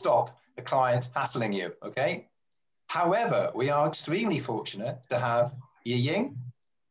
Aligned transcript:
stop 0.00 0.38
the 0.56 0.62
client 0.62 1.10
hassling 1.14 1.52
you, 1.52 1.72
okay? 1.82 2.26
However, 2.88 3.52
we 3.54 3.70
are 3.70 3.86
extremely 3.86 4.38
fortunate 4.38 4.98
to 5.10 5.18
have 5.18 5.52
Yi 5.84 5.96
Ying 5.96 6.36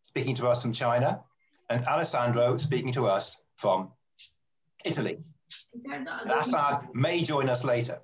speaking 0.03 0.35
to 0.35 0.47
us 0.47 0.61
from 0.61 0.73
China 0.73 1.23
and 1.69 1.85
Alessandro 1.85 2.57
speaking 2.57 2.93
to 2.93 3.07
us 3.07 3.37
from 3.57 3.91
Italy. 4.85 5.17
Assad 6.39 6.87
may 6.93 7.23
join 7.23 7.49
us 7.49 7.63
later. 7.63 7.99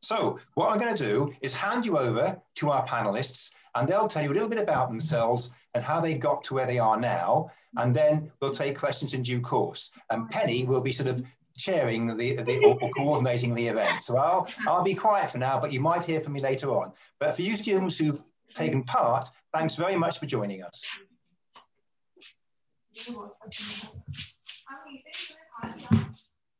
So 0.00 0.38
what 0.54 0.70
I'm 0.70 0.80
going 0.80 0.94
to 0.96 1.04
do 1.12 1.34
is 1.40 1.54
hand 1.54 1.86
you 1.86 1.98
over 1.98 2.40
to 2.56 2.70
our 2.70 2.86
panelists 2.86 3.52
and 3.74 3.86
they'll 3.86 4.08
tell 4.08 4.22
you 4.22 4.32
a 4.32 4.36
little 4.36 4.48
bit 4.48 4.58
about 4.58 4.88
themselves 4.88 5.50
and 5.74 5.84
how 5.84 6.00
they 6.00 6.14
got 6.14 6.44
to 6.44 6.54
where 6.54 6.66
they 6.66 6.78
are 6.78 6.98
now. 6.98 7.50
And 7.76 7.94
then 7.94 8.30
we'll 8.40 8.52
take 8.52 8.78
questions 8.78 9.14
in 9.14 9.22
due 9.22 9.40
course. 9.40 9.90
And 10.10 10.28
Penny 10.28 10.64
will 10.64 10.80
be 10.80 10.92
sort 10.92 11.08
of 11.08 11.22
chairing 11.56 12.16
the, 12.16 12.36
the 12.36 12.58
or, 12.64 12.78
or, 12.80 12.90
coordinating 12.90 13.54
the 13.54 13.68
event. 13.68 14.02
So 14.02 14.16
I'll, 14.16 14.48
I'll 14.66 14.82
be 14.82 14.94
quiet 14.94 15.30
for 15.30 15.38
now, 15.38 15.60
but 15.60 15.72
you 15.72 15.80
might 15.80 16.04
hear 16.04 16.20
from 16.20 16.32
me 16.32 16.40
later 16.40 16.68
on. 16.68 16.92
But 17.20 17.34
for 17.36 17.42
you 17.42 17.56
students 17.56 17.98
who've 17.98 18.20
taken 18.54 18.82
part, 18.84 19.28
thanks 19.52 19.76
very 19.76 19.96
much 19.96 20.18
for 20.18 20.26
joining 20.26 20.62
us. 20.62 20.84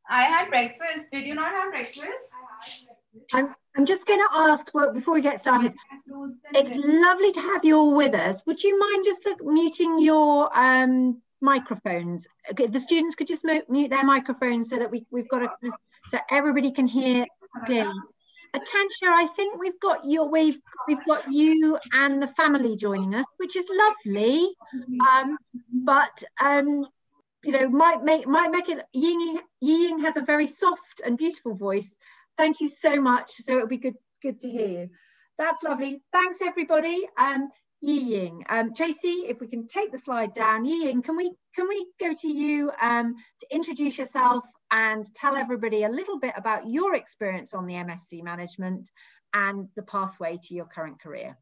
I 0.08 0.22
had 0.22 0.48
breakfast. 0.48 1.10
Did 1.10 1.26
you 1.26 1.34
not 1.34 1.52
have 1.52 1.70
breakfast? 1.70 2.32
I'm, 3.32 3.54
I'm 3.76 3.86
just 3.86 4.06
going 4.06 4.20
to 4.20 4.28
ask 4.32 4.68
well, 4.74 4.92
before 4.92 5.14
we 5.14 5.22
get 5.22 5.40
started. 5.40 5.72
It's 6.52 6.76
lovely 6.76 7.32
to 7.32 7.40
have 7.40 7.64
you 7.64 7.76
all 7.76 7.94
with 7.94 8.14
us. 8.14 8.42
Would 8.46 8.62
you 8.62 8.78
mind 8.78 9.04
just 9.04 9.24
look, 9.24 9.44
muting 9.44 9.98
your 9.98 10.56
um, 10.56 11.20
microphones? 11.40 12.26
Okay, 12.50 12.66
the 12.66 12.80
students 12.80 13.14
could 13.14 13.26
just 13.26 13.44
mute 13.44 13.90
their 13.90 14.04
microphones 14.04 14.70
so 14.70 14.78
that 14.78 14.90
we, 14.90 15.06
we've 15.10 15.28
got 15.28 15.42
a, 15.42 15.50
so 16.08 16.18
everybody 16.30 16.70
can 16.70 16.86
hear 16.86 17.26
clearly. 17.66 17.94
Akansha, 18.54 19.08
I 19.08 19.26
think 19.36 19.58
we've 19.58 19.80
got 19.80 20.04
your 20.04 20.30
we've 20.30 20.60
we've 20.86 21.04
got 21.06 21.32
you 21.32 21.76
and 21.92 22.22
the 22.22 22.28
family 22.28 22.76
joining 22.76 23.14
us, 23.14 23.26
which 23.38 23.56
is 23.56 23.68
lovely. 23.68 24.48
Um, 25.12 25.36
but 25.72 26.22
um, 26.40 26.86
you 27.44 27.52
know, 27.52 27.68
might 27.68 28.04
make 28.04 28.28
might 28.28 28.52
make 28.52 28.68
it 28.68 28.78
Ying 28.92 29.40
Ying 29.60 29.98
has 30.00 30.16
a 30.16 30.22
very 30.22 30.46
soft 30.46 31.02
and 31.04 31.18
beautiful 31.18 31.56
voice, 31.56 31.96
Thank 32.36 32.60
you 32.60 32.68
so 32.68 33.00
much. 33.00 33.32
So 33.32 33.56
it'll 33.56 33.68
be 33.68 33.76
good, 33.76 33.94
good 34.22 34.40
to 34.40 34.50
hear 34.50 34.68
you. 34.68 34.90
That's 35.38 35.62
lovely. 35.62 36.02
Thanks 36.12 36.38
everybody. 36.42 37.06
Um, 37.18 37.50
Yi 37.84 38.00
Ying. 38.14 38.44
Um, 38.48 38.72
Tracy, 38.72 39.26
if 39.28 39.40
we 39.40 39.46
can 39.46 39.66
take 39.66 39.92
the 39.92 39.98
slide 39.98 40.32
down. 40.32 40.64
Yi 40.64 40.86
Ying, 40.86 41.02
can 41.02 41.16
we, 41.16 41.32
can 41.54 41.68
we 41.68 41.86
go 42.00 42.14
to 42.14 42.28
you 42.28 42.72
um, 42.80 43.14
to 43.40 43.54
introduce 43.54 43.98
yourself 43.98 44.42
and 44.70 45.04
tell 45.14 45.36
everybody 45.36 45.84
a 45.84 45.90
little 45.90 46.18
bit 46.18 46.32
about 46.34 46.66
your 46.66 46.94
experience 46.94 47.52
on 47.52 47.66
the 47.66 47.74
MSc 47.74 48.22
management 48.22 48.90
and 49.34 49.68
the 49.76 49.82
pathway 49.82 50.38
to 50.44 50.54
your 50.54 50.64
current 50.64 50.98
career? 50.98 51.36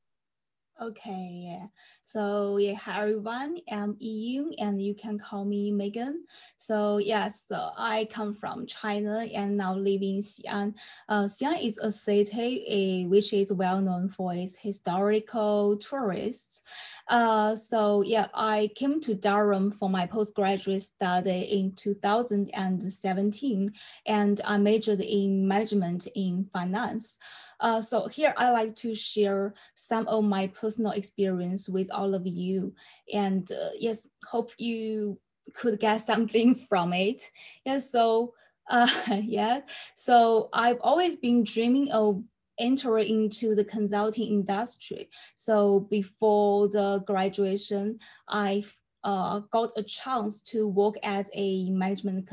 Okay, 0.80 1.44
yeah. 1.44 1.66
So 2.04 2.56
yeah, 2.56 2.74
hi 2.74 3.02
everyone. 3.02 3.58
I'm 3.70 3.94
Yiying 3.96 4.54
and 4.58 4.82
you 4.82 4.94
can 4.94 5.18
call 5.18 5.44
me 5.44 5.70
Megan. 5.70 6.24
So 6.56 6.96
yes, 6.96 7.44
so 7.46 7.70
I 7.76 8.08
come 8.10 8.34
from 8.34 8.66
China 8.66 9.26
and 9.32 9.56
now 9.56 9.74
live 9.74 10.02
in 10.02 10.20
Xi'an. 10.20 10.74
Uh, 11.08 11.24
Xi'an 11.24 11.62
is 11.62 11.78
a 11.78 11.92
city 11.92 13.04
uh, 13.04 13.08
which 13.08 13.32
is 13.32 13.52
well 13.52 13.80
known 13.80 14.08
for 14.08 14.34
its 14.34 14.56
historical 14.56 15.76
tourists. 15.76 16.62
Uh, 17.06 17.54
so 17.54 18.02
yeah, 18.02 18.26
I 18.34 18.70
came 18.74 19.00
to 19.02 19.14
Durham 19.14 19.70
for 19.70 19.90
my 19.90 20.06
postgraduate 20.06 20.82
study 20.82 21.60
in 21.60 21.74
2017 21.76 23.72
and 24.06 24.40
I 24.44 24.56
majored 24.56 25.00
in 25.00 25.46
management 25.46 26.08
in 26.14 26.48
finance. 26.52 27.18
Uh, 27.62 27.80
so 27.80 28.08
here 28.08 28.34
I 28.36 28.50
like 28.50 28.74
to 28.76 28.94
share 28.94 29.54
some 29.76 30.06
of 30.08 30.24
my 30.24 30.48
personal 30.48 30.92
experience 30.92 31.68
with 31.68 31.90
all 31.92 32.12
of 32.12 32.26
you. 32.26 32.74
And 33.14 33.50
uh, 33.50 33.70
yes, 33.78 34.08
hope 34.26 34.50
you 34.58 35.18
could 35.54 35.78
get 35.78 35.98
something 35.98 36.54
from 36.68 36.92
it. 36.92 37.30
Yeah, 37.64 37.78
so 37.78 38.34
uh, 38.68 38.88
yeah, 39.22 39.60
so 39.94 40.48
I've 40.52 40.80
always 40.80 41.16
been 41.16 41.44
dreaming 41.44 41.92
of 41.92 42.22
entering 42.58 43.24
into 43.24 43.54
the 43.54 43.64
consulting 43.64 44.26
industry. 44.28 45.08
So 45.36 45.80
before 45.88 46.68
the 46.68 47.02
graduation, 47.06 48.00
I 48.28 48.64
uh, 49.04 49.40
got 49.50 49.72
a 49.76 49.82
chance 49.84 50.42
to 50.42 50.66
work 50.68 50.96
as 51.02 51.30
a 51.34 51.70
management 51.70 52.26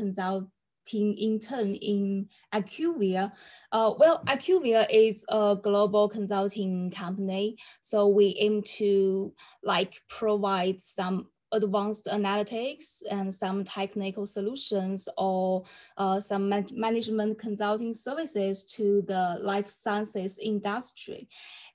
consultant 0.89 1.13
intern 1.13 1.75
in 1.75 2.27
IQVIA. 2.53 3.31
Uh, 3.71 3.93
well, 3.97 4.23
IQVIA 4.25 4.87
is 4.91 5.25
a 5.29 5.57
global 5.61 6.09
consulting 6.09 6.91
company. 6.91 7.57
So 7.81 8.07
we 8.07 8.35
aim 8.39 8.63
to 8.77 9.33
like 9.63 10.01
provide 10.09 10.81
some 10.81 11.27
advanced 11.51 12.05
analytics 12.05 13.01
and 13.09 13.33
some 13.33 13.63
technical 13.63 14.25
solutions 14.25 15.09
or 15.17 15.63
uh, 15.97 16.19
some 16.19 16.49
man 16.49 16.67
management 16.71 17.39
consulting 17.39 17.93
services 17.93 18.63
to 18.63 19.01
the 19.03 19.37
life 19.41 19.69
sciences 19.69 20.39
industry. 20.39 21.27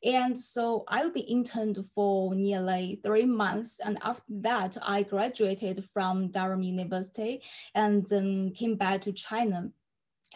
And 0.04 0.38
so 0.38 0.84
I 0.88 1.02
will 1.02 1.12
be 1.12 1.20
interned 1.20 1.82
for 1.94 2.34
nearly 2.34 3.00
three 3.02 3.24
months. 3.24 3.80
And 3.84 3.98
after 4.02 4.32
that, 4.40 4.76
I 4.82 5.02
graduated 5.02 5.84
from 5.92 6.28
Durham 6.28 6.62
University 6.62 7.42
and 7.74 8.06
then 8.06 8.52
came 8.52 8.76
back 8.76 9.00
to 9.02 9.12
China. 9.12 9.70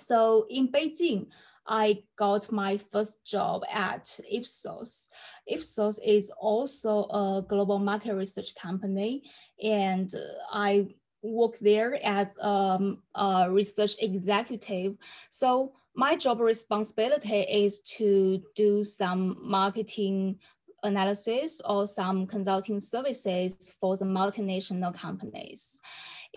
So 0.00 0.46
in 0.48 0.68
Beijing, 0.68 1.26
I 1.68 2.02
got 2.16 2.50
my 2.50 2.78
first 2.78 3.24
job 3.24 3.62
at 3.72 4.18
Ipsos. 4.30 5.10
Ipsos 5.46 5.98
is 5.98 6.30
also 6.38 7.04
a 7.04 7.44
global 7.46 7.78
market 7.78 8.14
research 8.14 8.54
company, 8.54 9.22
and 9.62 10.12
I 10.50 10.88
work 11.22 11.58
there 11.58 11.98
as 12.04 12.36
um, 12.40 13.02
a 13.14 13.48
research 13.50 13.92
executive. 14.00 14.96
So 15.30 15.72
my 15.94 16.16
job 16.16 16.40
responsibility 16.40 17.40
is 17.40 17.80
to 17.98 18.42
do 18.54 18.84
some 18.84 19.36
marketing 19.42 20.38
analysis 20.84 21.60
or 21.64 21.86
some 21.86 22.26
consulting 22.26 22.80
services 22.80 23.74
for 23.80 23.96
the 23.96 24.04
multinational 24.04 24.96
companies. 24.96 25.80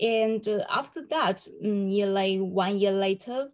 And 0.00 0.46
after 0.68 1.06
that, 1.10 1.46
mm, 1.64 1.86
nearly 1.86 2.40
one 2.40 2.78
year 2.78 2.92
later, 2.92 3.50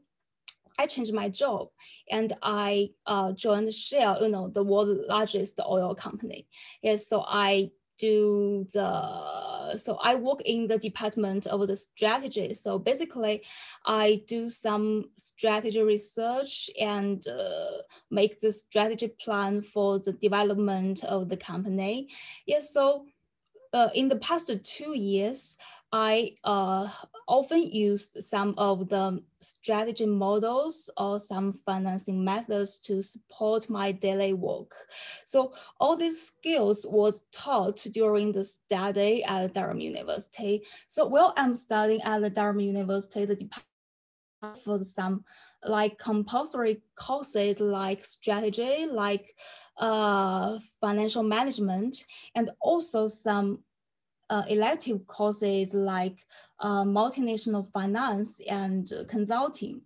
I 0.79 0.87
changed 0.87 1.13
my 1.13 1.29
job 1.29 1.69
and 2.11 2.33
I 2.43 2.91
uh, 3.07 3.33
joined 3.33 3.75
Shell, 3.75 4.23
you 4.23 4.29
know, 4.29 4.49
the 4.49 4.63
world's 4.63 5.07
largest 5.09 5.61
oil 5.61 5.95
company. 5.95 6.47
Yes, 6.83 7.07
so 7.09 7.25
I 7.27 7.71
do 7.99 8.65
the 8.73 9.77
so 9.77 9.99
I 10.03 10.15
work 10.15 10.41
in 10.43 10.67
the 10.67 10.79
department 10.79 11.47
of 11.47 11.67
the 11.67 11.77
strategy. 11.77 12.55
So 12.55 12.79
basically, 12.79 13.43
I 13.85 14.23
do 14.27 14.49
some 14.49 15.11
strategy 15.17 15.83
research 15.83 16.71
and 16.81 17.27
uh, 17.29 17.83
make 18.11 18.41
the 18.41 18.53
strategy 18.53 19.09
plan 19.21 19.61
for 19.61 19.99
the 19.99 20.13
development 20.13 21.05
of 21.05 21.29
the 21.29 21.37
company. 21.37 22.09
Yes, 22.47 22.73
so 22.73 23.07
uh, 23.73 23.91
in 23.95 24.09
the 24.09 24.17
past 24.17 24.51
two 24.65 24.97
years, 24.97 25.59
I 25.93 26.35
uh, 26.45 26.89
often 27.27 27.63
use 27.63 28.11
some 28.29 28.55
of 28.59 28.89
the 28.89 29.23
strategy 29.41 30.05
models 30.05 30.91
or 30.99 31.19
some 31.19 31.53
financing 31.55 32.23
methods 32.23 32.79
to 32.81 33.03
support 33.03 33.71
my 33.71 33.93
daily 33.93 34.35
work. 34.35 34.75
So 35.25 35.55
all 35.81 35.97
these 35.97 36.21
skills 36.21 36.87
was 36.89 37.23
taught 37.33 37.79
during 37.93 38.33
the 38.33 38.45
study 38.45 39.25
at 39.25 39.55
Durham 39.55 39.81
University. 39.81 40.63
So 40.89 41.07
while 41.07 41.33
I'm 41.39 41.55
studying 41.55 42.03
at 42.03 42.21
the 42.21 42.31
Durham 42.31 42.61
University, 42.61 43.25
the 43.25 43.37
department 43.37 43.65
for 44.63 44.85
some 44.85 45.25
like 45.65 45.99
compulsory 45.99 46.83
courses 46.97 47.61
like 47.61 48.05
strategy, 48.05 48.87
like 48.87 49.35
uh, 49.79 50.59
financial 50.81 51.23
management, 51.23 52.05
and 52.35 52.51
also 52.61 53.09
some 53.09 53.61
uh, 54.31 54.43
elective 54.49 55.07
courses 55.07 55.73
like 55.75 56.25
uh, 56.61 56.85
multinational 56.85 57.67
finance 57.71 58.41
and 58.49 58.91
consulting. 59.09 59.83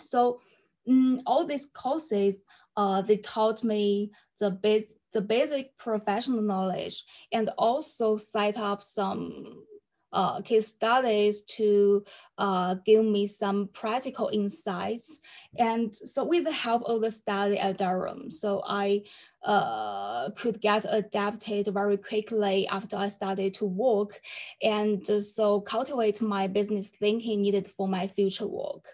So 0.00 0.40
mm, 0.88 1.20
all 1.26 1.44
these 1.44 1.68
courses, 1.74 2.42
uh, 2.76 3.02
they 3.02 3.16
taught 3.18 3.64
me 3.64 4.12
the, 4.38 4.86
the 5.12 5.20
basic 5.20 5.76
professional 5.78 6.42
knowledge 6.42 7.04
and 7.32 7.50
also 7.58 8.16
set 8.16 8.56
up 8.56 8.82
some 8.82 9.64
uh, 10.12 10.40
case 10.40 10.68
studies 10.68 11.42
to 11.42 12.04
uh, 12.38 12.76
give 12.84 13.04
me 13.04 13.26
some 13.26 13.68
practical 13.72 14.30
insights. 14.32 15.20
And 15.58 15.94
so 15.94 16.24
with 16.24 16.44
the 16.44 16.52
help 16.52 16.82
of 16.84 17.00
the 17.00 17.10
study 17.10 17.58
at 17.58 17.78
Durham, 17.78 18.30
so 18.30 18.62
I 18.66 19.02
uh, 19.44 20.30
could 20.30 20.60
get 20.60 20.86
adapted 20.88 21.68
very 21.68 21.96
quickly 21.96 22.66
after 22.68 22.96
I 22.96 23.08
started 23.08 23.54
to 23.54 23.64
work 23.64 24.20
and 24.60 25.06
so 25.06 25.60
cultivate 25.60 26.20
my 26.20 26.48
business 26.48 26.88
thinking 26.98 27.40
needed 27.40 27.68
for 27.68 27.86
my 27.86 28.08
future 28.08 28.46
work. 28.46 28.86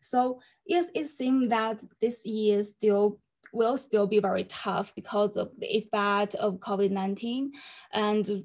So 0.00 0.40
yes, 0.66 0.86
it 0.94 1.06
seems 1.06 1.48
that 1.50 1.84
this 2.00 2.26
year 2.26 2.62
still 2.64 3.20
will 3.52 3.76
still 3.76 4.06
be 4.06 4.20
very 4.20 4.44
tough 4.44 4.94
because 4.94 5.36
of 5.36 5.50
the 5.58 5.76
effect 5.76 6.34
of 6.36 6.60
COVID-19. 6.60 7.50
And 7.92 8.44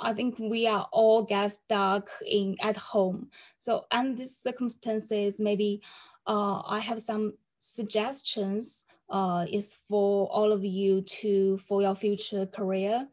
I 0.00 0.12
think 0.12 0.38
we 0.38 0.66
are 0.66 0.88
all 0.92 1.22
get 1.22 1.52
stuck 1.52 2.10
in 2.26 2.56
at 2.62 2.76
home. 2.76 3.30
So 3.58 3.86
under 3.90 4.16
these 4.16 4.36
circumstances, 4.36 5.38
maybe 5.38 5.82
uh, 6.26 6.62
I 6.66 6.78
have 6.80 7.02
some 7.02 7.34
suggestions 7.58 8.86
uh, 9.10 9.46
is 9.50 9.74
for 9.88 10.28
all 10.28 10.52
of 10.52 10.64
you 10.64 11.02
to, 11.02 11.58
for 11.58 11.82
your 11.82 11.94
future 11.94 12.46
career. 12.46 13.08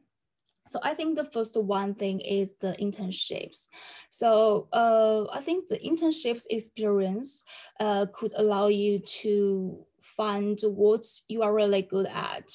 So 0.68 0.80
I 0.82 0.96
think 0.96 1.16
the 1.16 1.24
first 1.24 1.56
one 1.56 1.94
thing 1.94 2.20
is 2.20 2.54
the 2.60 2.76
internships. 2.82 3.70
So 4.10 4.68
uh, 4.74 5.26
I 5.32 5.40
think 5.42 5.68
the 5.68 5.78
internships 5.78 6.44
experience 6.50 7.46
uh, 7.80 8.08
could 8.12 8.34
allow 8.36 8.68
you 8.68 9.00
to 9.00 9.86
find 10.16 10.60
what 10.62 11.06
you 11.28 11.42
are 11.44 11.54
really 11.54 11.82
good 11.82 12.08
at 12.08 12.52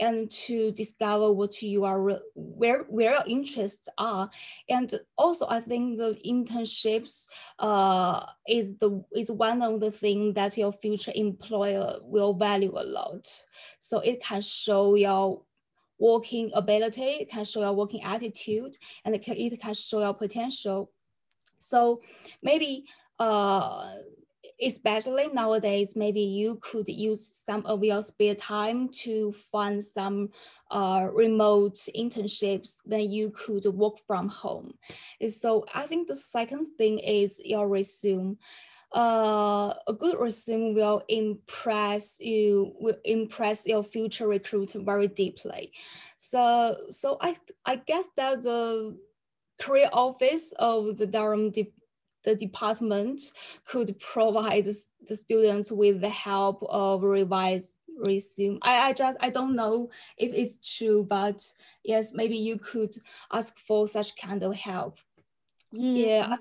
and 0.00 0.30
to 0.30 0.70
discover 0.72 1.32
what 1.32 1.60
you 1.62 1.84
are 1.84 2.20
where 2.34 2.84
where 2.88 3.12
your 3.14 3.24
interests 3.26 3.88
are. 3.98 4.30
And 4.68 4.92
also 5.16 5.46
i 5.48 5.60
think 5.60 5.98
the 5.98 6.18
internships 6.26 7.26
uh, 7.58 8.26
is 8.46 8.76
the 8.78 9.02
is 9.14 9.30
one 9.30 9.62
of 9.62 9.80
the 9.80 9.90
things 9.90 10.34
that 10.34 10.56
your 10.56 10.72
future 10.72 11.12
employer 11.14 11.98
will 12.02 12.34
value 12.34 12.72
a 12.76 12.84
lot. 12.84 13.28
So 13.80 14.00
it 14.00 14.22
can 14.22 14.40
show 14.40 14.94
your 14.94 15.42
working 16.00 16.50
ability 16.54 17.02
it 17.02 17.28
can 17.28 17.44
show 17.44 17.60
your 17.60 17.72
working 17.72 18.02
attitude 18.04 18.76
and 19.04 19.16
it 19.16 19.22
can, 19.22 19.36
it 19.36 19.60
can 19.60 19.74
show 19.74 20.00
your 20.00 20.14
potential. 20.14 20.92
So 21.58 22.02
maybe 22.40 22.84
uh, 23.18 23.94
especially 24.60 25.28
nowadays, 25.28 25.96
maybe 25.96 26.20
you 26.20 26.58
could 26.60 26.88
use 26.88 27.42
some 27.46 27.64
of 27.66 27.84
your 27.84 28.02
spare 28.02 28.34
time 28.34 28.88
to 28.88 29.32
find 29.32 29.82
some 29.82 30.30
uh, 30.70 31.08
remote 31.12 31.74
internships, 31.96 32.78
then 32.84 33.10
you 33.10 33.30
could 33.30 33.64
work 33.66 33.98
from 34.06 34.28
home. 34.28 34.74
So 35.28 35.64
I 35.74 35.86
think 35.86 36.08
the 36.08 36.16
second 36.16 36.66
thing 36.76 36.98
is 36.98 37.40
your 37.44 37.68
resume. 37.68 38.36
Uh, 38.90 39.74
a 39.86 39.92
good 39.92 40.18
resume 40.18 40.72
will 40.72 41.02
impress 41.08 42.18
you, 42.20 42.72
will 42.80 42.96
impress 43.04 43.66
your 43.66 43.84
future 43.84 44.26
recruiter 44.26 44.80
very 44.80 45.08
deeply. 45.08 45.72
So, 46.16 46.74
so 46.88 47.18
I, 47.20 47.36
I 47.66 47.76
guess 47.76 48.06
that 48.16 48.42
the 48.42 48.96
career 49.60 49.90
office 49.92 50.54
of 50.58 50.96
the 50.96 51.06
Durham 51.06 51.50
the 52.28 52.36
department 52.36 53.22
could 53.64 53.98
provide 53.98 54.66
the 55.08 55.16
students 55.16 55.72
with 55.72 56.02
the 56.02 56.10
help 56.10 56.62
of 56.68 57.02
revised 57.02 57.76
resume. 58.04 58.58
I, 58.60 58.90
I 58.90 58.92
just, 58.92 59.16
I 59.20 59.30
don't 59.30 59.56
know 59.56 59.88
if 60.18 60.34
it's 60.34 60.76
true, 60.76 61.06
but 61.08 61.42
yes, 61.84 62.12
maybe 62.12 62.36
you 62.36 62.58
could 62.58 62.94
ask 63.32 63.58
for 63.58 63.88
such 63.88 64.14
kind 64.16 64.42
of 64.42 64.54
help. 64.54 64.98
Yeah. 65.72 66.36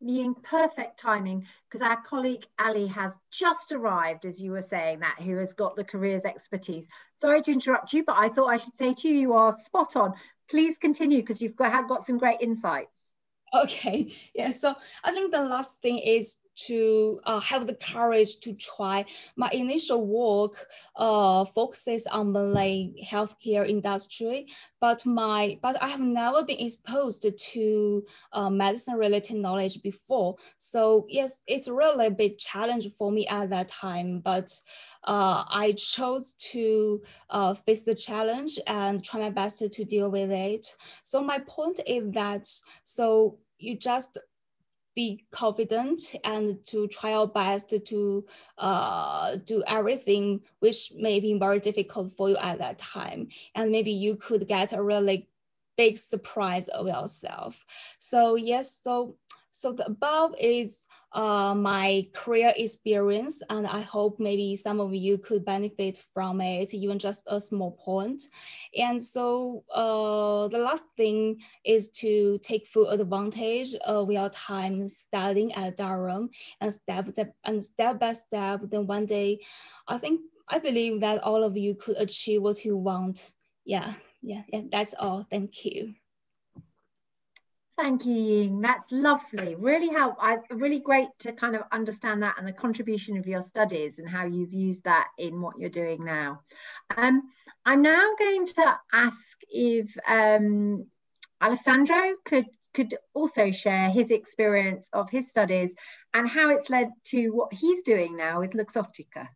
yeah. 0.00 0.22
In 0.22 0.34
perfect 0.34 0.98
timing 0.98 1.46
because 1.68 1.82
our 1.82 2.00
colleague 2.02 2.46
Ali 2.58 2.86
has 2.86 3.12
just 3.30 3.72
arrived, 3.72 4.24
as 4.24 4.40
you 4.40 4.52
were 4.52 4.62
saying 4.62 5.00
that, 5.00 5.20
who 5.20 5.36
has 5.36 5.52
got 5.52 5.76
the 5.76 5.84
careers 5.84 6.24
expertise. 6.24 6.88
Sorry 7.16 7.42
to 7.42 7.52
interrupt 7.52 7.92
you, 7.92 8.04
but 8.04 8.16
I 8.16 8.30
thought 8.30 8.46
I 8.46 8.56
should 8.56 8.74
say 8.74 8.94
to 8.94 9.08
you, 9.08 9.14
you 9.14 9.32
are 9.34 9.52
spot 9.52 9.96
on. 9.96 10.14
Please 10.48 10.78
continue 10.78 11.18
because 11.20 11.42
you've 11.42 11.56
got, 11.56 11.72
have 11.72 11.88
got 11.88 12.06
some 12.06 12.16
great 12.16 12.40
insights. 12.40 12.99
Okay, 13.64 14.12
yeah. 14.34 14.52
So 14.52 14.74
I 15.02 15.10
think 15.10 15.32
the 15.32 15.42
last 15.42 15.72
thing 15.82 15.98
is 15.98 16.38
to 16.66 17.20
uh, 17.24 17.40
have 17.40 17.66
the 17.66 17.74
courage 17.74 18.38
to 18.40 18.52
try. 18.54 19.04
My 19.36 19.48
initial 19.52 20.06
work 20.06 20.68
uh, 20.96 21.44
focuses 21.46 22.06
on 22.06 22.32
the 22.32 22.92
healthcare 23.04 23.68
industry, 23.68 24.46
but 24.80 25.04
my 25.06 25.58
but 25.62 25.82
I 25.82 25.88
have 25.88 26.00
never 26.00 26.44
been 26.44 26.60
exposed 26.60 27.26
to 27.52 28.04
uh, 28.32 28.50
medicine 28.50 28.94
related 28.96 29.36
knowledge 29.36 29.82
before. 29.82 30.36
So 30.58 31.06
yes, 31.08 31.40
it's 31.46 31.68
really 31.68 32.06
a 32.06 32.10
big 32.10 32.38
challenge 32.38 32.88
for 32.98 33.10
me 33.10 33.26
at 33.26 33.50
that 33.50 33.68
time, 33.68 34.20
but 34.20 34.54
uh, 35.04 35.44
I 35.48 35.72
chose 35.72 36.34
to 36.52 37.02
uh, 37.30 37.54
face 37.54 37.84
the 37.84 37.94
challenge 37.94 38.58
and 38.66 39.02
try 39.02 39.20
my 39.20 39.30
best 39.30 39.58
to, 39.58 39.84
deal 39.84 40.10
with 40.10 40.30
it. 40.30 40.66
So 41.02 41.22
my 41.22 41.38
point 41.40 41.80
is 41.86 42.10
that, 42.12 42.48
so 42.84 43.38
you 43.58 43.76
just 43.76 44.18
be 44.94 45.24
confident 45.30 46.00
and 46.24 46.58
to 46.66 46.86
try 46.88 47.10
your 47.10 47.28
best 47.28 47.72
to 47.86 48.26
uh, 48.58 49.36
do 49.44 49.62
everything 49.66 50.40
which 50.58 50.92
may 50.96 51.20
be 51.20 51.38
very 51.38 51.60
difficult 51.60 52.12
for 52.16 52.28
you 52.28 52.36
at 52.36 52.58
that 52.58 52.78
time. 52.78 53.28
And 53.54 53.70
maybe 53.70 53.92
you 53.92 54.16
could 54.16 54.48
get 54.48 54.72
a 54.72 54.82
really 54.82 55.28
big 55.76 55.96
surprise 55.96 56.68
of 56.68 56.88
yourself. 56.88 57.64
So 57.98 58.34
yes, 58.34 58.74
so 58.74 59.16
so 59.52 59.72
the 59.72 59.86
above 59.86 60.34
is 60.38 60.86
uh, 61.12 61.54
my 61.56 62.06
career 62.14 62.52
experience, 62.56 63.42
and 63.50 63.66
I 63.66 63.80
hope 63.80 64.20
maybe 64.20 64.54
some 64.56 64.80
of 64.80 64.94
you 64.94 65.18
could 65.18 65.44
benefit 65.44 66.00
from 66.14 66.40
it, 66.40 66.72
even 66.72 66.98
just 66.98 67.24
a 67.26 67.40
small 67.40 67.72
point. 67.72 68.22
And 68.76 69.02
so 69.02 69.64
uh, 69.74 70.48
the 70.48 70.58
last 70.58 70.84
thing 70.96 71.40
is 71.64 71.90
to 72.02 72.38
take 72.42 72.66
full 72.66 72.88
advantage 72.88 73.74
of 73.86 74.10
your 74.12 74.28
time 74.30 74.88
studying 74.88 75.52
at 75.54 75.76
Durham 75.76 76.30
and 76.60 76.72
step, 76.72 77.08
and 77.44 77.64
step 77.64 77.98
by 77.98 78.12
step, 78.12 78.60
then 78.70 78.86
one 78.86 79.06
day, 79.06 79.40
I 79.88 79.98
think, 79.98 80.20
I 80.48 80.58
believe 80.58 81.00
that 81.00 81.22
all 81.22 81.44
of 81.44 81.56
you 81.56 81.74
could 81.74 81.96
achieve 81.96 82.42
what 82.42 82.64
you 82.64 82.76
want. 82.76 83.34
Yeah, 83.64 83.94
yeah, 84.22 84.42
yeah, 84.48 84.62
that's 84.70 84.94
all. 84.98 85.26
Thank 85.30 85.64
you. 85.64 85.94
Thank 87.76 88.04
you, 88.04 88.14
Ying. 88.14 88.60
That's 88.60 88.86
lovely. 88.90 89.54
Really 89.54 89.88
help. 89.88 90.16
I 90.20 90.36
really 90.50 90.80
great 90.80 91.08
to 91.20 91.32
kind 91.32 91.56
of 91.56 91.62
understand 91.72 92.22
that 92.22 92.36
and 92.38 92.46
the 92.46 92.52
contribution 92.52 93.16
of 93.16 93.26
your 93.26 93.40
studies 93.40 93.98
and 93.98 94.08
how 94.08 94.26
you've 94.26 94.52
used 94.52 94.84
that 94.84 95.08
in 95.16 95.40
what 95.40 95.58
you're 95.58 95.70
doing 95.70 96.04
now. 96.04 96.42
Um, 96.94 97.22
I'm 97.64 97.80
now 97.82 98.10
going 98.18 98.46
to 98.46 98.78
ask 98.92 99.38
if 99.48 99.96
um, 100.06 100.86
Alessandro 101.42 102.16
could 102.24 102.46
could 102.72 102.94
also 103.14 103.50
share 103.50 103.90
his 103.90 104.12
experience 104.12 104.88
of 104.92 105.10
his 105.10 105.28
studies 105.28 105.74
and 106.14 106.28
how 106.28 106.50
it's 106.50 106.70
led 106.70 106.88
to 107.04 107.30
what 107.30 107.52
he's 107.52 107.82
doing 107.82 108.16
now 108.16 108.40
with 108.40 108.52
Luxottica. 108.52 109.26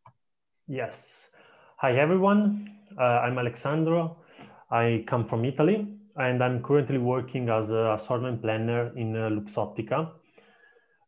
Yes. 0.69 1.11
Hi, 1.79 1.97
everyone. 1.99 2.77
Uh, 2.97 3.03
I'm 3.03 3.37
Alessandro. 3.37 4.19
I 4.71 5.05
come 5.09 5.27
from 5.29 5.45
Italy 5.45 5.89
and 6.17 6.43
I'm 6.43 6.63
currently 6.63 6.99
working 6.99 7.49
as 7.49 7.71
an 7.71 7.77
assortment 7.77 8.43
planner 8.43 8.97
in 8.97 9.17
uh, 9.17 9.29
Luxottica. 9.31 10.11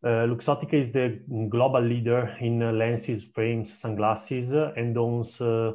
Uh, 0.04 0.26
Luxottica 0.26 0.74
is 0.74 0.92
the 0.92 1.20
global 1.48 1.80
leader 1.80 2.36
in 2.40 2.62
uh, 2.62 2.72
lenses, 2.72 3.22
frames, 3.22 3.72
sunglasses, 3.78 4.52
uh, 4.52 4.72
and 4.76 4.96
owns 4.98 5.40
uh, 5.40 5.72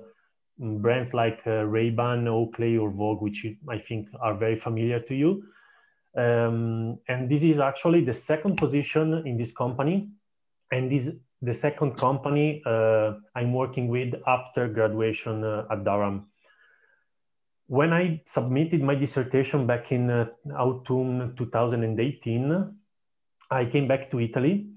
brands 0.58 1.14
like 1.14 1.42
uh, 1.48 1.64
Ray-Ban, 1.66 2.28
Oakley, 2.28 2.78
or 2.78 2.92
Vogue, 2.92 3.22
which 3.22 3.46
I 3.70 3.80
think 3.80 4.10
are 4.22 4.36
very 4.36 4.60
familiar 4.60 5.00
to 5.00 5.16
you. 5.16 5.44
Um, 6.16 7.00
and 7.08 7.30
this 7.30 7.42
is 7.42 7.60
actually 7.60 8.04
the 8.04 8.14
second 8.14 8.58
position 8.58 9.26
in 9.26 9.38
this 9.38 9.54
company, 9.54 10.10
and 10.72 10.92
this 10.92 11.10
the 11.42 11.54
second 11.54 11.98
company 11.98 12.62
I'm 12.68 13.52
working 13.52 13.88
with 13.88 14.14
after 14.28 14.68
graduation 14.68 15.44
at 15.44 15.84
Durham 15.84 16.31
when 17.72 17.94
I 17.94 18.22
submitted 18.26 18.84
my 18.84 18.96
dissertation 18.96 19.66
back 19.66 19.94
in 19.94 20.10
uh, 20.10 20.26
autumn 20.60 21.34
2018, 21.38 22.70
I 23.50 23.66
came 23.66 23.88
back 23.88 24.12
to 24.12 24.20
Italy 24.20 24.68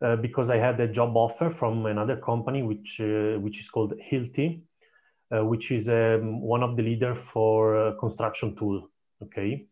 uh, 0.00 0.14
because 0.14 0.50
I 0.50 0.58
had 0.58 0.78
a 0.78 0.86
job 0.86 1.16
offer 1.16 1.50
from 1.50 1.84
another 1.86 2.16
company, 2.16 2.62
which 2.62 3.00
uh, 3.00 3.40
which 3.40 3.58
is 3.58 3.68
called 3.68 3.94
Hilti, 4.08 4.62
uh, 5.34 5.44
which 5.44 5.72
is 5.72 5.88
um, 5.88 6.40
one 6.40 6.62
of 6.62 6.76
the 6.76 6.84
leader 6.84 7.16
for 7.32 7.76
uh, 7.76 7.98
construction 7.98 8.54
tool. 8.54 8.88
Okay, 9.20 9.66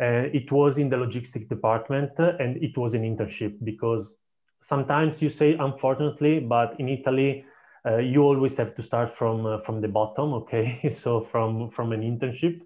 uh, 0.00 0.26
it 0.34 0.50
was 0.50 0.78
in 0.78 0.88
the 0.88 0.96
logistics 0.96 1.46
department, 1.46 2.10
and 2.18 2.56
it 2.56 2.76
was 2.76 2.94
an 2.94 3.02
internship 3.02 3.54
because 3.62 4.16
sometimes 4.60 5.22
you 5.22 5.30
say 5.30 5.54
unfortunately, 5.54 6.40
but 6.40 6.74
in 6.80 6.88
Italy 6.88 7.44
uh, 7.86 7.96
you 7.96 8.22
always 8.22 8.56
have 8.56 8.74
to 8.74 8.82
start 8.82 9.16
from 9.16 9.46
uh, 9.46 9.58
from 9.60 9.80
the 9.80 9.88
bottom 9.88 10.32
okay 10.32 10.90
so 10.92 11.20
from 11.20 11.70
from 11.70 11.92
an 11.92 12.02
internship 12.02 12.60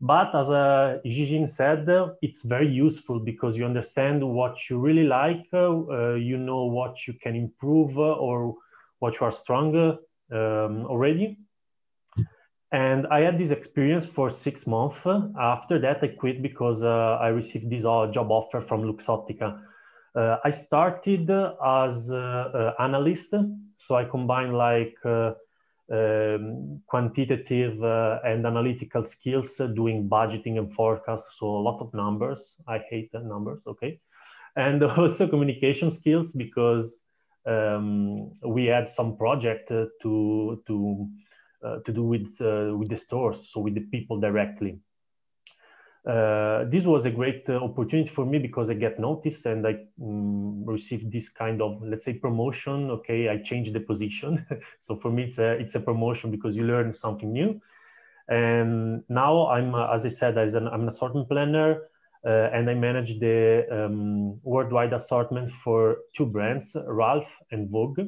But 0.00 0.32
as 0.34 0.48
uh, 0.48 0.98
Jijin 1.04 1.48
said, 1.48 1.88
uh, 1.88 2.10
it's 2.22 2.44
very 2.44 2.68
useful 2.68 3.18
because 3.18 3.56
you 3.56 3.64
understand 3.64 4.22
what 4.22 4.70
you 4.70 4.78
really 4.78 5.04
like, 5.04 5.46
uh, 5.52 5.70
uh 5.72 6.14
you 6.14 6.38
know 6.38 6.64
what 6.66 7.06
you 7.06 7.14
can 7.14 7.34
improve 7.34 7.98
uh, 7.98 8.12
or 8.12 8.54
what 9.00 9.18
you 9.18 9.26
are 9.26 9.32
stronger 9.32 9.96
um, 10.30 10.86
already. 10.86 11.38
And 12.70 13.06
I 13.08 13.20
had 13.20 13.38
this 13.38 13.50
experience 13.50 14.04
for 14.04 14.30
six 14.30 14.66
months. 14.66 14.98
After 15.40 15.78
that, 15.80 16.02
I 16.02 16.08
quit 16.08 16.42
because 16.42 16.82
I 16.82 17.28
received 17.28 17.70
this 17.70 17.82
job 17.82 18.30
offer 18.30 18.60
from 18.60 18.82
Luxottica. 18.82 19.58
I 20.16 20.50
started 20.50 21.30
as 21.30 22.08
an 22.08 22.72
analyst, 22.78 23.34
so 23.76 23.94
I 23.94 24.04
combined 24.04 24.56
like 24.56 24.96
um, 25.90 26.82
quantitative 26.86 27.82
uh, 27.82 28.18
and 28.24 28.46
analytical 28.46 29.04
skills 29.04 29.58
uh, 29.60 29.66
doing 29.68 30.08
budgeting 30.08 30.58
and 30.58 30.72
forecasts. 30.72 31.38
So 31.38 31.46
a 31.46 31.62
lot 31.62 31.80
of 31.80 31.94
numbers. 31.94 32.56
I 32.66 32.78
hate 32.90 33.12
numbers. 33.14 33.62
Okay, 33.66 34.00
and 34.56 34.82
also 34.98 35.26
communication 35.26 35.90
skills 35.90 36.32
because 36.32 36.98
um, 37.46 38.32
we 38.44 38.66
had 38.66 38.88
some 38.88 39.16
project 39.16 39.70
uh, 39.70 39.86
to 40.02 40.62
to 40.66 41.08
uh, 41.64 41.78
to 41.86 41.92
do 41.92 42.02
with 42.02 42.36
uh, 42.40 42.76
with 42.76 42.90
the 42.90 42.98
stores, 42.98 43.50
so 43.50 43.60
with 43.60 43.74
the 43.74 43.86
people 43.90 44.20
directly 44.20 44.78
uh, 46.08 46.64
this 46.64 46.84
was 46.84 47.04
a 47.04 47.10
great 47.10 47.44
uh, 47.50 47.56
opportunity 47.56 48.08
for 48.08 48.24
me 48.24 48.38
because 48.38 48.70
I 48.70 48.74
get 48.74 48.98
noticed 48.98 49.44
and 49.44 49.66
I 49.66 49.84
um, 50.02 50.64
received 50.64 51.12
this 51.12 51.28
kind 51.28 51.60
of 51.60 51.82
let's 51.82 52.06
say 52.06 52.14
promotion. 52.14 52.90
Okay, 52.90 53.28
I 53.28 53.36
changed 53.38 53.74
the 53.74 53.80
position, 53.80 54.46
so 54.78 54.96
for 54.96 55.10
me 55.10 55.24
it's 55.24 55.38
a 55.38 55.50
it's 55.52 55.74
a 55.74 55.80
promotion 55.80 56.30
because 56.30 56.56
you 56.56 56.64
learn 56.64 56.94
something 56.94 57.30
new. 57.30 57.60
And 58.28 59.04
now 59.08 59.48
I'm, 59.48 59.74
uh, 59.74 59.94
as 59.94 60.04
I 60.04 60.10
said, 60.10 60.36
as 60.36 60.54
an, 60.54 60.68
I'm 60.68 60.82
an 60.82 60.88
assortment 60.88 61.28
planner, 61.28 61.82
uh, 62.26 62.50
and 62.52 62.68
I 62.68 62.74
manage 62.74 63.18
the 63.20 63.66
um, 63.70 64.38
worldwide 64.42 64.92
assortment 64.92 65.52
for 65.64 65.98
two 66.14 66.26
brands, 66.26 66.76
Ralph 66.86 67.28
and 67.50 67.70
Vogue. 67.70 68.00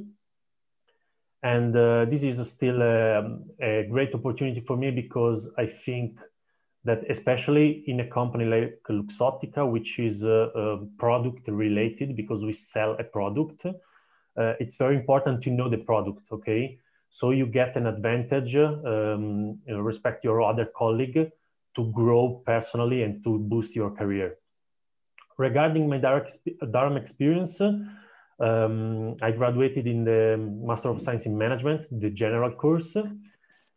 And 1.42 1.74
uh, 1.74 2.04
this 2.04 2.22
is 2.22 2.50
still 2.50 2.82
a, 2.82 3.20
um, 3.20 3.44
a 3.62 3.86
great 3.90 4.14
opportunity 4.14 4.60
for 4.60 4.76
me 4.76 4.90
because 4.90 5.54
I 5.56 5.66
think 5.66 6.18
that 6.84 7.02
especially 7.10 7.84
in 7.86 8.00
a 8.00 8.06
company 8.06 8.44
like 8.44 8.80
Luxottica, 8.88 9.70
which 9.70 9.98
is 9.98 10.24
uh, 10.24 10.78
product 10.98 11.46
related 11.48 12.16
because 12.16 12.42
we 12.42 12.52
sell 12.52 12.96
a 12.98 13.04
product, 13.04 13.66
uh, 13.66 14.54
it's 14.60 14.76
very 14.76 14.96
important 14.96 15.42
to 15.42 15.50
know 15.50 15.68
the 15.68 15.78
product, 15.78 16.22
okay? 16.32 16.78
So 17.10 17.32
you 17.32 17.46
get 17.46 17.76
an 17.76 17.86
advantage 17.86 18.54
um, 18.54 19.58
respect 19.68 20.24
your 20.24 20.42
other 20.42 20.66
colleague 20.76 21.30
to 21.76 21.92
grow 21.92 22.42
personally 22.46 23.02
and 23.02 23.22
to 23.24 23.38
boost 23.38 23.76
your 23.76 23.90
career. 23.90 24.36
Regarding 25.36 25.88
my 25.88 25.98
direct 25.98 26.38
experience, 26.96 27.60
um, 27.60 29.16
I 29.20 29.30
graduated 29.32 29.86
in 29.86 30.04
the 30.04 30.36
Master 30.38 30.88
of 30.88 31.02
Science 31.02 31.26
in 31.26 31.36
Management, 31.36 31.86
the 32.00 32.10
general 32.10 32.52
course. 32.52 32.96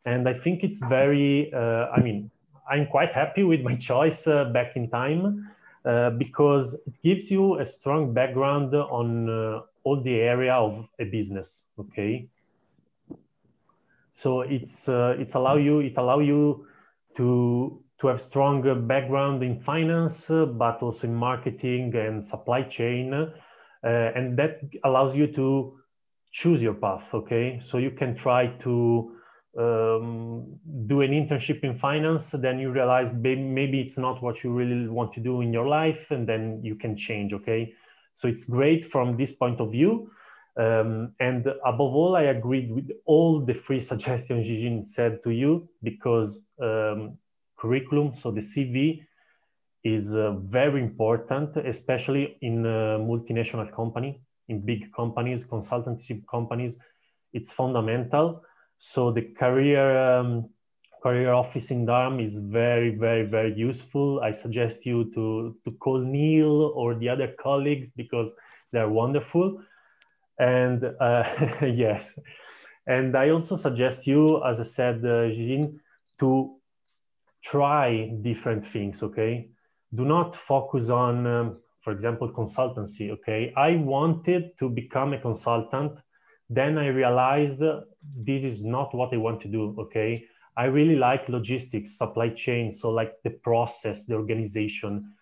And 0.05 0.27
I 0.27 0.33
think 0.33 0.63
it's 0.63 0.79
very, 0.79 1.51
uh, 1.53 1.87
I 1.95 2.01
mean, 2.01 2.31
I'm 2.69 2.87
quite 2.87 3.13
happy 3.13 3.43
with 3.43 3.61
my 3.61 3.75
choice 3.89 4.27
uh, 4.27 4.45
back 4.45 4.75
in 4.75 4.89
time 4.89 5.49
uh, 5.85 6.11
because 6.11 6.73
it 6.73 6.93
gives 7.03 7.29
you 7.29 7.59
a 7.59 7.65
strong 7.65 8.13
background 8.13 8.73
on 8.73 9.29
uh, 9.29 9.61
all 9.83 10.01
the 10.01 10.15
area 10.15 10.53
of 10.53 10.87
a 10.99 11.05
business. 11.05 11.63
Okay, 11.79 12.27
so 14.11 14.41
it's 14.41 14.87
it's 14.87 15.33
allow 15.33 15.57
you 15.57 15.79
it 15.79 15.97
allow 15.97 16.19
you 16.19 16.65
to 17.17 17.83
to 17.99 18.07
have 18.07 18.21
strong 18.21 18.87
background 18.87 19.43
in 19.43 19.59
finance, 19.61 20.27
but 20.27 20.81
also 20.81 21.07
in 21.07 21.15
marketing 21.15 21.95
and 21.95 22.25
supply 22.25 22.61
chain, 22.61 23.13
uh, 23.13 23.87
and 23.87 24.37
that 24.37 24.59
allows 24.83 25.15
you 25.15 25.27
to 25.27 25.79
choose 26.31 26.61
your 26.61 26.73
path. 26.73 27.03
Okay, 27.13 27.59
so 27.61 27.77
you 27.77 27.91
can 27.91 28.15
try 28.15 28.47
to 28.59 29.15
um, 29.57 30.59
do 30.87 31.01
an 31.01 31.11
internship 31.11 31.63
in 31.63 31.77
finance, 31.77 32.31
then 32.31 32.59
you 32.59 32.71
realize 32.71 33.11
maybe 33.13 33.81
it's 33.81 33.97
not 33.97 34.21
what 34.23 34.43
you 34.43 34.51
really 34.51 34.87
want 34.87 35.13
to 35.13 35.19
do 35.19 35.41
in 35.41 35.53
your 35.53 35.67
life, 35.67 36.07
and 36.09 36.27
then 36.27 36.59
you 36.63 36.75
can 36.75 36.97
change. 36.97 37.33
Okay, 37.33 37.73
so 38.13 38.27
it's 38.27 38.45
great 38.45 38.85
from 38.85 39.17
this 39.17 39.31
point 39.31 39.59
of 39.59 39.71
view. 39.71 40.09
Um, 40.55 41.13
and 41.19 41.47
above 41.65 41.93
all, 41.95 42.15
I 42.15 42.23
agreed 42.23 42.71
with 42.71 42.91
all 43.05 43.39
the 43.39 43.53
three 43.53 43.81
suggestions 43.91 44.47
Jijin 44.47 44.87
said 44.87 45.23
to 45.23 45.31
you 45.31 45.67
because 45.81 46.45
um, 46.61 47.17
curriculum, 47.57 48.13
so 48.15 48.31
the 48.31 48.41
CV, 48.41 49.05
is 49.83 50.15
uh, 50.15 50.31
very 50.31 50.81
important, 50.81 51.57
especially 51.57 52.37
in 52.41 52.65
a 52.65 52.97
multinational 52.97 53.69
company, 53.75 54.21
in 54.47 54.61
big 54.61 54.91
companies, 54.93 55.45
consultancy 55.45 56.23
companies. 56.25 56.77
It's 57.33 57.51
fundamental 57.51 58.43
so 58.85 59.11
the 59.11 59.21
career 59.21 59.85
um, 59.97 60.49
career 61.01 61.31
office 61.31 61.71
in 61.71 61.85
Durham 61.85 62.19
is 62.19 62.39
very, 62.39 62.89
very, 62.89 63.25
very 63.25 63.53
useful. 63.53 64.19
I 64.19 64.33
suggest 64.33 64.85
you 64.85 65.09
to, 65.15 65.55
to 65.63 65.71
call 65.79 65.99
Neil 65.99 66.73
or 66.75 66.93
the 66.95 67.07
other 67.07 67.33
colleagues 67.41 67.87
because 67.95 68.33
they're 68.73 68.89
wonderful. 68.89 69.61
And 70.37 70.83
uh, 70.99 71.23
yes, 71.61 72.19
and 72.85 73.15
I 73.15 73.29
also 73.29 73.55
suggest 73.55 74.05
you, 74.05 74.43
as 74.43 74.59
I 74.59 74.63
said, 74.63 74.97
uh, 75.05 75.29
Jean, 75.29 75.79
to 76.19 76.55
try 77.41 78.11
different 78.21 78.65
things, 78.65 79.01
okay? 79.01 79.47
Do 79.95 80.03
not 80.03 80.35
focus 80.35 80.89
on, 80.89 81.25
um, 81.25 81.57
for 81.79 81.93
example, 81.93 82.29
consultancy, 82.33 83.11
okay? 83.11 83.53
I 83.55 83.77
wanted 83.77 84.57
to 84.59 84.69
become 84.69 85.13
a 85.13 85.19
consultant 85.19 85.99
then 86.49 86.77
I 86.77 86.87
realized 86.87 87.63
this 88.15 88.43
is 88.43 88.61
not 88.61 88.93
what 88.93 89.13
I 89.13 89.17
want 89.17 89.41
to 89.41 89.47
do. 89.47 89.75
Okay. 89.79 90.25
I 90.55 90.65
really 90.65 90.95
like 90.95 91.29
logistics, 91.29 91.97
supply 91.97 92.29
chain. 92.29 92.71
So, 92.71 92.89
like 92.91 93.21
the 93.23 93.31
process, 93.31 94.05
the 94.05 94.15
organization. 94.15 95.13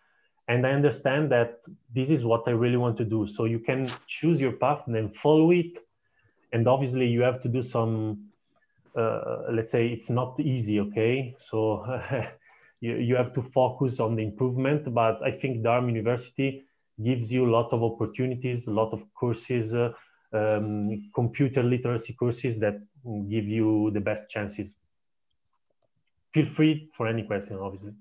And 0.47 0.67
I 0.67 0.71
understand 0.71 1.31
that 1.31 1.61
this 1.93 2.09
is 2.09 2.25
what 2.25 2.43
I 2.47 2.51
really 2.51 2.77
want 2.77 2.97
to 2.97 3.05
do. 3.05 3.27
So, 3.27 3.45
you 3.45 3.59
can 3.59 3.89
choose 4.07 4.41
your 4.41 4.53
path 4.53 4.83
and 4.85 4.95
then 4.95 5.09
follow 5.09 5.51
it. 5.51 5.77
And 6.51 6.67
obviously, 6.67 7.07
you 7.07 7.21
have 7.21 7.41
to 7.43 7.47
do 7.47 7.63
some, 7.63 8.25
uh, 8.95 9.43
let's 9.51 9.71
say, 9.71 9.87
it's 9.87 10.09
not 10.09 10.37
easy. 10.39 10.81
Okay. 10.81 11.35
So, 11.39 11.85
you, 12.81 12.95
you 12.95 13.15
have 13.15 13.31
to 13.33 13.41
focus 13.41 14.01
on 14.01 14.15
the 14.15 14.23
improvement. 14.23 14.93
But 14.93 15.23
I 15.23 15.31
think 15.31 15.63
Durham 15.63 15.87
University 15.87 16.65
gives 17.01 17.31
you 17.31 17.49
a 17.49 17.51
lot 17.51 17.71
of 17.71 17.83
opportunities, 17.83 18.67
a 18.67 18.71
lot 18.71 18.91
of 18.91 19.01
courses. 19.13 19.73
Uh, 19.73 19.93
um, 20.33 21.09
computer 21.13 21.63
literacy 21.63 22.13
courses 22.13 22.59
that 22.59 22.79
give 23.29 23.47
you 23.47 23.91
the 23.91 23.99
best 23.99 24.29
chances. 24.29 24.75
Feel 26.33 26.45
free 26.47 26.89
for 26.95 27.07
any 27.07 27.23
question, 27.23 27.57
obviously. 27.57 27.93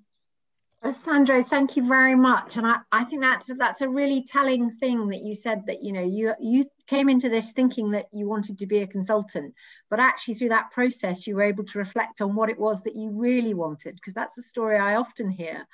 Sandro, 0.92 1.42
thank 1.42 1.76
you 1.76 1.86
very 1.86 2.14
much. 2.14 2.56
And 2.56 2.66
I, 2.66 2.76
I 2.90 3.04
think 3.04 3.20
that's 3.20 3.52
that's 3.58 3.82
a 3.82 3.88
really 3.88 4.24
telling 4.24 4.70
thing 4.70 5.08
that 5.08 5.22
you 5.22 5.34
said 5.34 5.66
that 5.66 5.82
you 5.82 5.92
know 5.92 6.02
you 6.02 6.32
you 6.40 6.64
came 6.86 7.10
into 7.10 7.28
this 7.28 7.52
thinking 7.52 7.90
that 7.90 8.06
you 8.12 8.26
wanted 8.26 8.58
to 8.60 8.66
be 8.66 8.78
a 8.78 8.86
consultant, 8.86 9.54
but 9.90 10.00
actually 10.00 10.34
through 10.34 10.48
that 10.48 10.70
process 10.70 11.26
you 11.26 11.36
were 11.36 11.42
able 11.42 11.64
to 11.64 11.78
reflect 11.78 12.22
on 12.22 12.34
what 12.34 12.48
it 12.48 12.58
was 12.58 12.80
that 12.82 12.96
you 12.96 13.10
really 13.10 13.52
wanted, 13.52 13.94
because 13.94 14.14
that's 14.14 14.38
a 14.38 14.42
story 14.42 14.78
I 14.78 14.94
often 14.94 15.28
hear 15.28 15.66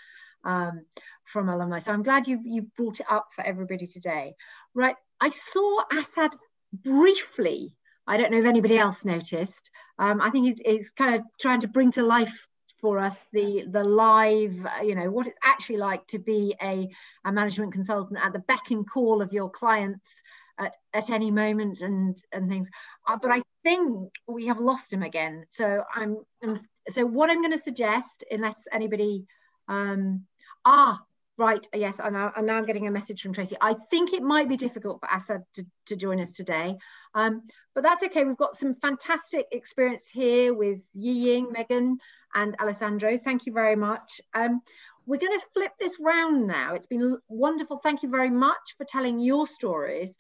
um, 0.45 0.85
from 1.25 1.49
alumni. 1.49 1.79
So 1.79 1.93
I'm 1.93 2.03
glad 2.03 2.27
you've 2.27 2.45
you've 2.45 2.75
brought 2.75 2.99
it 2.99 3.07
up 3.09 3.29
for 3.33 3.47
everybody 3.47 3.87
today. 3.87 4.35
Right, 4.75 4.97
I 5.21 5.31
saw 5.31 5.85
Assad 5.93 6.35
briefly, 6.83 7.73
I 8.07 8.17
don't 8.17 8.31
know 8.31 8.39
if 8.39 8.47
anybody 8.47 8.79
else 8.79 9.05
noticed, 9.05 9.71
um, 9.99 10.21
I 10.21 10.31
think 10.31 10.47
he's, 10.47 10.61
he's 10.65 10.91
kind 10.91 11.15
of 11.15 11.23
trying 11.41 11.61
to 11.61 11.69
bring 11.69 11.91
to 11.93 12.03
life 12.03 12.47
for 12.81 12.99
us 12.99 13.19
the 13.33 13.65
the 13.71 13.83
live 13.83 14.67
you 14.85 14.95
know 14.95 15.11
what 15.11 15.27
it's 15.27 15.39
actually 15.43 15.79
like 15.79 16.07
to 16.07 16.19
be 16.19 16.55
a, 16.63 16.89
a 17.25 17.33
management 17.33 17.73
consultant 17.73 18.19
at 18.23 18.33
the 18.33 18.39
beck 18.41 18.71
and 18.71 18.89
call 18.89 19.23
of 19.23 19.33
your 19.33 19.51
clients 19.51 20.21
at, 20.59 20.77
at 20.93 21.11
any 21.11 21.31
moment 21.31 21.81
and 21.81 22.19
and 22.33 22.49
things. 22.49 22.69
Uh, 23.09 23.17
but 23.21 23.31
i 23.31 23.41
think 23.65 24.13
we 24.29 24.47
have 24.47 24.61
lost 24.61 24.93
him 24.93 25.03
again. 25.03 25.45
So 25.49 25.83
i'm, 25.95 26.19
I'm 26.43 26.57
so 26.89 27.05
what 27.05 27.31
i'm 27.31 27.41
going 27.41 27.53
to 27.53 27.59
suggest 27.59 28.25
unless 28.31 28.63
anybody 28.71 29.25
um 29.69 30.25
ah 30.65 31.01
Right, 31.39 31.69
yes, 31.75 32.01
and 32.03 32.15
now, 32.15 32.33
and 32.35 32.47
now 32.47 32.57
I'm 32.57 32.65
getting 32.65 32.87
a 32.87 32.91
message 32.91 33.21
from 33.21 33.35
Tracy. 33.35 33.57
I 33.61 33.75
think 33.91 34.15
it 34.15 34.23
might 34.23 34.49
be 34.49 34.57
difficult 34.57 35.01
for 35.01 35.09
Assad 35.15 35.43
to, 35.55 35.67
to 35.87 35.97
join 35.97 36.19
us 36.19 36.33
today, 36.33 36.79
um, 37.15 37.43
but 37.75 37.83
that's 37.83 38.03
okay. 38.05 38.25
We've 38.25 38.39
got 38.39 38.57
some 38.57 38.73
fantastic 38.73 39.47
experience 39.53 40.09
here 40.09 40.55
with 40.55 40.81
Yi 40.95 41.13
Ying, 41.13 41.53
Megan, 41.53 41.99
and 42.35 42.57
Alessandro. 42.59 43.19
Thank 43.19 43.45
you 43.45 43.53
very 43.53 43.77
much. 43.77 44.23
Um, 44.33 44.63
we're 45.05 45.21
going 45.21 45.39
to 45.39 45.47
flip 45.53 45.73
this 45.79 45.99
round 46.01 46.47
now. 46.47 46.73
It's 46.73 46.87
been 46.87 47.19
wonderful. 47.29 47.81
Thank 47.83 48.03
you 48.03 48.09
very 48.09 48.31
much 48.31 48.75
for 48.79 48.85
telling 48.85 49.21
your 49.21 49.47
stories. 49.47 50.15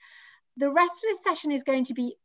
The 0.59 0.71
rest 0.71 1.03
of 1.03 1.09
this 1.09 1.25
session 1.25 1.51
is 1.51 1.63
going 1.63 1.87
to 1.87 1.95
be 1.95 2.17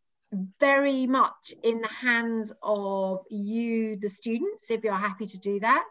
very 0.59 1.07
much 1.07 1.53
in 1.63 1.79
the 1.79 1.87
hands 1.87 2.51
of 2.61 3.19
you, 3.29 3.95
the 3.95 4.09
students, 4.09 4.69
if 4.69 4.83
you're 4.83 4.93
happy 4.93 5.27
to 5.27 5.39
do 5.39 5.61
that 5.61 5.87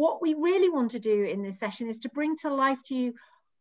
what 0.00 0.22
we 0.22 0.32
really 0.32 0.70
want 0.70 0.92
to 0.92 0.98
do 0.98 1.24
in 1.24 1.42
this 1.42 1.58
session 1.58 1.90
is 1.90 1.98
to 1.98 2.08
bring 2.08 2.34
to 2.34 2.48
life 2.48 2.82
to 2.86 2.94
you 2.94 3.14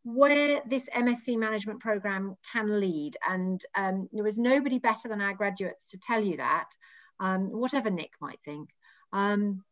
where 0.05 0.61
this 0.65 0.87
MSc 0.95 1.37
management 1.37 1.81
program 1.81 2.37
can 2.53 2.79
lead. 2.79 3.17
And 3.27 3.61
um, 3.75 4.07
there 4.13 4.25
is 4.25 4.37
nobody 4.37 4.79
better 4.79 5.09
than 5.09 5.19
our 5.19 5.33
graduates 5.33 5.83
to 5.89 5.97
tell 5.97 6.23
you 6.23 6.37
that, 6.37 6.69
um, 7.19 7.51
whatever 7.51 7.89
Nick 7.89 8.11
might 8.21 8.39
think. 8.45 8.69
Um, 9.11 9.65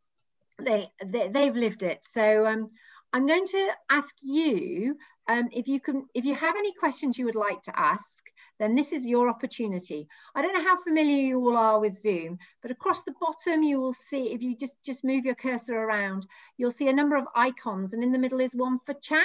they, 0.59 0.89
they, 1.05 1.45
have 1.45 1.55
lived 1.55 1.83
it. 1.83 2.00
So 2.03 2.45
um, 2.45 2.71
I'm 3.13 3.27
going 3.27 3.45
to 3.45 3.69
ask 3.89 4.13
you 4.21 4.97
um, 5.29 5.47
if 5.53 5.69
you 5.69 5.79
can, 5.79 6.05
if 6.13 6.25
you 6.25 6.36
have 6.36 6.55
any 6.57 6.74
questions 6.74 7.17
you 7.17 7.25
would 7.25 7.36
like 7.36 7.62
to 7.63 7.79
ask, 7.79 8.26
then 8.59 8.75
this 8.75 8.93
is 8.93 9.05
your 9.05 9.29
opportunity. 9.29 10.07
I 10.35 10.41
don't 10.41 10.53
know 10.53 10.63
how 10.63 10.81
familiar 10.81 11.23
you 11.23 11.49
all 11.49 11.57
are 11.57 11.79
with 11.79 12.01
Zoom, 12.01 12.39
but 12.61 12.71
across 12.71 13.03
the 13.03 13.13
bottom 13.19 13.63
you 13.63 13.79
will 13.79 13.93
see, 13.93 14.33
if 14.33 14.41
you 14.41 14.55
just, 14.55 14.81
just 14.83 15.03
move 15.03 15.25
your 15.25 15.35
cursor 15.35 15.77
around, 15.77 16.25
you'll 16.57 16.71
see 16.71 16.89
a 16.89 16.93
number 16.93 17.15
of 17.15 17.27
icons 17.35 17.93
and 17.93 18.03
in 18.03 18.11
the 18.11 18.19
middle 18.19 18.39
is 18.39 18.55
one 18.55 18.79
for 18.85 18.93
chat. 18.95 19.21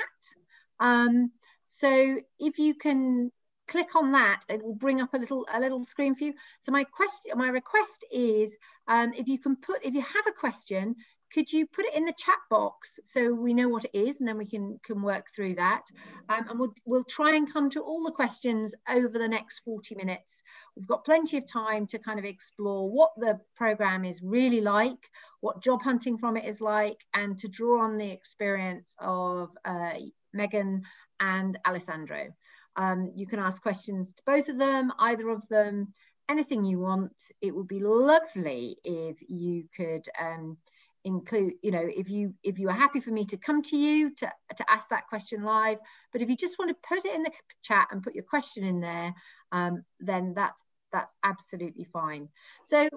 Um, 0.81 1.31
so 1.67 2.19
if 2.39 2.59
you 2.59 2.75
can 2.75 3.33
click 3.69 3.97
on 3.97 4.13
that, 4.13 4.41
it 4.49 4.63
will 4.63 4.75
bring 4.75 5.01
up 5.01 5.15
a 5.15 5.19
little 5.19 5.47
a 5.53 5.61
little 5.61 5.85
screen 5.85 6.15
for 6.15 6.25
you. 6.25 6.35
So 6.61 6.73
my 6.73 6.85
question, 6.85 7.33
my 7.37 7.49
request 7.49 8.05
is, 8.13 8.57
um, 8.89 9.13
if 9.15 9.29
you 9.29 9.39
can 9.39 9.57
put, 9.57 9.85
if 9.85 9.95
you 9.95 10.03
have 10.03 10.27
a 10.29 10.33
question, 10.33 10.97
could 11.33 11.53
you 11.53 11.67
put 11.67 11.87
it 11.87 11.95
in 11.95 12.05
the 12.05 12.15
chat 12.17 12.39
box 12.51 12.99
so 13.05 13.33
we 13.33 13.55
know 13.55 13.69
what 13.69 13.85
it 13.85 13.97
is 13.97 14.21
and 14.21 14.29
then 14.29 14.39
we 14.39 14.47
can 14.47 14.79
can 14.85 15.03
work 15.03 15.27
through 15.35 15.55
that? 15.55 15.83
Um, 16.29 16.49
and 16.49 16.59
we'll, 16.59 16.75
we'll 16.85 17.05
try 17.05 17.35
and 17.37 17.53
come 17.53 17.71
to 17.71 17.81
all 17.81 18.05
the 18.05 18.11
questions 18.11 18.75
over 18.89 19.19
the 19.19 19.29
next 19.29 19.61
40 19.61 19.95
minutes. 19.95 20.43
We've 20.77 20.87
got 20.87 21.05
plenty 21.05 21.37
of 21.39 21.47
time 21.47 21.87
to 21.89 21.99
kind 21.99 22.19
of 22.19 22.25
explore 22.25 22.91
what 22.91 23.13
the 23.17 23.41
program 23.57 24.05
is 24.05 24.23
really 24.23 24.61
like 24.61 25.11
what 25.43 25.61
job 25.61 25.83
hunting 25.83 26.17
from 26.17 26.37
it 26.37 26.45
is 26.45 26.61
like 26.61 27.05
and 27.15 27.37
to 27.37 27.49
draw 27.49 27.83
on 27.83 27.99
the 27.99 28.09
experience 28.09 28.95
of 29.01 29.51
uh, 29.65 29.95
Megan 30.33 30.83
and 31.19 31.59
Alessandro. 31.67 32.29
Um, 32.77 33.11
you 33.15 33.27
can 33.27 33.41
ask 33.41 33.61
questions 33.61 34.15
to 34.15 34.23
both 34.25 34.49
of 34.49 34.57
them 34.57 34.93
either 35.01 35.29
of 35.29 35.47
them 35.49 35.93
anything 36.29 36.65
you 36.65 36.79
want. 36.79 37.13
It 37.41 37.55
would 37.55 37.67
be 37.67 37.81
lovely 37.81 38.77
if 38.85 39.17
you 39.29 39.65
could 39.77 40.09
um, 40.19 40.57
include 41.05 41.55
you 41.63 41.71
know 41.71 41.85
if 41.85 42.09
you 42.09 42.33
if 42.45 42.59
you 42.59 42.69
are 42.69 42.75
happy 42.75 43.01
for 43.01 43.11
me 43.11 43.25
to 43.25 43.37
come 43.37 43.61
to 43.61 43.77
you 43.77 44.11
to, 44.15 44.31
to 44.57 44.65
ask 44.71 44.89
that 44.89 45.09
question 45.09 45.43
live 45.43 45.79
but 46.13 46.23
if 46.23 46.29
you 46.29 46.37
just 46.37 46.59
want 46.59 46.69
to 46.69 46.89
put 46.89 47.05
it 47.05 47.15
in 47.15 47.25
the 47.25 47.31
chat 47.63 47.89
and 47.91 48.05
put 48.05 48.15
your 48.15 48.23
question 48.25 48.63
in 48.63 48.81
there 48.81 49.13
um, 49.51 49.85
then 50.01 50.33
that's 50.35 50.63
that's 50.93 51.13
absolutely 51.23 51.85
fine. 51.85 52.29
So 52.65 52.89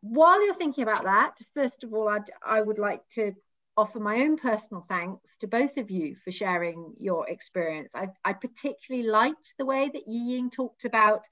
while 0.00 0.44
you're 0.44 0.54
thinking 0.54 0.82
about 0.82 1.04
that 1.04 1.38
first 1.54 1.82
of 1.82 1.94
all 1.94 2.08
I'd, 2.08 2.30
i 2.44 2.60
would 2.60 2.78
like 2.78 3.00
to 3.10 3.32
offer 3.76 3.98
my 3.98 4.16
own 4.16 4.36
personal 4.36 4.84
thanks 4.88 5.36
to 5.38 5.46
both 5.46 5.78
of 5.78 5.90
you 5.90 6.14
for 6.22 6.30
sharing 6.30 6.92
your 7.00 7.28
experience. 7.28 7.92
I, 7.94 8.08
I 8.24 8.34
particularly 8.34 9.08
liked 9.08 9.54
the 9.58 9.64
way 9.64 9.90
that 9.92 10.06
yi 10.06 10.34
ying 10.34 10.50
talked 10.50 10.84
about 10.84 11.24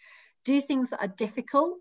do 0.45 0.61
things 0.61 0.91
that 0.91 1.01
are 1.01 1.09
difficult 1.09 1.79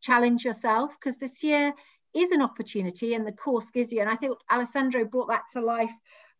challenge 0.00 0.44
yourself 0.44 0.90
because 0.98 1.18
this 1.18 1.42
year 1.42 1.74
is 2.14 2.30
an 2.32 2.42
opportunity 2.42 3.14
and 3.14 3.26
the 3.26 3.32
course 3.32 3.70
gives 3.70 3.92
you. 3.92 4.00
And 4.00 4.10
I 4.10 4.16
think 4.16 4.38
Alessandro 4.50 5.04
brought 5.04 5.28
that 5.28 5.44
to 5.52 5.60
life 5.60 5.92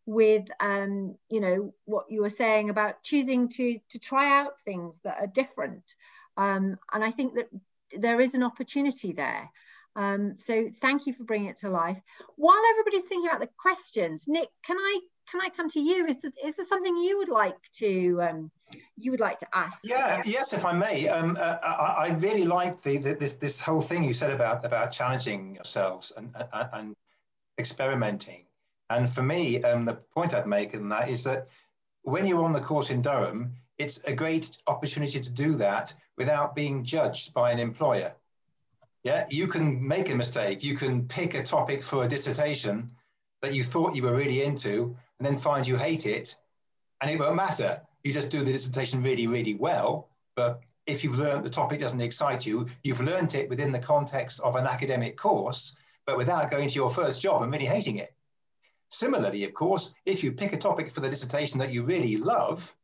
with 0.07 0.45
um, 0.61 1.15
you 1.31 1.41
know 1.41 1.75
what 1.85 2.07
you 2.11 2.23
were 2.23 2.31
saying 2.31 2.71
about 2.71 3.03
choosing 3.03 3.49
to 3.49 3.79
to 3.89 3.99
try 3.99 4.41
out 4.41 4.61
things 4.61 5.01
that 5.05 5.19
are 5.21 5.27
different 5.29 5.95
um, 6.37 6.77
and 6.93 7.05
I 7.05 7.11
think 7.11 7.35
that 7.35 7.49
there 7.97 8.21
is 8.21 8.35
an 8.35 8.43
opportunity 8.43 9.13
there 9.13 9.51
um, 9.97 10.35
so 10.37 10.71
thank 10.81 11.07
you 11.07 11.13
for 11.13 11.25
bringing 11.25 11.49
it 11.49 11.59
to 11.59 11.71
life 11.71 12.01
while 12.37 12.61
everybody's 12.71 13.05
thinking 13.05 13.29
about 13.29 13.41
the 13.41 13.51
questions 13.57 14.27
Nick 14.27 14.49
can 14.65 14.79
I 14.79 15.01
can 15.31 15.41
I 15.41 15.49
come 15.49 15.69
to 15.71 15.81
you? 15.81 16.07
Is 16.07 16.19
there, 16.19 16.33
is 16.45 16.57
there 16.57 16.67
something 16.67 16.97
you 16.97 17.19
would 17.19 17.29
like 17.29 17.57
to 17.75 18.21
um, 18.23 18.51
you 18.97 19.11
would 19.11 19.21
like 19.21 19.39
to 19.39 19.47
ask? 19.55 19.79
Yeah, 19.85 20.23
yes, 20.27 20.53
if 20.53 20.65
I 20.65 20.73
may. 20.73 21.09
Um, 21.09 21.37
uh, 21.39 21.59
I, 21.63 22.09
I, 22.09 22.17
really 22.19 22.45
liked 22.45 22.83
the, 22.83 22.97
the, 22.99 23.15
this 23.15 23.35
this 23.35 23.61
whole 23.61 23.81
thing 23.81 24.03
you 24.05 24.13
said 24.13 24.31
about 24.31 24.65
about 24.65 24.91
challenging 24.91 25.55
yourselves 25.55 26.13
and 26.17 26.35
and, 26.53 26.69
and 26.73 26.97
experimenting. 27.59 28.45
And 28.89 29.09
for 29.09 29.23
me, 29.23 29.63
um, 29.63 29.85
the 29.85 29.95
point 29.95 30.35
I'd 30.35 30.47
make 30.47 30.75
in 30.75 30.89
that 30.89 31.09
is 31.09 31.25
that 31.25 31.49
when 32.03 32.27
you're 32.27 32.45
on 32.45 32.53
the 32.53 32.61
course 32.61 32.91
in 32.91 33.03
Durham, 33.03 33.53
it's 33.79 34.03
a 34.05 34.13
great 34.13 34.59
opportunity 34.67 35.21
to 35.21 35.31
do 35.31 35.55
that 35.57 35.95
without 36.17 36.57
being 36.57 36.83
judged 36.85 37.33
by 37.33 37.53
an 37.53 37.61
employer. 37.61 38.15
Yeah, 39.05 39.27
you 39.31 39.47
can 39.47 39.87
make 39.87 40.11
a 40.11 40.15
mistake. 40.15 40.65
You 40.65 40.75
can 40.77 41.07
pick 41.07 41.35
a 41.35 41.43
topic 41.43 41.83
for 41.83 42.05
a 42.05 42.09
dissertation 42.09 42.91
that 43.43 43.55
you 43.55 43.65
thought 43.65 43.95
you 43.95 44.03
were 44.03 44.15
really 44.15 44.43
into 44.43 44.97
and 45.21 45.27
then 45.27 45.37
find 45.37 45.69
you 45.69 45.77
hate 45.77 46.07
it, 46.07 46.35
and 47.01 47.11
it 47.11 47.21
won't 47.21 47.37
matter. 47.37 47.83
You 48.03 48.13
just 48.13 48.31
do 48.31 48.39
the 48.43 48.53
dissertation 48.53 49.03
really, 49.03 49.27
really 49.27 49.55
well. 49.55 50.09
But 50.35 50.63
if 50.87 51.05
you've 51.05 51.19
learned 51.19 51.45
the 51.45 51.51
topic 51.51 51.79
doesn't 51.79 52.01
excite 52.01 52.47
you, 52.47 52.67
you've 52.83 53.03
learned 53.03 53.35
it 53.35 53.51
within 53.51 53.71
the 53.71 53.79
context 53.79 54.41
of 54.41 54.57
an 54.57 54.67
academic 54.67 55.19
course, 55.19 55.77
but 56.07 56.17
without 56.17 56.51
going 56.51 56.69
to 56.69 56.75
your 56.75 56.89
first 56.89 57.21
job 57.21 57.43
and 57.43 57.53
really 57.53 57.67
hating 57.67 57.99
it. 57.99 58.15
Similarly, 58.89 59.45
of 59.45 59.53
course, 59.53 59.95
if 60.07 60.25
you 60.25 60.33
pick 60.33 60.55
a 60.55 60.57
topic 60.57 60.91
for 60.91 61.01
the 61.01 61.11
dissertation 61.11 61.59
that 61.59 61.71
you 61.71 61.85
really 61.85 62.17
love, 62.17 62.75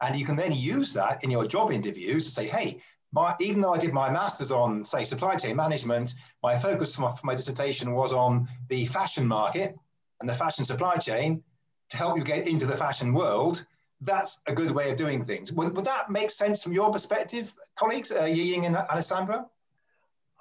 and 0.00 0.16
you 0.16 0.24
can 0.24 0.36
then 0.36 0.52
use 0.54 0.92
that 0.92 1.24
in 1.24 1.30
your 1.30 1.44
job 1.44 1.72
interviews 1.72 2.24
to 2.24 2.30
say, 2.30 2.46
hey, 2.46 2.80
my, 3.12 3.34
even 3.40 3.60
though 3.60 3.74
I 3.74 3.78
did 3.78 3.92
my 3.92 4.10
master's 4.10 4.52
on, 4.52 4.84
say, 4.84 5.02
supply 5.02 5.34
chain 5.34 5.56
management, 5.56 6.14
my 6.40 6.56
focus 6.56 6.94
for 6.94 7.02
my, 7.02 7.10
for 7.10 7.26
my 7.26 7.34
dissertation 7.34 7.92
was 7.92 8.12
on 8.12 8.48
the 8.68 8.84
fashion 8.84 9.26
market 9.26 9.76
and 10.20 10.28
the 10.28 10.34
fashion 10.34 10.64
supply 10.64 10.96
chain 10.96 11.42
to 11.90 11.96
help 11.96 12.16
you 12.16 12.24
get 12.24 12.48
into 12.48 12.66
the 12.66 12.76
fashion 12.76 13.12
world, 13.12 13.66
that's 14.00 14.42
a 14.46 14.54
good 14.54 14.70
way 14.70 14.90
of 14.90 14.96
doing 14.96 15.22
things. 15.22 15.52
Would, 15.52 15.76
would 15.76 15.84
that 15.84 16.10
make 16.10 16.30
sense 16.30 16.62
from 16.62 16.72
your 16.72 16.90
perspective, 16.90 17.54
colleagues, 17.76 18.12
uh, 18.12 18.24
Ying 18.24 18.66
and 18.66 18.76
Alessandra? 18.76 19.46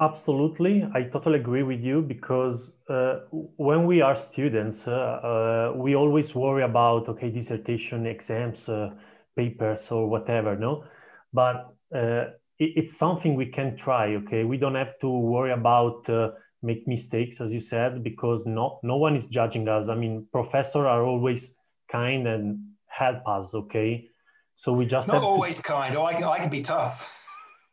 Absolutely, 0.02 0.88
I 0.94 1.04
totally 1.04 1.40
agree 1.40 1.64
with 1.64 1.82
you 1.82 2.02
because 2.02 2.72
uh, 2.90 3.20
when 3.58 3.86
we 3.86 4.00
are 4.00 4.16
students, 4.16 4.88
uh, 4.88 4.92
uh, 4.92 5.74
we 5.76 5.94
always 5.94 6.34
worry 6.34 6.64
about 6.64 7.10
okay 7.10 7.30
dissertation 7.30 8.06
exams, 8.06 8.70
uh, 8.70 8.92
papers, 9.36 9.92
or 9.92 10.08
whatever, 10.08 10.56
no. 10.56 10.86
But 11.34 11.76
uh, 11.94 12.32
it, 12.60 12.72
it's 12.78 12.98
something 12.98 13.36
we 13.36 13.48
can 13.48 13.76
try. 13.76 14.16
Okay, 14.16 14.46
we 14.46 14.56
don't 14.56 14.76
have 14.76 14.98
to 15.02 15.10
worry 15.10 15.52
about 15.52 16.10
uh, 16.10 16.30
make 16.62 16.88
mistakes 16.88 17.40
as 17.42 17.52
you 17.54 17.62
said 17.62 18.04
because 18.04 18.46
no 18.46 18.80
no 18.84 18.98
one 18.98 19.16
is 19.16 19.28
judging 19.28 19.68
us. 19.68 19.88
I 19.88 19.96
mean 19.96 20.28
professors 20.32 20.86
are 20.94 21.04
always 21.04 21.58
kind 21.92 22.28
and 22.28 22.60
help 22.88 23.28
us 23.28 23.54
okay? 23.54 24.10
So 24.56 24.74
we 24.74 24.86
just 24.86 25.08
not 25.08 25.24
always 25.24 25.58
to... 25.58 25.64
kind. 25.64 25.96
Or 25.96 26.08
I 26.08 26.14
can, 26.14 26.24
I 26.26 26.38
can 26.38 26.50
be 26.50 26.62
tough. 26.62 27.16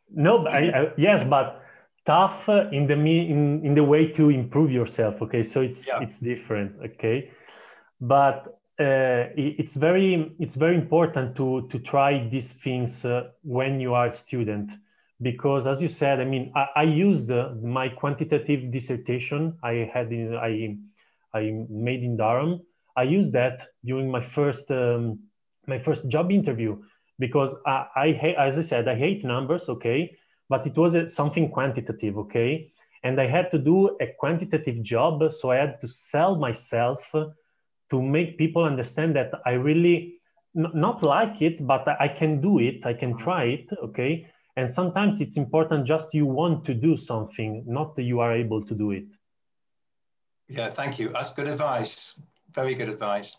No 0.09 0.43
but 0.43 0.53
I, 0.53 0.59
I, 0.69 0.91
yes 0.97 1.23
but 1.23 1.61
tough 2.05 2.47
in 2.47 2.87
the 2.87 2.93
in, 2.93 3.65
in 3.65 3.75
the 3.75 3.83
way 3.83 4.07
to 4.07 4.29
improve 4.29 4.71
yourself 4.71 5.21
okay? 5.21 5.43
So 5.43 5.61
it's 5.61 5.87
yeah. 5.87 5.99
it's 5.99 6.19
different 6.19 6.75
okay? 6.83 7.31
But 7.99 8.57
uh, 8.79 9.33
it's 9.35 9.75
very 9.75 10.35
it's 10.39 10.55
very 10.55 10.75
important 10.75 11.35
to 11.35 11.67
to 11.71 11.79
try 11.79 12.27
these 12.29 12.53
things 12.53 13.03
uh, 13.03 13.29
when 13.43 13.79
you 13.79 13.93
are 13.93 14.07
a 14.07 14.13
student 14.13 14.71
because 15.21 15.65
as 15.67 15.81
you 15.81 15.87
said, 15.87 16.19
I 16.19 16.25
mean, 16.25 16.51
I, 16.55 16.67
I 16.75 16.83
used 16.83 17.29
my 17.63 17.89
quantitative 17.89 18.71
dissertation 18.71 19.57
I 19.63 19.89
had 19.91 20.11
in, 20.11 20.35
I, 20.35 20.77
I 21.33 21.65
made 21.69 22.03
in 22.03 22.17
Durham. 22.17 22.61
I 22.95 23.03
used 23.03 23.33
that 23.33 23.67
during 23.83 24.09
my 24.09 24.21
first, 24.21 24.69
um, 24.71 25.19
my 25.65 25.79
first 25.79 26.07
job 26.09 26.31
interview 26.31 26.77
because 27.19 27.53
I, 27.65 27.85
I 27.95 28.35
as 28.37 28.59
I 28.59 28.61
said, 28.61 28.87
I 28.87 28.95
hate 28.95 29.23
numbers, 29.25 29.69
okay, 29.69 30.15
but 30.49 30.65
it 30.67 30.75
was 30.77 30.93
a, 30.93 31.09
something 31.09 31.49
quantitative, 31.49 32.17
okay, 32.17 32.71
and 33.03 33.19
I 33.19 33.27
had 33.27 33.51
to 33.51 33.57
do 33.57 33.97
a 33.99 34.07
quantitative 34.19 34.81
job, 34.83 35.31
so 35.33 35.51
I 35.51 35.57
had 35.57 35.79
to 35.81 35.87
sell 35.87 36.35
myself 36.35 37.11
to 37.89 38.01
make 38.01 38.37
people 38.37 38.63
understand 38.63 39.15
that 39.15 39.31
I 39.45 39.51
really 39.51 40.19
n- 40.55 40.71
not 40.73 41.03
like 41.05 41.41
it, 41.41 41.65
but 41.65 41.87
I 41.87 42.07
can 42.07 42.41
do 42.41 42.59
it, 42.59 42.85
I 42.85 42.93
can 42.93 43.17
try 43.17 43.45
it, 43.45 43.69
okay, 43.83 44.27
and 44.57 44.71
sometimes 44.71 45.21
it's 45.21 45.37
important 45.37 45.85
just 45.85 46.13
you 46.15 46.25
want 46.25 46.65
to 46.65 46.73
do 46.73 46.97
something, 46.97 47.63
not 47.67 47.95
that 47.95 48.03
you 48.03 48.19
are 48.19 48.33
able 48.33 48.65
to 48.65 48.73
do 48.73 48.91
it. 48.91 49.05
Yeah, 50.49 50.71
thank 50.71 50.97
you. 50.97 51.09
That's 51.09 51.31
good 51.31 51.47
advice. 51.47 52.19
Very 52.51 52.73
good 52.73 52.89
advice. 52.89 53.37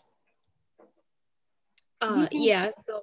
Uh, 2.01 2.27
yeah, 2.31 2.71
so 2.77 3.01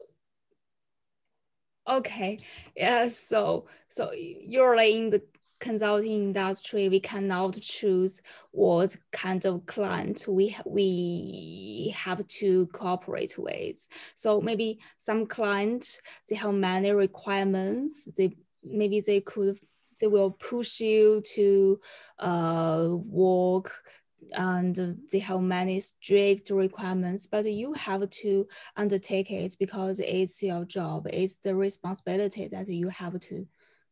okay 1.88 2.36
yeah 2.74 3.06
so 3.06 3.64
so 3.88 4.10
you're 4.12 4.74
in 4.80 5.08
the 5.10 5.22
consulting 5.58 6.12
industry, 6.12 6.88
we 6.88 7.00
cannot 7.00 7.60
choose 7.60 8.22
what 8.50 8.96
kind 9.12 9.44
of 9.46 9.66
client 9.66 10.26
we 10.28 10.56
we 10.64 11.94
have 11.96 12.26
to 12.26 12.66
cooperate 12.68 13.36
with. 13.38 13.86
So 14.14 14.40
maybe 14.40 14.78
some 14.98 15.26
client 15.26 16.00
they 16.28 16.36
have 16.36 16.54
many 16.54 16.90
requirements. 16.92 18.08
They 18.16 18.36
maybe 18.64 19.00
they 19.00 19.20
could 19.20 19.58
they 20.00 20.06
will 20.06 20.30
push 20.30 20.80
you 20.80 21.22
to 21.34 21.80
uh, 22.18 22.88
work 22.90 23.72
and 24.32 24.98
they 25.12 25.18
have 25.20 25.40
many 25.40 25.80
strict 25.80 26.50
requirements, 26.50 27.26
but 27.26 27.44
you 27.44 27.72
have 27.74 28.08
to 28.10 28.46
undertake 28.76 29.30
it 29.30 29.56
because 29.58 30.00
it's 30.00 30.42
your 30.42 30.64
job. 30.64 31.06
It's 31.12 31.38
the 31.38 31.54
responsibility 31.54 32.48
that 32.48 32.68
you 32.68 32.88
have 32.88 33.18
to 33.20 33.46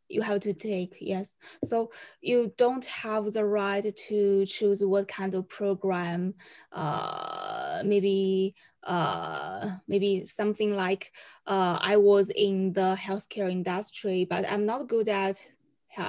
you 0.08 0.22
have 0.22 0.40
to 0.40 0.52
take 0.52 0.96
yes 1.00 1.36
so 1.64 1.90
you 2.20 2.52
don't 2.56 2.84
have 2.84 3.32
the 3.32 3.44
right 3.44 3.94
to 3.96 4.46
choose 4.46 4.84
what 4.84 5.08
kind 5.08 5.34
of 5.34 5.48
program 5.48 6.34
uh, 6.72 7.82
maybe 7.84 8.54
uh, 8.84 9.70
maybe 9.88 10.24
something 10.26 10.74
like 10.76 11.12
uh, 11.46 11.78
i 11.80 11.96
was 11.96 12.30
in 12.30 12.72
the 12.72 12.96
healthcare 13.00 13.50
industry 13.50 14.26
but 14.28 14.50
i'm 14.50 14.66
not 14.66 14.88
good 14.88 15.08
at 15.08 15.42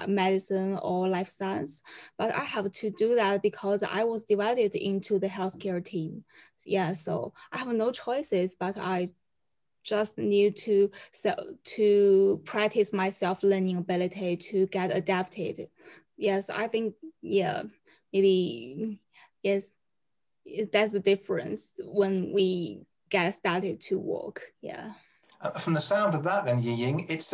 medicine 0.08 0.80
or 0.82 1.08
life 1.08 1.30
science, 1.30 1.82
but 2.18 2.34
I 2.34 2.44
have 2.44 2.72
to 2.72 2.90
do 2.92 3.16
that 3.16 3.42
because 3.42 3.84
I 3.84 4.04
was 4.04 4.24
divided 4.24 4.76
into 4.76 5.20
the 5.20 5.28
healthcare 5.28 5.84
team. 5.84 6.24
Yeah, 6.66 6.94
so 6.94 7.34
I 7.52 7.60
have 7.60 7.68
no 7.68 7.92
choices, 7.92 8.56
but 8.60 8.78
I 8.78 9.12
just 9.86 10.18
need 10.18 10.58
to 10.58 10.92
so 11.12 11.34
to 11.64 12.42
practice 12.44 12.92
my 12.92 13.10
self 13.10 13.44
learning 13.44 13.78
ability 13.78 14.36
to 14.36 14.68
get 14.68 14.96
adapted. 14.96 15.70
Yes, 16.18 16.50
I 16.50 16.68
think 16.68 16.96
yeah, 17.22 17.64
maybe 18.12 19.00
yes, 19.44 19.70
that's 20.74 20.92
the 20.92 21.00
difference 21.00 21.80
when 21.86 22.34
we 22.34 22.86
get 23.10 23.32
started 23.32 23.80
to 23.82 24.00
work. 24.00 24.42
Yeah. 24.62 24.94
Uh, 25.42 25.52
from 25.52 25.74
the 25.74 25.82
sound 25.82 26.16
of 26.16 26.24
that, 26.24 26.46
then 26.46 26.62
Yiying, 26.62 27.06
it's 27.10 27.34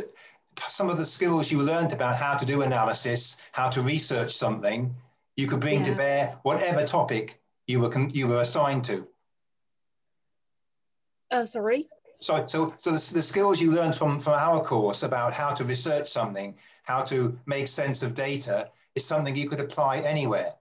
some 0.67 0.89
of 0.89 0.97
the 0.97 1.05
skills 1.05 1.51
you 1.51 1.61
learned 1.61 1.93
about 1.93 2.17
how 2.17 2.35
to 2.35 2.45
do 2.45 2.63
analysis, 2.63 3.37
how 3.53 3.69
to 3.69 3.81
research 3.81 4.35
something, 4.35 4.93
you 5.37 5.47
could 5.47 5.61
bring 5.61 5.79
yeah. 5.79 5.85
to 5.85 5.95
bear 5.95 6.39
whatever 6.43 6.83
topic 6.85 7.41
you 7.67 7.79
were 7.79 8.07
you 8.09 8.27
were 8.27 8.41
assigned 8.41 8.83
to. 8.85 9.07
Oh, 11.31 11.45
sorry. 11.45 11.85
So, 12.21 12.45
so, 12.47 12.73
so 12.77 12.91
the, 12.91 13.13
the 13.13 13.21
skills 13.21 13.59
you 13.59 13.71
learned 13.71 13.95
from, 13.95 14.19
from 14.19 14.33
our 14.33 14.63
course 14.63 15.01
about 15.03 15.33
how 15.33 15.53
to 15.53 15.63
research 15.63 16.07
something, 16.07 16.55
how 16.83 17.01
to 17.05 17.37
make 17.47 17.67
sense 17.67 18.03
of 18.03 18.13
data, 18.13 18.69
is 18.95 19.05
something 19.05 19.35
you 19.35 19.49
could 19.49 19.59
apply 19.59 19.97
anywhere. 19.99 20.53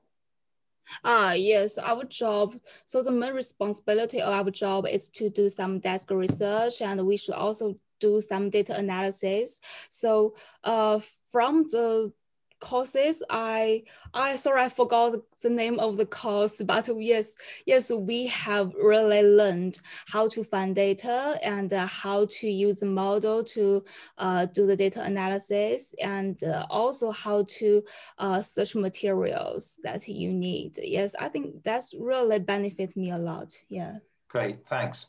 Ah, 1.05 1.33
yes, 1.33 1.79
our 1.79 2.05
job. 2.05 2.57
So 2.87 3.03
the 3.03 3.11
main 3.13 3.35
responsibility 3.35 4.21
of 4.21 4.33
our 4.33 4.51
job 4.51 4.87
is 4.87 5.09
to 5.11 5.29
do 5.31 5.49
some 5.49 5.79
desk 5.79 6.11
research, 6.11 6.81
and 6.81 7.07
we 7.07 7.17
should 7.17 7.35
also 7.35 7.77
do 8.01 8.21
some 8.21 8.51
data 8.51 8.77
analysis. 8.77 9.61
So, 9.91 10.35
uh, 10.65 10.99
from 11.31 11.65
the 11.65 12.13
courses. 12.61 13.23
I 13.31 13.83
I 14.15 14.37
sorry 14.37 14.63
I 14.63 14.69
forgot 14.69 15.17
the 15.41 15.51
name 15.51 15.79
of 15.81 15.97
the 15.97 16.07
course, 16.07 16.63
but 16.63 16.89
yes, 16.97 17.37
yes, 17.67 17.91
we 17.91 18.27
have 18.27 18.73
really 18.75 19.23
learned 19.23 19.81
how 20.07 20.29
to 20.29 20.45
find 20.45 20.75
data 20.75 21.39
and 21.43 21.73
uh, 21.73 21.87
how 21.87 22.27
to 22.31 22.49
use 22.49 22.81
the 22.81 22.87
model 22.87 23.43
to 23.45 23.85
uh, 24.19 24.47
do 24.47 24.67
the 24.67 24.77
data 24.77 25.03
analysis 25.03 25.95
and 26.03 26.45
uh, 26.45 26.67
also 26.71 27.11
how 27.11 27.45
to 27.49 27.83
uh, 28.19 28.41
search 28.43 28.75
materials 28.75 29.79
that 29.83 30.07
you 30.07 30.33
need. 30.33 30.79
Yes, 30.83 31.15
I 31.19 31.29
think 31.29 31.63
that's 31.65 31.95
really 31.95 32.39
benefit 32.39 32.97
me 32.97 33.11
a 33.11 33.19
lot. 33.19 33.53
Yeah. 33.69 33.97
Great, 34.29 34.65
thanks. 34.67 35.07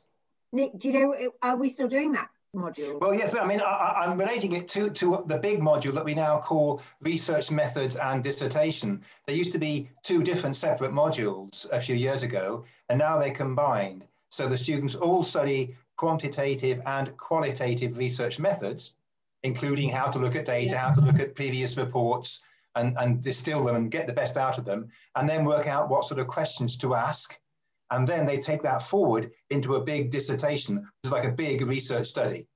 Nick, 0.52 0.78
do 0.78 0.90
you 0.90 0.94
know, 0.94 1.32
are 1.42 1.56
we 1.56 1.70
still 1.70 1.88
doing 1.88 2.14
that? 2.14 2.30
Module? 2.56 3.00
Well, 3.00 3.14
yes, 3.14 3.36
I 3.36 3.46
mean, 3.46 3.62
I, 3.62 4.06
am 4.06 4.18
relating 4.18 4.54
it 4.54 4.68
to, 4.70 4.90
to 4.90 5.24
the 5.28 5.38
big 5.38 5.60
module 5.60 5.94
that 5.94 6.06
we 6.06 6.14
now 6.14 6.40
call 6.40 6.82
research 7.02 7.52
methods 7.52 7.96
and 7.96 8.24
dissertation. 8.24 9.02
There 9.26 9.36
used 9.36 9.54
to 9.54 9.58
be 9.58 9.90
two 10.04 10.24
different 10.24 10.56
separate 10.56 10.92
modules 10.92 11.70
a 11.72 11.80
few 11.80 11.96
years 11.96 12.24
ago, 12.24 12.66
and 12.90 13.00
now 13.00 13.18
they're 13.18 13.32
combined. 13.32 14.06
So 14.30 14.48
the 14.48 14.58
students 14.58 14.96
all 14.96 15.24
study 15.24 15.76
quantitative 15.98 16.82
and 16.86 17.16
qualitative 17.18 17.98
research 17.98 18.40
methods, 18.40 18.96
including 19.44 19.90
how 19.90 20.08
to 20.08 20.20
look 20.20 20.36
at 20.36 20.46
data, 20.46 20.78
how 20.78 20.94
to 20.94 21.02
look 21.02 21.20
at 21.20 21.36
previous 21.36 21.78
reports, 21.78 22.44
and, 22.76 22.98
and 22.98 23.22
distill 23.22 23.66
them 23.66 23.76
and 23.76 23.92
get 23.92 24.08
the 24.08 24.14
best 24.14 24.38
out 24.38 24.58
of 24.58 24.66
them, 24.66 24.90
and 25.16 25.28
then 25.28 25.44
work 25.44 25.68
out 25.68 25.90
what 25.90 26.06
sort 26.06 26.20
of 26.20 26.28
questions 26.28 26.78
to 26.78 26.96
ask 26.96 27.38
and 27.92 28.08
then 28.08 28.26
they 28.26 28.38
take 28.38 28.64
that 28.64 28.82
forward 28.82 29.32
into 29.50 29.76
a 29.76 29.84
big 29.84 30.12
dissertation, 30.12 30.78
which 30.78 30.86
is 31.06 31.12
like 31.12 31.26
a 31.26 31.32
big 31.32 31.62
research 31.62 32.08
study. 32.08 32.48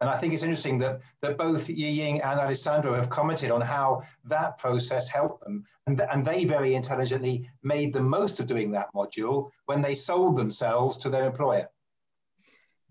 And 0.00 0.08
I 0.08 0.16
think 0.16 0.32
it's 0.32 0.44
interesting 0.44 0.78
that, 0.78 1.00
that 1.22 1.36
both 1.36 1.68
Yi 1.68 1.90
Ying 1.90 2.22
and 2.22 2.38
Alessandro 2.38 2.94
have 2.94 3.10
commented 3.10 3.50
on 3.50 3.60
how 3.60 4.02
that 4.24 4.56
process 4.58 5.08
helped 5.08 5.42
them. 5.42 5.64
And, 5.86 6.00
and 6.00 6.24
they 6.24 6.44
very 6.44 6.74
intelligently 6.74 7.50
made 7.62 7.92
the 7.92 8.00
most 8.00 8.38
of 8.38 8.46
doing 8.46 8.70
that 8.72 8.94
module 8.94 9.50
when 9.66 9.82
they 9.82 9.94
sold 9.94 10.36
themselves 10.36 10.96
to 10.98 11.10
their 11.10 11.24
employer. 11.24 11.68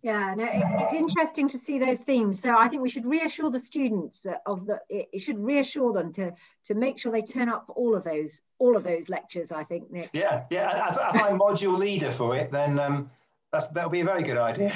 Yeah, 0.03 0.35
no, 0.35 0.43
it, 0.45 0.51
it's 0.53 0.93
interesting 0.93 1.47
to 1.49 1.57
see 1.57 1.79
those 1.79 1.99
themes. 1.99 2.39
So 2.39 2.55
I 2.55 2.67
think 2.67 2.81
we 2.81 2.89
should 2.89 3.05
reassure 3.05 3.49
the 3.49 3.59
students 3.59 4.27
of 4.45 4.67
the. 4.67 4.79
It, 4.89 5.09
it, 5.11 5.19
should 5.19 5.39
reassure 5.39 5.91
them 5.91 6.11
to 6.13 6.33
to 6.65 6.75
make 6.75 6.99
sure 6.99 7.11
they 7.11 7.23
turn 7.23 7.49
up 7.49 7.71
all 7.75 7.95
of 7.95 8.03
those 8.03 8.41
all 8.59 8.77
of 8.77 8.83
those 8.83 9.09
lectures. 9.09 9.51
I 9.51 9.63
think 9.63 9.91
Nick. 9.91 10.11
Yeah, 10.13 10.43
yeah. 10.51 10.85
As, 10.87 10.97
as 10.97 11.17
I'm 11.17 11.39
module 11.39 11.77
leader 11.77 12.11
for 12.11 12.35
it, 12.35 12.51
then 12.51 12.77
um, 12.77 13.09
that's 13.51 13.67
that'll 13.67 13.89
be 13.89 14.01
a 14.01 14.05
very 14.05 14.23
good 14.23 14.37
idea. 14.37 14.71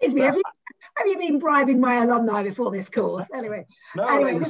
Excuse 0.00 0.14
me. 0.14 0.22
Have 0.22 0.36
you, 0.36 0.42
have 0.96 1.06
you 1.06 1.18
been 1.18 1.38
bribing 1.38 1.80
my 1.80 2.02
alumni 2.02 2.42
before 2.42 2.70
this 2.70 2.88
course? 2.88 3.26
Anyway. 3.32 3.66
No, 3.94 4.08
anyway, 4.08 4.44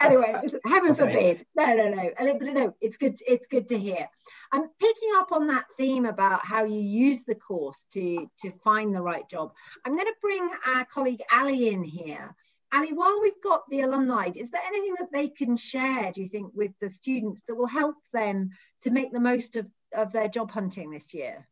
anyway, 0.00 0.34
heaven 0.64 0.94
forbid. 0.94 1.44
No, 1.54 1.74
no, 1.74 1.90
no. 1.90 2.10
But 2.18 2.42
no, 2.42 2.74
it's 2.80 2.96
good. 2.96 3.20
It's 3.26 3.46
good 3.46 3.68
to 3.68 3.78
hear. 3.78 4.08
I'm 4.52 4.68
picking 4.80 5.10
up 5.16 5.32
on 5.32 5.46
that 5.48 5.66
theme 5.76 6.06
about 6.06 6.44
how 6.44 6.64
you 6.64 6.80
use 6.80 7.24
the 7.24 7.34
course 7.34 7.86
to 7.92 8.30
to 8.40 8.50
find 8.64 8.94
the 8.94 9.02
right 9.02 9.28
job. 9.28 9.52
I'm 9.84 9.94
going 9.94 10.06
to 10.06 10.14
bring 10.20 10.48
our 10.66 10.84
colleague 10.86 11.22
Ali 11.32 11.68
in 11.68 11.84
here. 11.84 12.34
Ali, 12.72 12.92
while 12.92 13.20
we've 13.20 13.42
got 13.42 13.68
the 13.70 13.80
alumni, 13.80 14.30
is 14.34 14.50
there 14.50 14.60
anything 14.66 14.94
that 14.98 15.10
they 15.10 15.28
can 15.28 15.56
share, 15.56 16.12
do 16.12 16.22
you 16.22 16.28
think, 16.28 16.52
with 16.54 16.72
the 16.80 16.88
students 16.88 17.42
that 17.48 17.54
will 17.54 17.66
help 17.66 17.96
them 18.12 18.50
to 18.82 18.90
make 18.90 19.10
the 19.10 19.20
most 19.20 19.56
of, 19.56 19.66
of 19.94 20.12
their 20.12 20.28
job 20.28 20.50
hunting 20.50 20.90
this 20.90 21.14
year? 21.14 21.48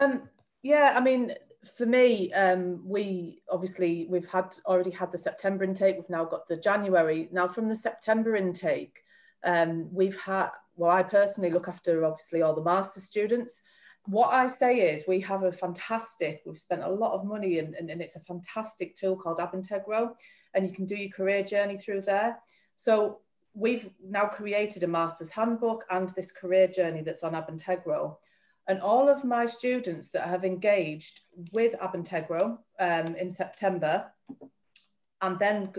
Um, 0.00 0.22
yeah, 0.64 0.94
I 0.96 1.00
mean, 1.00 1.32
for 1.76 1.86
me, 1.86 2.32
um, 2.32 2.82
we 2.84 3.40
obviously 3.50 4.06
we've 4.10 4.28
had 4.28 4.56
already 4.66 4.90
had 4.90 5.12
the 5.12 5.18
September 5.18 5.62
intake. 5.62 5.96
We've 5.96 6.10
now 6.10 6.24
got 6.24 6.48
the 6.48 6.56
January. 6.56 7.28
Now, 7.30 7.46
from 7.46 7.68
the 7.68 7.76
September 7.76 8.34
intake, 8.36 9.02
um, 9.44 9.88
we've 9.92 10.20
had. 10.20 10.50
Well, 10.78 10.92
I 10.92 11.02
personally 11.02 11.50
look 11.50 11.66
after 11.66 12.04
obviously 12.04 12.40
all 12.40 12.54
the 12.54 12.62
master 12.62 13.00
students. 13.00 13.62
What 14.06 14.32
I 14.32 14.46
say 14.46 14.92
is 14.94 15.04
we 15.08 15.20
have 15.20 15.42
a 15.42 15.50
fantastic. 15.50 16.42
We've 16.46 16.56
spent 16.56 16.84
a 16.84 16.88
lot 16.88 17.12
of 17.12 17.26
money, 17.26 17.58
and, 17.58 17.74
and, 17.74 17.90
and 17.90 18.00
it's 18.00 18.14
a 18.14 18.20
fantastic 18.20 18.94
tool 18.94 19.16
called 19.16 19.38
Abintegro, 19.38 20.10
and 20.54 20.64
you 20.64 20.72
can 20.72 20.86
do 20.86 20.94
your 20.94 21.10
career 21.10 21.42
journey 21.42 21.76
through 21.76 22.02
there. 22.02 22.38
So 22.76 23.18
we've 23.54 23.90
now 24.02 24.26
created 24.26 24.84
a 24.84 24.86
master's 24.86 25.30
handbook 25.30 25.84
and 25.90 26.10
this 26.10 26.30
career 26.30 26.68
journey 26.68 27.02
that's 27.02 27.24
on 27.24 27.34
Abintegro. 27.34 28.16
And 28.68 28.80
all 28.80 29.08
of 29.08 29.24
my 29.24 29.46
students 29.46 30.10
that 30.10 30.28
have 30.28 30.44
engaged 30.44 31.22
with 31.52 31.74
Abintegro 31.80 32.58
um, 32.78 33.16
in 33.16 33.30
September 33.32 34.12
and 35.22 35.38
then 35.40 35.72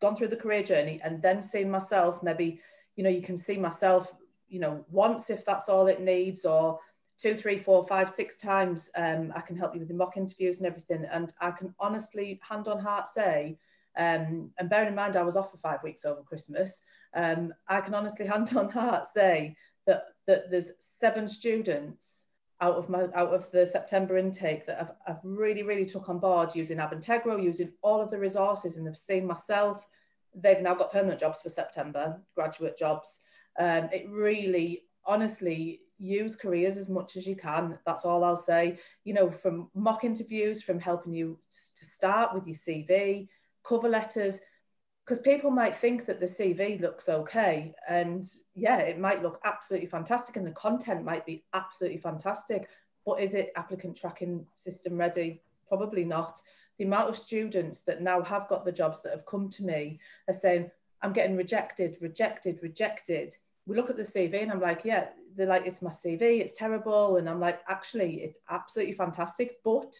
gone 0.00 0.16
through 0.16 0.28
the 0.28 0.36
career 0.36 0.64
journey 0.64 0.98
and 1.04 1.22
then 1.22 1.40
seen 1.40 1.70
myself, 1.70 2.22
maybe, 2.22 2.60
you 2.96 3.04
know, 3.04 3.10
you 3.10 3.22
can 3.22 3.36
see 3.36 3.56
myself, 3.56 4.12
you 4.50 4.60
know, 4.60 4.84
once 4.90 5.30
if 5.30 5.44
that's 5.44 5.68
all 5.68 5.86
it 5.86 6.00
needs 6.00 6.44
or 6.44 6.78
two, 7.18 7.34
three, 7.34 7.56
four, 7.56 7.86
five, 7.86 8.08
six 8.08 8.36
times, 8.36 8.90
um, 8.96 9.32
I 9.34 9.40
can 9.40 9.56
help 9.56 9.74
you 9.74 9.80
with 9.80 9.88
the 9.88 9.94
mock 9.94 10.16
interviews 10.16 10.58
and 10.58 10.66
everything. 10.66 11.06
And 11.10 11.32
I 11.40 11.50
can 11.50 11.74
honestly, 11.78 12.40
hand 12.48 12.68
on 12.68 12.78
heart 12.78 13.08
say, 13.08 13.58
um, 13.96 14.50
and 14.58 14.70
bearing 14.70 14.88
in 14.88 14.94
mind 14.94 15.16
I 15.16 15.22
was 15.22 15.36
off 15.36 15.50
for 15.50 15.56
five 15.56 15.82
weeks 15.82 16.04
over 16.04 16.22
Christmas, 16.22 16.82
um, 17.14 17.52
I 17.68 17.80
can 17.80 17.94
honestly, 17.94 18.26
hand 18.34 18.52
on 18.56 18.68
heart 18.70 19.06
say 19.06 19.56
that, 19.86 20.04
that 20.26 20.50
there's 20.50 20.72
seven 20.78 21.28
students 21.28 22.26
out 22.60 22.74
of 22.74 22.88
my 22.90 23.04
out 23.14 23.32
of 23.32 23.50
the 23.52 23.64
September 23.64 24.18
intake 24.18 24.66
that 24.66 24.80
I've, 24.80 24.92
I've 25.06 25.24
really 25.24 25.62
really 25.62 25.86
took 25.86 26.10
on 26.10 26.18
board 26.18 26.54
using 26.54 26.76
Abintegro, 26.76 27.42
using 27.42 27.72
all 27.82 28.02
of 28.02 28.10
the 28.10 28.18
resources, 28.18 28.76
and 28.76 28.86
have 28.86 28.96
seen 28.96 29.26
myself. 29.26 29.86
They've 30.34 30.60
now 30.60 30.74
got 30.74 30.92
permanent 30.92 31.18
jobs 31.18 31.40
for 31.40 31.48
September, 31.48 32.20
graduate 32.34 32.76
jobs. 32.78 33.20
Um, 33.58 33.88
it 33.92 34.08
really, 34.08 34.84
honestly, 35.04 35.80
use 35.98 36.34
careers 36.34 36.76
as 36.76 36.88
much 36.88 37.16
as 37.16 37.26
you 37.26 37.36
can. 37.36 37.78
That's 37.84 38.04
all 38.04 38.24
I'll 38.24 38.36
say. 38.36 38.78
You 39.04 39.14
know, 39.14 39.30
from 39.30 39.70
mock 39.74 40.04
interviews, 40.04 40.62
from 40.62 40.80
helping 40.80 41.12
you 41.12 41.38
to 41.50 41.84
start 41.84 42.34
with 42.34 42.46
your 42.46 42.56
CV, 42.56 43.28
cover 43.62 43.88
letters, 43.88 44.40
because 45.04 45.22
people 45.22 45.50
might 45.50 45.74
think 45.74 46.06
that 46.06 46.20
the 46.20 46.26
CV 46.26 46.80
looks 46.80 47.08
okay. 47.08 47.74
And 47.88 48.24
yeah, 48.54 48.78
it 48.78 48.98
might 48.98 49.22
look 49.22 49.40
absolutely 49.44 49.88
fantastic 49.88 50.36
and 50.36 50.46
the 50.46 50.52
content 50.52 51.04
might 51.04 51.26
be 51.26 51.44
absolutely 51.52 51.98
fantastic. 51.98 52.68
But 53.04 53.20
is 53.20 53.34
it 53.34 53.52
applicant 53.56 53.96
tracking 53.96 54.46
system 54.54 54.96
ready? 54.96 55.42
Probably 55.68 56.04
not. 56.04 56.40
The 56.78 56.84
amount 56.84 57.08
of 57.08 57.18
students 57.18 57.82
that 57.84 58.02
now 58.02 58.22
have 58.22 58.48
got 58.48 58.64
the 58.64 58.72
jobs 58.72 59.02
that 59.02 59.12
have 59.12 59.26
come 59.26 59.48
to 59.50 59.64
me 59.64 59.98
are 60.28 60.34
saying, 60.34 60.70
I'm 61.02 61.12
getting 61.12 61.36
rejected, 61.36 61.96
rejected, 62.00 62.60
rejected 62.62 63.34
we 63.66 63.76
look 63.76 63.90
at 63.90 63.96
the 63.96 64.02
CV 64.02 64.42
and 64.42 64.50
I'm 64.50 64.60
like, 64.60 64.84
yeah, 64.84 65.08
they're 65.36 65.46
like, 65.46 65.66
it's 65.66 65.80
my 65.80 65.90
CV, 65.90 66.40
it's 66.40 66.58
terrible. 66.58 67.16
And 67.16 67.28
I'm 67.28 67.40
like, 67.40 67.60
actually, 67.68 68.22
it's 68.22 68.40
absolutely 68.48 68.94
fantastic, 68.94 69.58
but 69.64 69.94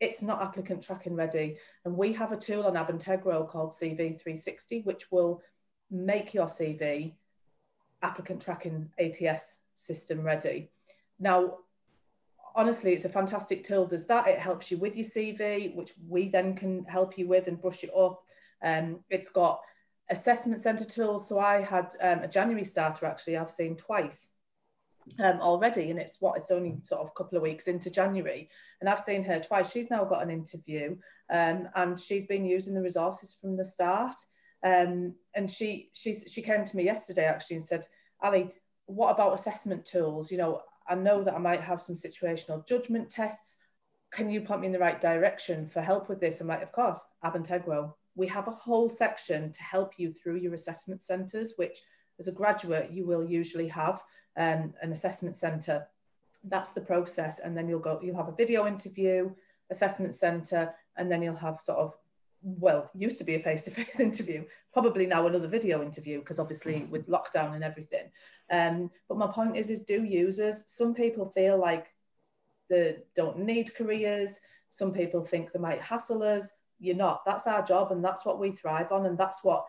it's 0.00 0.22
not 0.22 0.42
applicant 0.42 0.82
tracking 0.82 1.14
ready. 1.14 1.56
And 1.84 1.96
we 1.96 2.12
have 2.12 2.32
a 2.32 2.36
tool 2.36 2.66
on 2.66 2.74
Abintegro 2.74 3.48
called 3.48 3.70
CV360, 3.70 4.84
which 4.84 5.10
will 5.10 5.42
make 5.90 6.32
your 6.32 6.46
CV 6.46 7.14
applicant 8.02 8.40
tracking 8.40 8.90
ATS 8.98 9.62
system 9.74 10.22
ready. 10.22 10.70
Now, 11.18 11.58
honestly, 12.54 12.92
it's 12.92 13.04
a 13.04 13.08
fantastic 13.08 13.64
tool. 13.64 13.86
There's 13.86 14.06
that, 14.06 14.28
it 14.28 14.38
helps 14.38 14.70
you 14.70 14.76
with 14.76 14.96
your 14.96 15.06
CV, 15.06 15.74
which 15.74 15.92
we 16.08 16.28
then 16.28 16.54
can 16.54 16.84
help 16.84 17.18
you 17.18 17.26
with 17.26 17.48
and 17.48 17.60
brush 17.60 17.84
it 17.84 17.90
up. 17.96 18.22
Um, 18.62 19.00
it's 19.10 19.28
got 19.28 19.60
assessment 20.12 20.60
center 20.60 20.84
tools. 20.84 21.28
So 21.28 21.40
I 21.40 21.62
had 21.62 21.92
um, 22.00 22.20
a 22.20 22.28
January 22.28 22.64
starter 22.64 23.06
actually, 23.06 23.36
I've 23.36 23.50
seen 23.50 23.76
twice 23.76 24.30
um, 25.18 25.40
already, 25.40 25.90
and 25.90 25.98
it's 25.98 26.20
what 26.20 26.38
it's 26.38 26.50
only 26.50 26.76
sort 26.84 27.02
of 27.02 27.08
a 27.08 27.18
couple 27.18 27.36
of 27.36 27.42
weeks 27.42 27.66
into 27.66 27.90
January, 27.90 28.48
and 28.80 28.88
I've 28.88 29.00
seen 29.00 29.24
her 29.24 29.40
twice. 29.40 29.72
She's 29.72 29.90
now 29.90 30.04
got 30.04 30.22
an 30.22 30.30
interview, 30.30 30.96
um, 31.32 31.68
and 31.74 31.98
she's 31.98 32.26
been 32.26 32.44
using 32.44 32.74
the 32.74 32.82
resources 32.82 33.34
from 33.34 33.56
the 33.56 33.64
start. 33.64 34.14
Um, 34.64 35.16
and 35.34 35.50
she 35.50 35.90
she's 35.92 36.30
she 36.32 36.40
came 36.40 36.64
to 36.64 36.76
me 36.76 36.84
yesterday 36.84 37.24
actually 37.24 37.56
and 37.56 37.64
said, 37.64 37.84
Ali, 38.20 38.52
what 38.86 39.10
about 39.10 39.34
assessment 39.34 39.84
tools? 39.84 40.30
You 40.30 40.38
know, 40.38 40.62
I 40.88 40.94
know 40.94 41.24
that 41.24 41.34
I 41.34 41.38
might 41.38 41.62
have 41.62 41.80
some 41.80 41.96
situational 41.96 42.66
judgment 42.66 43.10
tests. 43.10 43.58
Can 44.12 44.30
you 44.30 44.42
point 44.42 44.60
me 44.60 44.66
in 44.66 44.72
the 44.72 44.78
right 44.78 45.00
direction 45.00 45.66
for 45.66 45.80
help 45.80 46.08
with 46.08 46.20
this? 46.20 46.40
I'm 46.40 46.46
like, 46.46 46.62
of 46.62 46.70
course, 46.70 47.04
Abintegro. 47.24 47.94
We 48.14 48.26
have 48.28 48.48
a 48.48 48.52
whole 48.52 48.88
section 48.88 49.52
to 49.52 49.62
help 49.62 49.98
you 49.98 50.10
through 50.10 50.36
your 50.36 50.54
assessment 50.54 51.02
centres, 51.02 51.54
which 51.56 51.78
as 52.18 52.28
a 52.28 52.32
graduate 52.32 52.90
you 52.92 53.06
will 53.06 53.24
usually 53.24 53.68
have 53.68 54.02
um, 54.36 54.74
an 54.82 54.92
assessment 54.92 55.36
centre. 55.36 55.86
That's 56.44 56.70
the 56.70 56.80
process, 56.80 57.38
and 57.38 57.56
then 57.56 57.68
you'll 57.68 57.80
go. 57.80 58.00
You'll 58.02 58.16
have 58.16 58.28
a 58.28 58.36
video 58.36 58.66
interview, 58.66 59.30
assessment 59.70 60.14
centre, 60.14 60.74
and 60.96 61.10
then 61.10 61.22
you'll 61.22 61.36
have 61.36 61.56
sort 61.56 61.78
of 61.78 61.96
well, 62.42 62.90
used 62.94 63.18
to 63.18 63.24
be 63.24 63.36
a 63.36 63.38
face-to-face 63.38 64.00
interview, 64.08 64.44
probably 64.72 65.06
now 65.06 65.26
another 65.26 65.48
video 65.48 65.82
interview 65.82 66.18
because 66.18 66.38
obviously 66.38 66.84
with 66.90 67.08
lockdown 67.08 67.54
and 67.54 67.64
everything. 67.64 68.10
Um, 68.50 68.90
but 69.08 69.18
my 69.18 69.28
point 69.28 69.56
is, 69.56 69.70
is 69.70 69.82
do 69.82 70.04
users? 70.04 70.64
Some 70.66 70.94
people 70.94 71.30
feel 71.30 71.58
like 71.58 71.88
they 72.68 72.98
don't 73.14 73.38
need 73.38 73.74
careers. 73.74 74.40
Some 74.70 74.92
people 74.92 75.22
think 75.22 75.52
they 75.52 75.60
might 75.60 75.82
hassle 75.82 76.22
us. 76.22 76.52
You're 76.82 76.96
not. 76.96 77.22
That's 77.24 77.46
our 77.46 77.62
job, 77.62 77.92
and 77.92 78.04
that's 78.04 78.24
what 78.24 78.38
we 78.38 78.50
thrive 78.50 78.92
on, 78.92 79.06
and 79.06 79.16
that's 79.16 79.42
what 79.42 79.64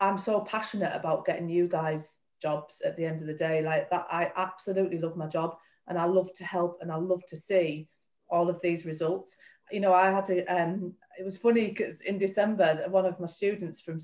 I'm 0.00 0.18
so 0.18 0.40
passionate 0.40 0.94
about 0.94 1.24
getting 1.24 1.48
you 1.48 1.68
guys 1.68 2.18
jobs 2.40 2.82
at 2.82 2.96
the 2.96 3.04
end 3.04 3.20
of 3.20 3.26
the 3.26 3.34
day. 3.34 3.62
Like 3.62 3.88
that, 3.90 4.06
I 4.10 4.32
absolutely 4.36 4.98
love 4.98 5.16
my 5.16 5.26
job 5.26 5.56
and 5.88 5.98
I 5.98 6.04
love 6.04 6.32
to 6.34 6.44
help 6.44 6.78
and 6.80 6.90
I 6.92 6.96
love 6.96 7.24
to 7.28 7.36
see 7.36 7.88
all 8.28 8.50
of 8.50 8.60
these 8.60 8.84
results. 8.84 9.36
You 9.70 9.80
know, 9.80 9.94
I 9.94 10.10
had 10.10 10.24
to, 10.26 10.44
um, 10.46 10.94
it 11.18 11.24
was 11.24 11.38
funny 11.38 11.68
because 11.68 12.02
in 12.02 12.18
December, 12.18 12.84
one 12.88 13.06
of 13.06 13.18
my 13.20 13.26
students 13.26 13.80
from 13.80 13.98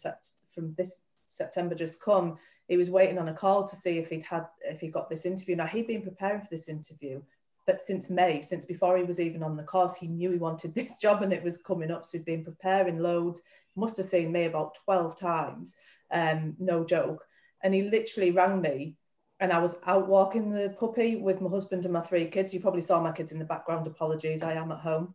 from 0.48 0.74
this 0.74 1.04
September 1.28 1.74
just 1.74 2.02
come, 2.02 2.36
he 2.68 2.76
was 2.76 2.90
waiting 2.90 3.18
on 3.18 3.28
a 3.28 3.34
call 3.34 3.64
to 3.64 3.76
see 3.76 3.98
if 3.98 4.08
he'd 4.08 4.24
had, 4.24 4.46
if 4.62 4.80
he 4.80 4.88
got 4.88 5.10
this 5.10 5.26
interview. 5.26 5.56
Now 5.56 5.66
he'd 5.66 5.86
been 5.86 6.02
preparing 6.02 6.40
for 6.40 6.48
this 6.50 6.68
interview, 6.68 7.20
but 7.66 7.80
since 7.80 8.10
May, 8.10 8.40
since 8.40 8.64
before 8.64 8.96
he 8.96 9.04
was 9.04 9.20
even 9.20 9.42
on 9.42 9.56
the 9.56 9.62
course, 9.62 9.96
he 9.96 10.08
knew 10.08 10.30
he 10.30 10.38
wanted 10.38 10.74
this 10.74 10.98
job 10.98 11.22
and 11.22 11.32
it 11.32 11.42
was 11.42 11.62
coming 11.62 11.90
up. 11.90 12.04
So 12.04 12.18
he'd 12.18 12.24
been 12.24 12.44
preparing 12.44 12.98
loads, 12.98 13.42
must 13.76 13.96
have 13.96 14.06
seen 14.06 14.32
me 14.32 14.44
about 14.44 14.76
12 14.84 15.16
times, 15.18 15.76
um, 16.10 16.54
no 16.58 16.84
joke. 16.84 17.24
And 17.62 17.72
he 17.74 17.82
literally 17.82 18.32
rang 18.32 18.60
me 18.60 18.96
and 19.42 19.52
I 19.52 19.58
was 19.58 19.80
out 19.86 20.08
walking 20.08 20.50
the 20.50 20.74
puppy 20.78 21.16
with 21.16 21.40
my 21.40 21.50
husband 21.50 21.84
and 21.84 21.92
my 21.92 22.00
three 22.00 22.26
kids. 22.26 22.54
You 22.54 22.60
probably 22.60 22.80
saw 22.80 23.00
my 23.00 23.12
kids 23.12 23.32
in 23.32 23.40
the 23.40 23.44
background. 23.44 23.86
Apologies, 23.88 24.42
I 24.42 24.52
am 24.52 24.70
at 24.70 24.78
home. 24.78 25.14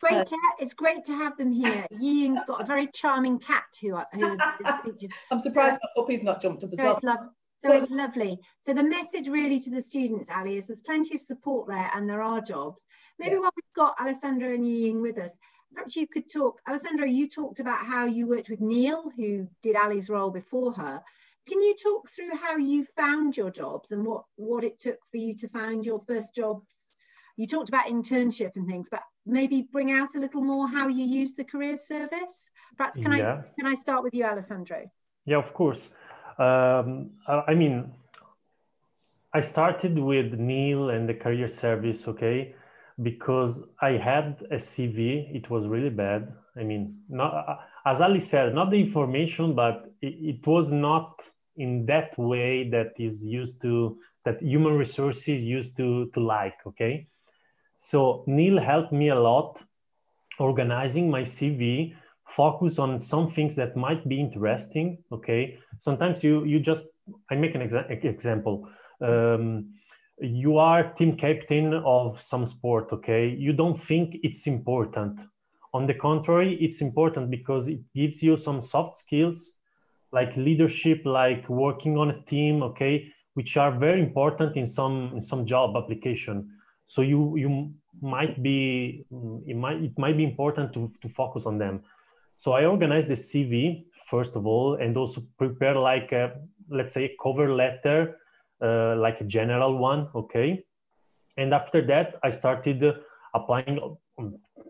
Great, 0.00 0.12
uh, 0.12 0.24
to, 0.24 0.36
it's 0.60 0.74
great 0.74 1.04
to 1.06 1.14
have 1.14 1.36
them 1.36 1.50
here. 1.50 1.86
Ying's 1.98 2.44
got 2.44 2.60
a 2.60 2.64
very 2.64 2.86
charming 2.88 3.38
cat 3.38 3.64
who, 3.80 3.98
who. 4.12 4.38
I'm 5.30 5.40
surprised 5.40 5.78
my 5.82 5.88
puppy's 5.96 6.22
not 6.22 6.40
jumped 6.40 6.62
up 6.62 6.72
as 6.72 6.78
well. 6.78 7.00
So 7.58 7.72
it's 7.72 7.90
lovely. 7.90 8.38
So 8.60 8.74
the 8.74 8.82
message 8.82 9.28
really 9.28 9.58
to 9.60 9.70
the 9.70 9.80
students, 9.80 10.28
Ali, 10.30 10.58
is 10.58 10.66
there's 10.66 10.82
plenty 10.82 11.16
of 11.16 11.22
support 11.22 11.66
there 11.68 11.90
and 11.94 12.08
there 12.08 12.22
are 12.22 12.40
jobs. 12.40 12.82
Maybe 13.18 13.34
yeah. 13.34 13.40
while 13.40 13.52
we've 13.56 13.74
got 13.74 14.00
Alessandra 14.00 14.54
and 14.54 14.66
Ying 14.66 15.00
with 15.00 15.18
us, 15.18 15.32
perhaps 15.72 15.96
you 15.96 16.06
could 16.06 16.30
talk, 16.30 16.60
Alessandra, 16.68 17.08
you 17.08 17.28
talked 17.28 17.60
about 17.60 17.84
how 17.84 18.04
you 18.04 18.26
worked 18.26 18.50
with 18.50 18.60
Neil, 18.60 19.10
who 19.16 19.48
did 19.62 19.76
Ali's 19.76 20.10
role 20.10 20.30
before 20.30 20.72
her. 20.74 21.02
Can 21.48 21.62
you 21.62 21.74
talk 21.76 22.10
through 22.10 22.36
how 22.36 22.56
you 22.56 22.84
found 22.84 23.36
your 23.36 23.50
jobs 23.50 23.92
and 23.92 24.04
what, 24.04 24.24
what 24.36 24.64
it 24.64 24.78
took 24.78 24.98
for 25.10 25.16
you 25.16 25.34
to 25.36 25.48
find 25.48 25.84
your 25.84 26.02
first 26.06 26.34
jobs? 26.34 26.66
You 27.36 27.46
talked 27.46 27.68
about 27.68 27.86
internship 27.86 28.52
and 28.56 28.66
things, 28.68 28.88
but 28.90 29.02
maybe 29.24 29.68
bring 29.70 29.92
out 29.92 30.14
a 30.14 30.18
little 30.18 30.42
more 30.42 30.68
how 30.68 30.88
you 30.88 31.04
use 31.04 31.34
the 31.34 31.44
career 31.44 31.76
service. 31.76 32.50
Perhaps 32.76 32.96
can 32.96 33.12
yeah. 33.12 33.42
I 33.42 33.60
can 33.60 33.66
I 33.66 33.74
start 33.74 34.02
with 34.02 34.14
you, 34.14 34.24
Alessandro? 34.24 34.90
Yeah, 35.26 35.38
of 35.38 35.52
course. 35.52 35.90
Um, 36.38 37.10
I 37.26 37.54
mean, 37.54 37.92
I 39.32 39.40
started 39.40 39.98
with 39.98 40.34
Neil 40.34 40.90
and 40.90 41.08
the 41.08 41.14
career 41.14 41.48
service, 41.48 42.06
okay, 42.08 42.54
because 43.02 43.62
I 43.80 43.92
had 43.92 44.42
a 44.50 44.56
CV. 44.56 45.34
It 45.34 45.50
was 45.50 45.66
really 45.66 45.90
bad. 45.90 46.32
I 46.56 46.62
mean, 46.62 47.00
not 47.08 47.60
as 47.84 48.00
Ali 48.00 48.20
said, 48.20 48.54
not 48.54 48.70
the 48.70 48.76
information, 48.76 49.54
but 49.54 49.92
it, 50.00 50.14
it 50.36 50.46
was 50.46 50.72
not 50.72 51.22
in 51.56 51.86
that 51.86 52.16
way 52.18 52.68
that 52.70 52.92
is 52.98 53.24
used 53.24 53.60
to 53.62 53.98
that 54.24 54.42
human 54.42 54.74
resources 54.74 55.42
used 55.42 55.76
to 55.76 56.10
to 56.12 56.20
like 56.20 56.58
okay 56.66 57.06
so 57.78 58.24
neil 58.26 58.60
helped 58.60 58.92
me 58.92 59.08
a 59.08 59.18
lot 59.18 59.62
organizing 60.38 61.10
my 61.10 61.22
cv 61.22 61.94
focus 62.26 62.78
on 62.78 63.00
some 63.00 63.30
things 63.30 63.54
that 63.56 63.76
might 63.76 64.08
be 64.08 64.20
interesting 64.20 64.98
okay? 65.12 65.58
Sometimes 65.78 66.22
you 66.24 66.44
you 66.44 66.60
just 66.60 66.84
i 67.30 67.34
make 67.34 67.54
an 67.54 67.62
exa- 67.62 68.04
example. 68.04 68.68
Um, 69.00 69.74
you 70.18 70.56
are 70.56 70.92
team 70.94 71.16
captain 71.16 71.74
of 71.84 72.20
some 72.20 72.46
sport 72.46 72.92
okay? 72.92 73.28
You 73.28 73.52
don't 73.52 73.80
think 73.80 74.16
it's 74.22 74.46
important. 74.46 75.20
On 75.72 75.86
the 75.86 75.94
contrary 75.94 76.56
it's 76.60 76.80
important 76.80 77.30
because 77.30 77.68
it 77.68 77.80
gives 77.94 78.22
you 78.22 78.36
some 78.36 78.62
soft 78.62 78.98
skills 78.98 79.52
like 80.12 80.36
leadership, 80.36 81.02
like 81.04 81.48
working 81.48 81.98
on 81.98 82.10
a 82.10 82.20
team, 82.22 82.62
okay, 82.62 83.12
which 83.34 83.56
are 83.56 83.72
very 83.78 84.00
important 84.00 84.56
in 84.56 84.66
some 84.66 85.12
in 85.14 85.22
some 85.22 85.46
job 85.46 85.76
application. 85.76 86.50
So 86.86 87.02
you 87.02 87.36
you 87.36 87.74
might 88.00 88.42
be 88.42 89.04
it 89.46 89.56
might 89.56 89.82
it 89.82 89.98
might 89.98 90.16
be 90.16 90.24
important 90.24 90.72
to, 90.74 90.92
to 91.02 91.08
focus 91.08 91.46
on 91.46 91.58
them. 91.58 91.82
So 92.38 92.52
I 92.52 92.64
organized 92.64 93.08
the 93.08 93.14
CV 93.14 93.84
first 94.06 94.36
of 94.36 94.46
all, 94.46 94.74
and 94.74 94.96
also 94.96 95.20
prepare 95.36 95.76
like 95.76 96.12
a, 96.12 96.32
let's 96.70 96.94
say 96.94 97.04
a 97.04 97.16
cover 97.22 97.54
letter, 97.54 98.18
uh, 98.62 98.96
like 98.96 99.20
a 99.20 99.24
general 99.24 99.76
one, 99.78 100.08
okay. 100.14 100.64
And 101.36 101.52
after 101.52 101.84
that, 101.86 102.14
I 102.22 102.30
started 102.30 102.82
applying 103.34 103.96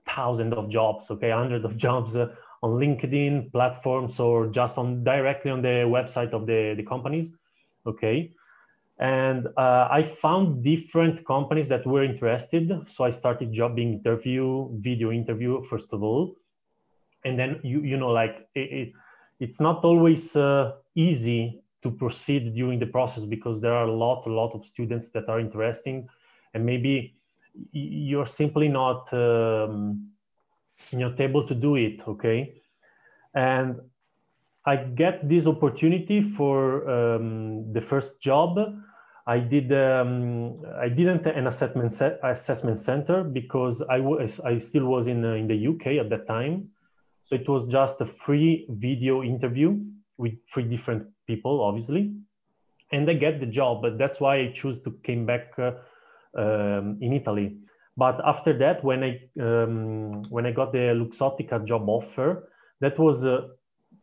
thousands 0.06 0.54
of 0.54 0.70
jobs, 0.70 1.10
okay, 1.10 1.30
hundreds 1.30 1.64
of 1.64 1.76
jobs. 1.86 2.16
Uh, 2.16 2.28
on 2.62 2.70
LinkedIn 2.80 3.52
platforms 3.52 4.18
or 4.18 4.46
just 4.46 4.78
on 4.78 5.04
directly 5.04 5.50
on 5.50 5.62
the 5.62 5.84
website 5.86 6.32
of 6.32 6.46
the, 6.46 6.74
the 6.76 6.82
companies. 6.82 7.32
Okay. 7.86 8.32
And 8.98 9.46
uh, 9.58 9.88
I 9.90 10.02
found 10.02 10.64
different 10.64 11.26
companies 11.26 11.68
that 11.68 11.86
were 11.86 12.02
interested. 12.02 12.72
So 12.86 13.04
I 13.04 13.10
started 13.10 13.52
jobbing 13.52 13.92
interview, 13.94 14.68
video 14.80 15.12
interview, 15.12 15.62
first 15.64 15.92
of 15.92 16.02
all. 16.02 16.36
And 17.26 17.38
then, 17.38 17.60
you, 17.62 17.80
you 17.80 17.96
know, 17.96 18.10
like 18.10 18.48
it, 18.54 18.72
it 18.80 18.92
it's 19.40 19.60
not 19.60 19.84
always 19.84 20.34
uh, 20.36 20.72
easy 20.94 21.60
to 21.82 21.90
proceed 21.90 22.54
during 22.54 22.78
the 22.78 22.86
process 22.86 23.24
because 23.24 23.60
there 23.60 23.74
are 23.74 23.86
a 23.86 23.92
lot, 23.92 24.26
a 24.26 24.32
lot 24.32 24.52
of 24.54 24.64
students 24.64 25.10
that 25.10 25.28
are 25.28 25.38
interesting. 25.40 26.08
And 26.54 26.64
maybe 26.64 27.16
you're 27.72 28.26
simply 28.26 28.68
not 28.68 29.12
um, 29.12 30.10
you're 30.90 31.14
able 31.18 31.46
to 31.46 31.54
do 31.54 31.76
it 31.76 32.06
okay? 32.06 32.62
And 33.34 33.80
i 34.64 34.76
get 34.76 35.28
this 35.28 35.46
opportunity 35.46 36.22
for 36.22 36.88
um, 36.90 37.72
the 37.72 37.80
first 37.80 38.20
job. 38.20 38.58
I 39.28 39.38
did 39.38 39.72
um, 39.72 40.62
i 40.78 40.88
didn't 40.88 41.26
an 41.26 41.46
assessment 41.46 41.92
assessment 42.22 42.78
center 42.80 43.24
because 43.24 43.82
i 43.82 43.98
was 43.98 44.40
i 44.40 44.58
still 44.58 44.86
was 44.86 45.06
in 45.06 45.24
uh, 45.24 45.34
in 45.34 45.46
the 45.48 45.66
uk 45.66 45.86
at 45.86 46.10
that 46.10 46.26
time 46.26 46.70
so 47.26 47.36
it 47.36 47.48
was 47.48 47.68
just 47.68 48.00
a 48.00 48.06
free 48.06 48.66
video 48.70 49.22
interview 49.22 49.78
with 50.16 50.34
three 50.50 50.64
different 50.64 51.06
people 51.26 51.60
obviously 51.62 52.14
and 52.92 53.10
i 53.10 53.14
get 53.14 53.40
the 53.40 53.46
job 53.46 53.82
but 53.82 53.98
that's 53.98 54.20
why 54.20 54.36
i 54.36 54.52
choose 54.54 54.80
to 54.80 54.90
came 55.04 55.26
back 55.26 55.52
uh, 55.58 55.72
um, 56.38 56.98
in 57.00 57.12
italy 57.12 57.58
but 57.96 58.20
after 58.24 58.56
that, 58.58 58.84
when 58.84 59.02
I 59.02 59.20
um, 59.40 60.22
when 60.28 60.44
I 60.44 60.52
got 60.52 60.72
the 60.72 60.92
Luxottica 60.94 61.64
job 61.64 61.88
offer, 61.88 62.50
that 62.80 62.98
was 62.98 63.24
uh, 63.24 63.48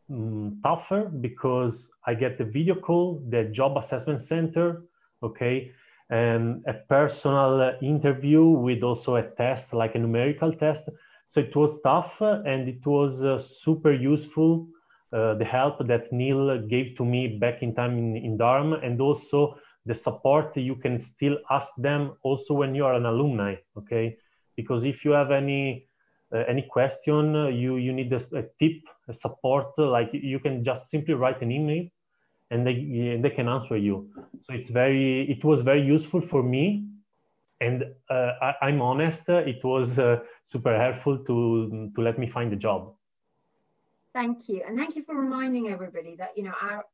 um, 0.09 0.59
tougher 0.63 1.11
because 1.21 1.91
I 2.05 2.15
get 2.15 2.37
the 2.37 2.45
video 2.45 2.75
call, 2.75 3.23
the 3.29 3.45
job 3.45 3.77
assessment 3.77 4.21
center, 4.21 4.83
okay, 5.21 5.71
and 6.09 6.63
a 6.67 6.73
personal 6.73 7.77
interview 7.83 8.43
with 8.43 8.81
also 8.81 9.17
a 9.17 9.23
test, 9.23 9.73
like 9.73 9.93
a 9.93 9.99
numerical 9.99 10.51
test. 10.53 10.89
So 11.33 11.39
it 11.41 11.55
was 11.55 11.81
tough 11.81 12.21
and 12.21 12.69
it 12.69 12.85
was 12.85 13.23
uh, 13.23 13.39
super 13.39 13.91
useful. 13.91 14.67
Uh, 15.11 15.33
the 15.33 15.45
help 15.45 15.87
that 15.87 16.13
Neil 16.13 16.59
gave 16.67 16.95
to 16.97 17.03
me 17.03 17.39
back 17.39 17.63
in 17.63 17.73
time 17.73 17.97
in, 17.97 18.15
in 18.15 18.37
Durham 18.37 18.73
and 18.73 19.01
also 19.01 19.57
the 19.83 19.95
support 19.95 20.55
you 20.55 20.75
can 20.75 20.99
still 20.99 21.37
ask 21.49 21.69
them 21.75 22.13
also 22.21 22.53
when 22.53 22.75
you 22.75 22.85
are 22.85 22.93
an 22.93 23.07
alumni, 23.07 23.55
okay? 23.75 24.15
Because 24.55 24.85
if 24.85 25.03
you 25.03 25.09
have 25.09 25.31
any 25.31 25.87
uh, 26.31 26.43
any 26.47 26.67
question, 26.69 27.35
uh, 27.35 27.47
you 27.47 27.77
you 27.77 27.93
need 27.93 28.13
a, 28.13 28.21
a 28.37 28.43
tip, 28.59 28.83
a 29.07 29.13
support, 29.15 29.69
like 29.79 30.11
you 30.13 30.39
can 30.39 30.63
just 30.63 30.91
simply 30.91 31.15
write 31.15 31.41
an 31.41 31.51
email 31.51 31.87
and 32.51 32.67
they, 32.67 33.17
they 33.19 33.31
can 33.31 33.47
answer 33.47 33.75
you. 33.75 34.07
So 34.41 34.53
it's 34.53 34.69
very, 34.69 35.31
it 35.31 35.43
was 35.43 35.61
very 35.61 35.81
useful 35.81 36.21
for 36.21 36.43
me. 36.43 36.85
And 37.63 37.85
uh, 38.09 38.53
I, 38.61 38.69
am 38.69 38.81
honest, 38.81 39.29
it 39.29 39.63
was 39.63 39.97
uh, 39.97 40.19
super 40.43 40.77
helpful 40.77 41.17
to, 41.19 41.91
to 41.95 42.01
let 42.01 42.19
me 42.19 42.27
find 42.27 42.51
a 42.51 42.57
job. 42.57 42.93
Thank 44.13 44.49
you. 44.49 44.63
And 44.67 44.77
thank 44.77 44.95
you 44.95 45.03
for 45.03 45.15
reminding 45.15 45.69
everybody 45.69 46.15
that, 46.17 46.37
you 46.37 46.43
know, 46.43 46.53
our, 46.61 46.85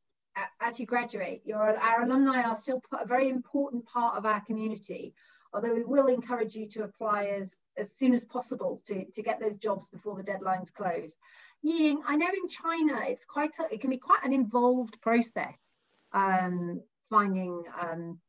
as 0.62 0.80
you 0.80 0.86
graduate, 0.86 1.42
your, 1.44 1.78
our 1.78 2.04
alumni 2.04 2.44
are 2.44 2.56
still 2.56 2.82
a 3.02 3.06
very 3.06 3.30
important 3.30 3.84
part 3.86 4.16
of 4.16 4.26
our 4.26 4.42
community, 4.42 5.14
although 5.54 5.74
we 5.74 5.84
will 5.84 6.08
encourage 6.08 6.56
you 6.56 6.68
to 6.70 6.84
apply 6.84 7.26
as, 7.26 7.58
as 7.76 7.92
soon 7.92 8.14
as 8.14 8.24
possible 8.24 8.82
to, 8.86 9.06
to 9.06 9.24
get 9.24 9.40
those 9.40 9.58
jobs 9.58 9.88
before 9.88 10.16
the 10.16 10.24
deadlines 10.24 10.72
close. 10.72 11.14
Ying, 11.64 12.02
I 12.08 12.16
know 12.16 12.28
in 12.28 12.48
China 12.48 13.02
it's 13.08 13.26
quite 13.26 13.58
a, 13.60 13.74
it 13.74 13.82
can 13.82 13.90
be 13.90 13.98
quite 13.98 14.24
an 14.24 14.34
involved 14.34 15.02
process 15.02 15.58
um, 16.14 16.82
finding 17.10 17.64
um, 17.82 18.20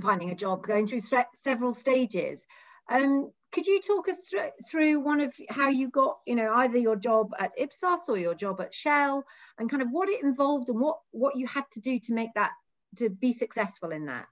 finding 0.00 0.30
a 0.30 0.34
job, 0.34 0.66
going 0.66 0.86
through 0.86 1.00
several 1.34 1.72
stages. 1.72 2.46
Um, 2.90 3.30
could 3.52 3.66
you 3.66 3.80
talk 3.80 4.08
us 4.08 4.20
through, 4.28 4.50
through 4.70 5.00
one 5.00 5.20
of 5.20 5.34
how 5.48 5.68
you 5.68 5.90
got, 5.90 6.18
you 6.26 6.36
know, 6.36 6.52
either 6.54 6.78
your 6.78 6.96
job 6.96 7.32
at 7.38 7.52
Ipsos 7.56 8.08
or 8.08 8.18
your 8.18 8.34
job 8.34 8.60
at 8.60 8.74
Shell, 8.74 9.24
and 9.58 9.70
kind 9.70 9.82
of 9.82 9.88
what 9.90 10.08
it 10.08 10.22
involved 10.22 10.68
and 10.68 10.80
what 10.80 10.98
what 11.10 11.36
you 11.36 11.46
had 11.46 11.64
to 11.72 11.80
do 11.80 11.98
to 12.00 12.12
make 12.12 12.32
that 12.34 12.52
to 12.96 13.08
be 13.08 13.32
successful 13.32 13.90
in 13.90 14.06
that? 14.06 14.28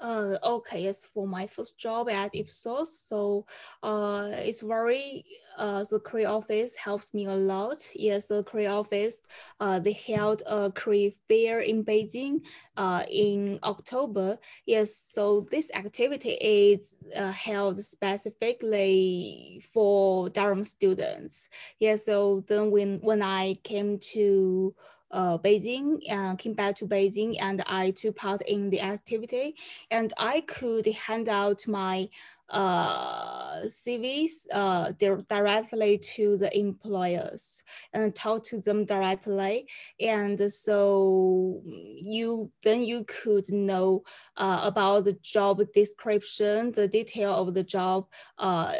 Uh, 0.00 0.38
okay, 0.44 0.82
yes, 0.84 1.04
for 1.04 1.26
my 1.26 1.44
first 1.44 1.76
job 1.76 2.08
at 2.08 2.32
Ipsos, 2.32 2.96
so 3.08 3.44
uh, 3.82 4.30
it's 4.32 4.60
very, 4.60 5.24
uh, 5.56 5.84
the 5.90 5.98
career 5.98 6.28
office 6.28 6.76
helps 6.76 7.12
me 7.14 7.26
a 7.26 7.34
lot. 7.34 7.78
Yes, 7.96 8.28
the 8.28 8.44
career 8.44 8.70
office, 8.70 9.20
uh, 9.58 9.80
they 9.80 9.94
held 9.94 10.44
a 10.46 10.70
career 10.70 11.10
fair 11.28 11.62
in 11.62 11.84
Beijing 11.84 12.42
uh, 12.76 13.02
in 13.10 13.58
October. 13.64 14.38
Yes, 14.66 14.94
so 14.94 15.48
this 15.50 15.68
activity 15.74 16.38
is 16.40 16.96
uh, 17.16 17.32
held 17.32 17.82
specifically 17.82 19.64
for 19.74 20.30
Durham 20.30 20.62
students. 20.62 21.48
Yes, 21.80 22.04
so 22.06 22.44
then 22.46 22.70
when, 22.70 23.00
when 23.00 23.20
I 23.20 23.54
came 23.64 23.98
to 24.12 24.76
uh, 25.10 25.38
Beijing 25.38 26.00
uh, 26.10 26.34
came 26.36 26.54
back 26.54 26.76
to 26.76 26.86
Beijing 26.86 27.36
and 27.40 27.62
I 27.66 27.92
took 27.92 28.16
part 28.16 28.42
in 28.42 28.70
the 28.70 28.80
activity. 28.80 29.54
And 29.90 30.12
I 30.18 30.42
could 30.42 30.86
hand 30.86 31.28
out 31.28 31.66
my 31.66 32.08
uh, 32.50 33.62
CVs 33.66 34.46
uh, 34.52 34.92
directly 35.28 35.98
to 35.98 36.36
the 36.36 36.56
employers 36.56 37.62
and 37.92 38.14
talk 38.14 38.44
to 38.44 38.60
them 38.60 38.84
directly. 38.84 39.68
And 40.00 40.40
so 40.52 41.60
you 41.64 42.50
then 42.62 42.84
you 42.84 43.04
could 43.04 43.50
know 43.52 44.02
uh, 44.36 44.62
about 44.64 45.04
the 45.04 45.14
job 45.22 45.60
description, 45.74 46.72
the 46.72 46.88
detail 46.88 47.34
of 47.34 47.54
the 47.54 47.64
job 47.64 48.06
uh, 48.38 48.72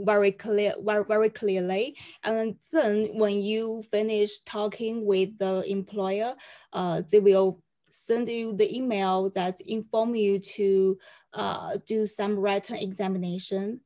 very 0.00 0.32
clear, 0.32 0.74
very, 0.84 1.04
very 1.04 1.30
clearly. 1.30 1.96
And 2.22 2.56
then 2.72 3.10
when 3.18 3.40
you 3.40 3.82
finish 3.90 4.40
talking 4.40 5.04
with 5.04 5.38
the 5.38 5.64
employer, 5.68 6.34
uh, 6.72 7.02
they 7.10 7.20
will 7.20 7.62
send 7.90 8.28
you 8.28 8.52
the 8.52 8.74
email 8.74 9.30
that 9.30 9.60
inform 9.62 10.14
you 10.14 10.38
to 10.38 10.98
uh, 11.32 11.76
do 11.86 12.06
some 12.06 12.38
written 12.38 12.76
examination. 12.76 13.80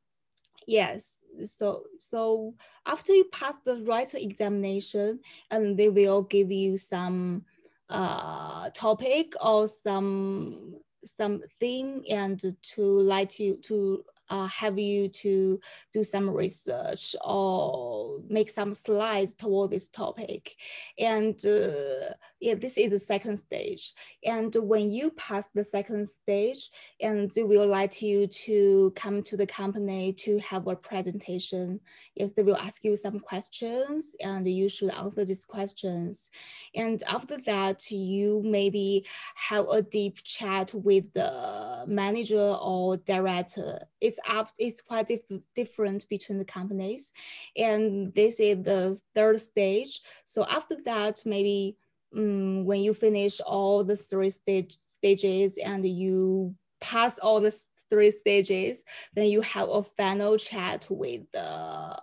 Yes, 0.66 1.18
so 1.44 1.84
so 1.98 2.54
after 2.86 3.12
you 3.12 3.24
pass 3.32 3.56
the 3.64 3.76
written 3.76 4.20
examination, 4.20 5.20
and 5.50 5.76
they 5.76 5.88
will 5.88 6.22
give 6.22 6.50
you 6.50 6.76
some 6.76 7.44
uh, 7.88 8.70
topic 8.70 9.34
or 9.44 9.68
some 9.68 10.76
some 11.04 11.42
thing 11.58 12.04
and 12.10 12.56
to 12.62 12.82
like 12.82 13.38
you 13.38 13.56
to 13.56 14.04
uh, 14.30 14.46
have 14.46 14.78
you 14.78 15.08
to 15.08 15.60
do 15.92 16.02
some 16.02 16.30
research 16.30 17.14
or 17.24 18.20
make 18.28 18.48
some 18.48 18.72
slides 18.72 19.34
toward 19.34 19.70
this 19.70 19.88
topic. 19.88 20.56
And 20.98 21.34
uh, 21.44 22.14
yeah, 22.42 22.55
this 22.57 22.76
is 22.76 22.90
the 22.90 22.98
second 22.98 23.37
stage. 23.37 23.94
And 24.24 24.52
when 24.57 24.90
you 24.90 25.12
pass 25.12 25.48
the 25.55 25.62
second 25.62 26.09
stage, 26.09 26.70
and 27.00 27.31
they 27.31 27.44
will 27.44 27.68
like 27.68 28.02
you 28.02 28.26
to 28.26 28.92
come 28.96 29.22
to 29.22 29.37
the 29.37 29.46
company 29.46 30.12
to 30.14 30.40
have 30.40 30.66
a 30.66 30.74
presentation. 30.74 31.78
Yes, 32.16 32.33
they 32.33 32.42
will 32.42 32.57
ask 32.57 32.83
you 32.85 32.96
some 32.96 33.20
questions 33.20 34.16
and 34.20 34.44
you 34.46 34.68
should 34.68 34.90
answer 34.90 35.24
these 35.24 35.44
questions. 35.44 36.33
And 36.74 37.00
after 37.09 37.38
that, 37.46 37.88
you 37.92 38.42
maybe 38.44 39.07
have 39.37 39.68
a 39.68 39.81
deep 39.81 40.22
chat 40.24 40.74
with 40.74 41.12
the 41.12 41.85
manager 41.87 42.57
or 42.61 42.96
director. 42.96 43.87
It's 44.00 44.18
up, 44.28 44.50
it's 44.59 44.81
quite 44.81 45.07
dif 45.07 45.22
different 45.55 46.09
between 46.09 46.38
the 46.38 46.44
companies. 46.44 47.12
And 47.57 48.12
this 48.14 48.40
is 48.40 48.64
the 48.64 49.00
third 49.14 49.40
stage. 49.40 50.00
So 50.24 50.44
after 50.44 50.76
that, 50.85 51.22
maybe 51.24 51.76
um, 52.16 52.64
when 52.64 52.81
you 52.81 52.94
finish 52.94 53.40
all 53.40 53.85
the 53.85 53.96
three 53.96 54.31
stage, 54.31 54.79
stages 54.83 55.59
and 55.59 55.87
you 55.87 56.55
pass 56.81 57.18
all 57.18 57.40
the 57.40 57.57
three 57.90 58.11
stages, 58.11 58.83
then 59.14 59.27
you 59.27 59.40
have 59.42 59.68
a 59.68 59.83
final 59.83 60.37
chat 60.37 60.87
with 60.90 61.22
the 61.33 61.98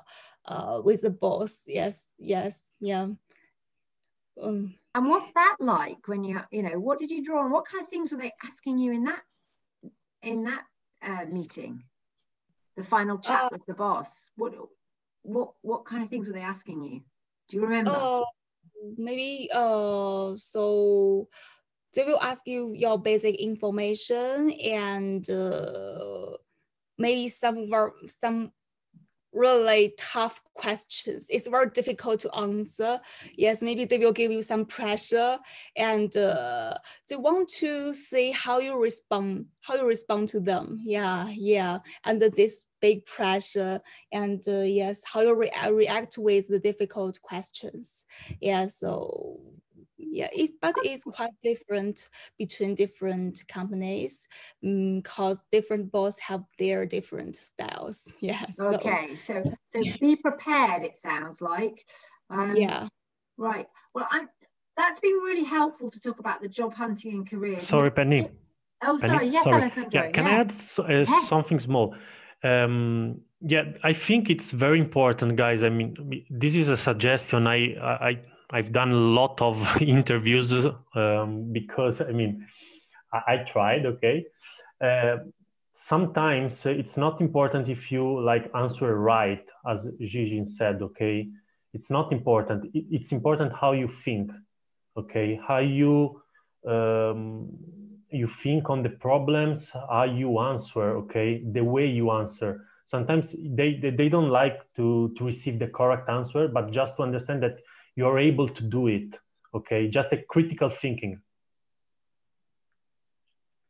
uh, 0.46 0.82
with 0.84 1.02
the 1.02 1.12
boss. 1.12 1.64
Yes, 1.68 2.14
yes, 2.18 2.72
yeah. 2.80 3.08
Um, 4.42 4.76
and 4.96 5.08
what's 5.08 5.32
that 5.34 5.58
like 5.60 6.08
when 6.08 6.24
you 6.24 6.40
you 6.52 6.64
know 6.64 6.80
what 6.80 7.00
did 7.00 7.12
you 7.12 7.24
draw 7.24 7.44
and 7.44 7.52
what 7.52 7.66
kind 7.66 7.84
of 7.84 7.90
things 7.90 8.12
were 8.12 8.18
they 8.18 8.32
asking 8.44 8.78
you 8.78 8.94
in 8.94 9.04
that 9.04 9.22
in 10.24 10.44
that 10.44 10.64
uh, 11.02 11.26
meeting? 11.32 11.84
the 12.80 12.86
final 12.86 13.18
chat 13.18 13.44
uh, 13.44 13.50
with 13.52 13.66
the 13.66 13.74
boss 13.74 14.32
what 14.38 14.54
what 15.24 15.52
what 15.62 15.86
kind 15.86 16.02
of 16.02 16.10
things 16.10 16.28
were 16.28 16.34
they 16.34 16.42
asking 16.42 16.82
you 16.82 17.02
do 17.50 17.58
you 17.58 17.64
remember 17.64 17.92
uh, 17.92 18.24
maybe 18.98 19.50
uh 19.54 20.36
so 20.38 21.28
they 21.94 22.04
will 22.04 22.22
ask 22.22 22.48
you 22.48 22.74
your 22.76 23.00
basic 23.00 23.36
information 23.36 24.52
and 24.52 25.30
uh, 25.30 26.38
maybe 26.98 27.28
some 27.28 27.70
some 28.08 28.52
really 29.32 29.94
tough 29.98 30.42
questions. 30.56 31.28
It's 31.30 31.48
very 31.48 31.70
difficult 31.70 32.20
to 32.22 32.36
answer. 32.36 33.00
Yes, 33.36 33.62
maybe 33.62 33.86
they 33.86 33.98
will 33.98 34.12
give 34.12 34.32
you 34.32 34.42
some 34.42 34.66
pressure 34.66 35.38
and 35.76 36.16
uh, 36.18 36.76
they 37.08 37.16
want 37.16 37.50
to 37.60 37.94
see 37.94 38.32
how 38.32 38.60
you 38.60 38.80
respond, 38.82 39.46
how 39.62 39.76
you 39.76 39.86
respond 39.86 40.30
to 40.30 40.40
them. 40.40 40.80
Yeah, 40.84 41.30
yeah, 41.30 41.80
under 42.04 42.30
this 42.30 42.66
big 42.82 43.06
pressure 43.06 43.82
and 44.12 44.44
uh, 44.48 44.62
yes, 44.62 45.04
how 45.06 45.22
you 45.22 45.36
re 45.36 45.52
react 45.72 46.18
with 46.18 46.48
the 46.48 46.60
difficult 46.60 47.22
questions. 47.22 48.06
Yeah, 48.42 48.68
so 48.68 49.40
yeah 50.00 50.30
it 50.34 50.52
but 50.62 50.76
it's 50.84 51.04
quite 51.04 51.32
different 51.44 52.10
between 52.38 52.74
different 52.74 53.44
companies 53.48 54.28
because 54.62 55.40
um, 55.40 55.46
different 55.52 55.92
boss 55.92 56.18
have 56.20 56.44
their 56.58 56.86
different 56.86 57.36
styles 57.36 58.12
yeah 58.20 58.46
so. 58.50 58.74
okay 58.74 59.10
so 59.26 59.44
so 59.68 59.82
be 60.00 60.16
prepared 60.16 60.84
it 60.84 60.96
sounds 60.98 61.42
like 61.42 61.86
um, 62.30 62.56
yeah 62.56 62.88
right 63.38 63.68
well 63.94 64.08
i 64.12 64.26
that's 64.78 65.00
been 65.02 65.20
really 65.24 65.44
helpful 65.44 65.92
to 65.92 66.00
talk 66.00 66.20
about 66.20 66.42
the 66.42 66.48
job 66.48 66.74
hunting 66.74 67.14
and 67.16 67.30
career 67.30 67.60
sorry 67.60 67.92
penny 67.92 68.30
oh 68.84 68.98
sorry 68.98 69.20
penny? 69.20 69.32
yes 69.32 69.44
sorry. 69.44 69.62
Alessandro. 69.64 70.04
yeah 70.04 70.12
can 70.12 70.26
i 70.26 70.32
add 70.32 70.54
so, 70.54 70.84
uh, 70.84 71.06
yeah. 71.08 71.20
something 71.26 71.60
small 71.60 71.94
um, 72.44 73.20
yeah 73.42 73.64
i 73.84 73.94
think 73.94 74.30
it's 74.30 74.52
very 74.52 74.80
important 74.80 75.36
guys 75.36 75.64
i 75.64 75.70
mean 75.70 75.96
this 76.30 76.56
is 76.56 76.70
a 76.70 76.78
suggestion 76.78 77.48
i 77.48 77.58
i 78.10 78.20
I've 78.52 78.72
done 78.72 78.92
a 78.92 78.96
lot 78.96 79.40
of 79.44 79.80
interviews 79.82 80.52
um, 80.96 81.54
because 81.54 82.02
I 82.02 82.12
mean 82.12 82.48
I, 83.14 83.34
I 83.34 83.38
tried. 83.38 83.86
Okay, 83.86 84.26
uh, 84.84 85.18
sometimes 85.72 86.66
it's 86.66 86.98
not 86.98 87.22
important 87.22 87.70
if 87.70 87.92
you 87.92 88.20
like 88.20 88.50
answer 88.56 88.98
right, 88.98 89.48
as 89.68 89.88
Gigi 90.00 90.44
said. 90.46 90.82
Okay, 90.82 91.30
it's 91.74 91.90
not 91.90 92.12
important 92.12 92.66
it, 92.74 92.86
it's 92.90 93.12
important 93.12 93.54
how 93.54 93.72
you 93.74 93.90
think 94.04 94.32
okay 94.98 95.40
how 95.48 95.60
you 95.60 96.22
um, 96.68 97.50
you 98.12 98.28
think 98.28 98.70
on 98.70 98.84
the 98.84 98.90
problems 98.90 99.70
how 99.70 100.04
you 100.04 100.40
answer 100.40 100.98
okay? 100.98 101.44
The 101.52 101.64
way 101.64 101.86
you 101.88 102.12
answer. 102.12 102.66
Sometimes 102.86 103.36
they, 103.40 103.80
they, 103.82 103.92
they 103.92 104.10
don't 104.10 104.30
like 104.30 104.60
to 104.76 105.14
to 105.18 105.24
receive 105.24 105.60
the 105.60 105.68
correct 105.68 106.10
answer 106.10 106.48
but 106.48 106.72
just 106.72 106.98
to 106.98 107.04
understand 107.04 107.44
that 107.44 107.58
you're 107.96 108.20
able 108.20 108.50
to 108.50 108.64
do 108.64 108.88
it 108.88 109.18
okay? 109.54 109.88
Just 109.88 110.12
a 110.12 110.18
critical 110.30 110.70
thinking. 110.70 111.22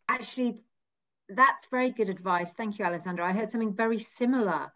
Actually 0.08 0.62
that's 1.30 1.68
very 1.70 1.92
good 1.92 2.10
advice. 2.10 2.54
Thank 2.54 2.80
you 2.80 2.86
alessandro. 2.86 3.24
I 3.26 3.34
heard 3.34 3.52
something 3.52 3.76
very 3.76 4.00
similar 4.00 4.72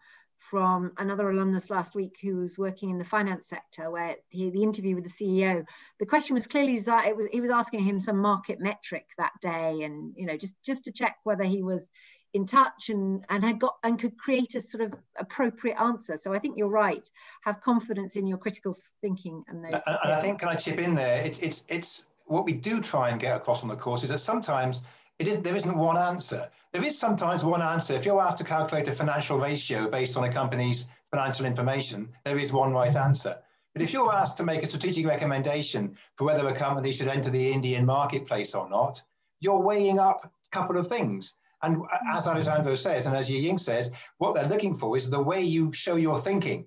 from 0.50 0.92
another 0.98 1.30
alumnus 1.30 1.70
last 1.70 1.94
week 1.94 2.18
who 2.22 2.36
was 2.36 2.58
working 2.58 2.90
in 2.90 2.98
the 2.98 3.04
finance 3.04 3.48
sector 3.48 3.90
where 3.90 4.16
he, 4.28 4.50
the 4.50 4.62
interview 4.62 4.94
with 4.94 5.04
the 5.04 5.10
CEO, 5.10 5.64
the 5.98 6.06
question 6.06 6.34
was 6.34 6.46
clearly 6.46 6.74
it 6.74 7.16
was 7.16 7.26
he 7.32 7.40
was 7.40 7.50
asking 7.50 7.80
him 7.80 7.98
some 8.00 8.18
market 8.18 8.60
metric 8.60 9.06
that 9.16 9.32
day 9.40 9.82
and 9.82 10.12
you 10.16 10.26
know 10.26 10.36
just 10.36 10.54
just 10.64 10.84
to 10.84 10.92
check 10.92 11.16
whether 11.24 11.44
he 11.44 11.62
was 11.62 11.90
in 12.34 12.46
touch 12.46 12.90
and 12.90 13.24
and 13.30 13.44
had 13.44 13.58
got 13.58 13.76
and 13.84 13.98
could 13.98 14.18
create 14.18 14.54
a 14.54 14.60
sort 14.60 14.82
of 14.82 14.94
appropriate 15.16 15.80
answer. 15.80 16.18
So 16.20 16.34
I 16.34 16.38
think 16.38 16.58
you're 16.58 16.68
right. 16.68 17.08
Have 17.42 17.60
confidence 17.60 18.16
in 18.16 18.26
your 18.26 18.38
critical 18.38 18.76
thinking 19.00 19.44
and 19.48 19.64
those. 19.64 19.80
And, 19.86 19.98
and 20.04 20.12
I 20.12 20.20
think 20.20 20.40
can 20.40 20.48
I 20.48 20.56
chip 20.56 20.78
in 20.78 20.94
there? 20.94 21.24
It's 21.24 21.38
it's 21.38 21.64
it's 21.68 22.08
what 22.26 22.44
we 22.44 22.52
do 22.52 22.80
try 22.80 23.10
and 23.10 23.20
get 23.20 23.36
across 23.36 23.62
on 23.62 23.68
the 23.68 23.76
course 23.76 24.02
is 24.02 24.10
that 24.10 24.18
sometimes 24.18 24.82
it 25.18 25.28
is, 25.28 25.40
there 25.40 25.56
isn't 25.56 25.76
one 25.76 25.96
answer. 25.96 26.50
There 26.74 26.84
is 26.84 26.98
sometimes 26.98 27.44
one 27.44 27.62
answer. 27.62 27.94
If 27.94 28.04
you're 28.04 28.20
asked 28.20 28.38
to 28.38 28.44
calculate 28.44 28.88
a 28.88 28.92
financial 28.92 29.38
ratio 29.38 29.88
based 29.88 30.16
on 30.16 30.24
a 30.24 30.32
company's 30.32 30.86
financial 31.12 31.46
information, 31.46 32.08
there 32.24 32.36
is 32.36 32.52
one 32.52 32.72
right 32.72 32.96
answer. 32.96 33.38
But 33.74 33.82
if 33.82 33.92
you're 33.92 34.12
asked 34.12 34.38
to 34.38 34.42
make 34.42 34.64
a 34.64 34.66
strategic 34.66 35.06
recommendation 35.06 35.96
for 36.16 36.24
whether 36.24 36.48
a 36.48 36.52
company 36.52 36.90
should 36.90 37.06
enter 37.06 37.30
the 37.30 37.52
Indian 37.52 37.86
marketplace 37.86 38.56
or 38.56 38.68
not, 38.68 39.00
you're 39.38 39.62
weighing 39.62 40.00
up 40.00 40.24
a 40.24 40.30
couple 40.50 40.76
of 40.76 40.88
things. 40.88 41.36
And 41.62 41.80
as 42.12 42.26
Alessandro 42.26 42.74
says, 42.74 43.06
and 43.06 43.14
as 43.14 43.30
Ying 43.30 43.58
says, 43.58 43.92
what 44.18 44.34
they're 44.34 44.48
looking 44.48 44.74
for 44.74 44.96
is 44.96 45.08
the 45.08 45.22
way 45.22 45.42
you 45.42 45.72
show 45.72 45.94
your 45.94 46.18
thinking 46.18 46.66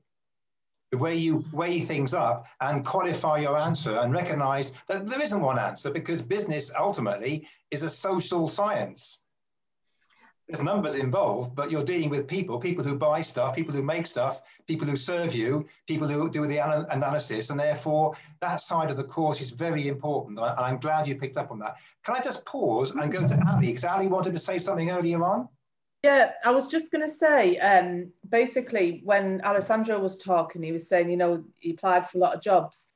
the 0.91 0.97
way 0.97 1.18
you 1.18 1.43
weigh 1.51 1.82
things 1.82 2.14
up 2.14 2.47
and 2.62 2.86
qualify 2.86 3.39
your 3.39 3.58
answer 3.58 3.97
and 3.99 4.14
recognize 4.14 4.72
that 4.88 5.05
there 5.05 5.22
isn't 5.22 5.41
one 5.41 5.60
answer 5.60 5.91
because 5.91 6.22
business 6.22 6.72
ultimately 6.80 7.45
is 7.72 7.84
a 7.84 7.89
social 7.89 8.47
science. 8.47 9.26
There's 10.48 10.64
numbers 10.64 10.95
involved, 10.95 11.56
but 11.56 11.70
you're 11.70 11.84
dealing 11.84 12.10
with 12.10 12.26
people, 12.26 12.58
people 12.58 12.84
who 12.84 12.95
buy 12.95 13.22
stuff, 13.22 13.54
people 13.54 13.76
who 13.76 13.84
make 13.84 14.08
stuff, 14.08 14.41
people 14.66 14.88
who 14.88 14.95
serve 14.95 15.36
you, 15.36 15.68
people 15.88 16.08
who 16.08 16.30
do 16.30 16.48
the 16.48 16.58
anal 16.58 16.86
analysis. 16.89 17.50
And 17.50 17.60
therefore, 17.60 18.16
that 18.39 18.62
side 18.62 18.89
of 18.89 18.95
the 18.95 19.04
course 19.04 19.41
is 19.41 19.50
very 19.50 19.89
important. 19.89 20.39
And 20.39 20.48
I'm 20.48 20.80
glad 20.80 21.06
you 21.06 21.16
picked 21.18 21.36
up 21.36 21.52
on 21.52 21.60
that. 21.60 21.76
Can 22.06 22.16
I 22.16 22.22
just 22.22 22.45
pause 22.45 22.91
and 22.91 23.12
go 23.12 23.28
to 23.28 23.43
Ali? 23.45 23.68
Because 23.68 23.84
Ali 23.84 24.08
wanted 24.08 24.32
to 24.34 24.39
say 24.39 24.58
something 24.58 24.89
earlier 24.89 25.22
on. 25.26 25.50
Yeah, 26.04 26.32
I 26.45 26.52
was 26.52 26.70
just 26.70 26.93
going 26.93 27.06
to 27.06 27.14
say, 27.14 27.58
um, 27.58 28.10
basically, 28.30 29.02
when 29.04 29.41
Alessandro 29.41 30.00
was 30.00 30.18
talking, 30.18 30.64
he 30.64 30.72
was 30.72 30.88
saying, 30.88 31.10
you 31.10 31.18
know, 31.18 31.43
he 31.60 31.72
applied 31.72 32.08
for 32.08 32.20
a 32.20 32.22
lot 32.22 32.36
of 32.36 32.41
jobs. 32.41 32.89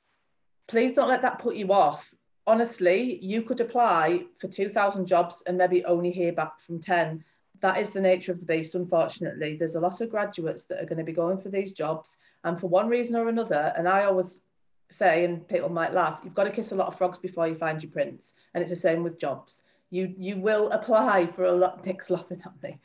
Please 0.70 0.94
don't 0.94 1.10
let 1.10 1.22
that 1.24 1.40
put 1.40 1.56
you 1.56 1.74
off. 1.74 2.14
Honestly, 2.48 3.20
you 3.22 3.42
could 3.42 3.60
apply 3.60 4.24
for 4.38 4.48
2,000 4.48 5.06
jobs 5.06 5.44
and 5.46 5.58
maybe 5.58 5.84
only 5.84 6.12
hear 6.12 6.32
back 6.32 6.62
from 6.62 6.80
10. 6.80 7.26
That 7.62 7.78
is 7.78 7.92
the 7.92 8.02
nature 8.02 8.32
of 8.32 8.40
the 8.40 8.46
beast, 8.46 8.76
unfortunately. 8.76 9.56
There's 9.56 9.76
a 9.76 9.80
lot 9.80 10.02
of 10.02 10.10
graduates 10.10 10.66
that 10.66 10.82
are 10.82 10.86
going 10.86 10.98
to 10.98 11.04
be 11.04 11.14
going 11.14 11.38
for 11.38 11.50
these 11.50 11.72
jobs. 11.72 12.18
And 12.44 12.60
for 12.60 12.68
one 12.68 12.88
reason 12.88 13.20
or 13.20 13.30
another, 13.30 13.74
and 13.78 13.88
I 13.88 14.06
always 14.06 14.44
say, 14.90 15.26
and 15.26 15.48
people 15.48 15.70
might 15.70 15.94
laugh, 15.94 16.22
you've 16.24 16.34
got 16.34 16.46
to 16.46 16.52
kiss 16.52 16.72
a 16.72 16.76
lot 16.76 16.88
of 16.88 16.98
frogs 16.98 17.20
before 17.20 17.48
you 17.48 17.56
find 17.56 17.82
your 17.82 17.92
prince. 17.92 18.36
And 18.54 18.62
it's 18.62 18.72
the 18.72 18.76
same 18.76 19.04
with 19.04 19.20
jobs 19.20 19.64
you 19.92 20.16
you 20.18 20.38
will 20.38 20.72
apply 20.72 21.28
for 21.28 21.44
a 21.44 21.52
lot. 21.52 21.86
Nick's 21.86 22.10
laughing 22.10 22.42
at 22.44 22.64
me. 22.64 22.80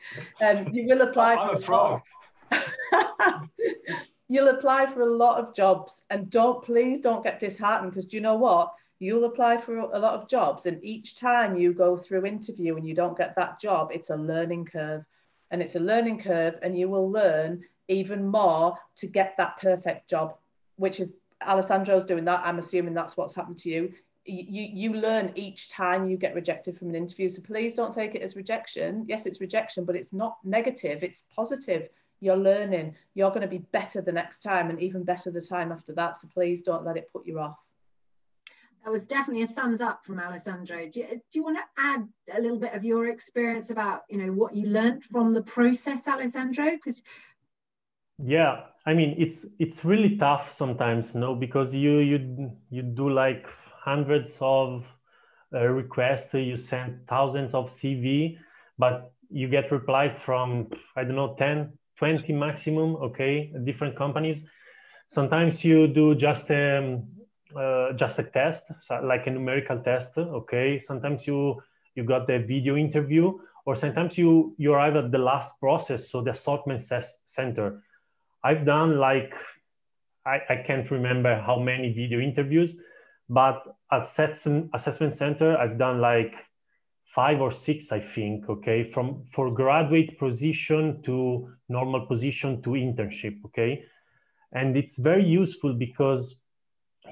Um, 0.44 0.68
you 0.74 0.86
will 0.86 1.02
apply. 1.02 1.36
I'm 1.36 1.54
a 1.54 1.56
frog. 1.56 2.02
You'll 4.28 4.48
apply 4.48 4.86
for 4.86 5.02
a 5.02 5.06
lot 5.06 5.38
of 5.38 5.54
jobs, 5.54 6.04
and 6.10 6.28
don't 6.28 6.62
please 6.62 7.00
don't 7.00 7.22
get 7.22 7.38
disheartened 7.38 7.92
because 7.92 8.04
do 8.04 8.16
you 8.16 8.20
know 8.20 8.34
what? 8.34 8.74
You'll 8.98 9.24
apply 9.24 9.58
for 9.58 9.78
a 9.78 9.98
lot 9.98 10.14
of 10.14 10.28
jobs, 10.28 10.66
and 10.66 10.82
each 10.82 11.16
time 11.16 11.56
you 11.56 11.74
go 11.74 11.96
through 11.96 12.24
interview 12.24 12.76
and 12.76 12.86
you 12.86 12.94
don't 12.94 13.16
get 13.16 13.36
that 13.36 13.60
job, 13.60 13.90
it's 13.92 14.10
a 14.10 14.16
learning 14.16 14.64
curve, 14.66 15.04
and 15.50 15.60
it's 15.60 15.76
a 15.76 15.80
learning 15.80 16.20
curve, 16.20 16.58
and 16.62 16.76
you 16.76 16.88
will 16.88 17.10
learn 17.10 17.62
even 17.88 18.26
more 18.26 18.76
to 18.96 19.06
get 19.06 19.36
that 19.36 19.58
perfect 19.58 20.08
job, 20.08 20.36
which 20.76 21.00
is 21.00 21.12
Alessandro's 21.42 22.04
doing 22.04 22.24
that. 22.24 22.40
I'm 22.44 22.58
assuming 22.58 22.94
that's 22.94 23.16
what's 23.16 23.34
happened 23.34 23.58
to 23.58 23.68
you. 23.68 23.92
You 24.24 24.68
you 24.72 24.92
learn 24.94 25.30
each 25.36 25.70
time 25.70 26.08
you 26.08 26.16
get 26.16 26.34
rejected 26.34 26.76
from 26.76 26.88
an 26.88 26.96
interview. 26.96 27.28
So 27.28 27.42
please 27.42 27.74
don't 27.74 27.92
take 27.92 28.16
it 28.16 28.22
as 28.22 28.34
rejection. 28.34 29.04
Yes 29.06 29.24
it's 29.24 29.40
rejection 29.40 29.84
but 29.84 29.94
it's 29.94 30.12
not 30.12 30.38
negative 30.42 31.04
it's 31.04 31.26
positive. 31.34 31.88
You're 32.18 32.36
learning. 32.36 32.96
You're 33.14 33.30
going 33.30 33.42
to 33.42 33.46
be 33.46 33.58
better 33.58 34.00
the 34.00 34.10
next 34.10 34.40
time 34.40 34.70
and 34.70 34.80
even 34.80 35.04
better 35.04 35.30
the 35.30 35.40
time 35.40 35.70
after 35.70 35.92
that. 35.92 36.16
So 36.16 36.26
please 36.34 36.62
don't 36.62 36.84
let 36.84 36.96
it 36.96 37.12
put 37.12 37.24
you 37.24 37.38
off 37.38 37.58
that 38.86 38.92
was 38.92 39.04
definitely 39.06 39.42
a 39.42 39.48
thumbs 39.48 39.82
up 39.82 40.06
from 40.06 40.18
alessandro 40.18 40.88
do 40.88 41.00
you, 41.00 41.06
do 41.08 41.20
you 41.32 41.42
want 41.42 41.58
to 41.58 41.64
add 41.76 42.08
a 42.32 42.40
little 42.40 42.58
bit 42.58 42.72
of 42.72 42.84
your 42.84 43.08
experience 43.08 43.68
about 43.70 44.04
you 44.08 44.16
know 44.16 44.32
what 44.32 44.54
you 44.56 44.68
learned 44.68 45.04
from 45.04 45.34
the 45.34 45.42
process 45.42 46.08
alessandro 46.08 46.70
because 46.70 47.02
yeah 48.24 48.62
i 48.86 48.94
mean 48.94 49.14
it's 49.18 49.44
it's 49.58 49.84
really 49.84 50.16
tough 50.16 50.52
sometimes 50.52 51.14
no 51.14 51.34
because 51.34 51.74
you 51.74 51.98
you 51.98 52.50
you 52.70 52.80
do 52.80 53.10
like 53.10 53.44
hundreds 53.86 54.38
of 54.40 54.84
uh, 55.54 55.64
requests, 55.66 56.34
you 56.34 56.56
send 56.56 57.06
thousands 57.08 57.54
of 57.54 57.70
CV, 57.70 58.36
but 58.78 59.12
you 59.30 59.48
get 59.48 59.70
reply 59.70 60.08
from, 60.08 60.68
I 60.96 61.04
don't 61.04 61.14
know, 61.14 61.34
10, 61.38 61.72
20 61.96 62.32
maximum, 62.32 62.96
okay, 62.96 63.52
different 63.64 63.96
companies. 63.96 64.44
Sometimes 65.08 65.64
you 65.64 65.86
do 65.86 66.14
just 66.16 66.50
um, 66.50 67.04
uh, 67.56 67.92
just 67.94 68.18
a 68.18 68.24
test, 68.24 68.70
so 68.82 69.00
like 69.02 69.26
a 69.26 69.30
numerical 69.30 69.78
test, 69.78 70.18
okay. 70.18 70.80
Sometimes 70.80 71.26
you 71.26 71.62
you 71.94 72.04
got 72.04 72.26
the 72.26 72.38
video 72.38 72.76
interview, 72.76 73.38
or 73.64 73.76
sometimes 73.76 74.18
you 74.18 74.54
you 74.58 74.72
arrive 74.72 74.96
at 74.96 75.10
the 75.10 75.18
last 75.18 75.58
process, 75.60 76.10
so 76.10 76.22
the 76.22 76.32
assessment 76.32 76.82
center. 77.26 77.82
I've 78.44 78.64
done 78.64 78.98
like 78.98 79.32
I, 80.26 80.40
I 80.48 80.56
can't 80.66 80.90
remember 80.90 81.40
how 81.40 81.58
many 81.58 81.92
video 81.92 82.20
interviews, 82.20 82.76
but 83.28 83.62
assessment 83.90 84.70
assessment 84.74 85.14
center, 85.14 85.56
I've 85.56 85.78
done 85.78 86.00
like 86.00 86.34
five 87.14 87.40
or 87.40 87.52
six, 87.52 87.92
I 87.92 88.00
think. 88.00 88.48
Okay, 88.48 88.90
from 88.90 89.24
for 89.32 89.50
graduate 89.50 90.18
position 90.18 91.02
to 91.02 91.50
normal 91.68 92.06
position 92.06 92.62
to 92.62 92.70
internship. 92.70 93.44
Okay, 93.46 93.84
and 94.52 94.76
it's 94.76 94.98
very 94.98 95.24
useful 95.24 95.72
because 95.72 96.36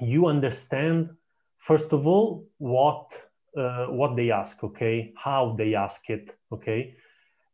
you 0.01 0.27
understand 0.27 1.09
first 1.57 1.93
of 1.93 2.07
all 2.07 2.47
what 2.57 3.11
uh, 3.57 3.85
what 3.87 4.15
they 4.15 4.31
ask. 4.31 4.63
Okay, 4.63 5.13
how 5.15 5.55
they 5.57 5.75
ask 5.75 6.09
it. 6.09 6.35
Okay, 6.51 6.95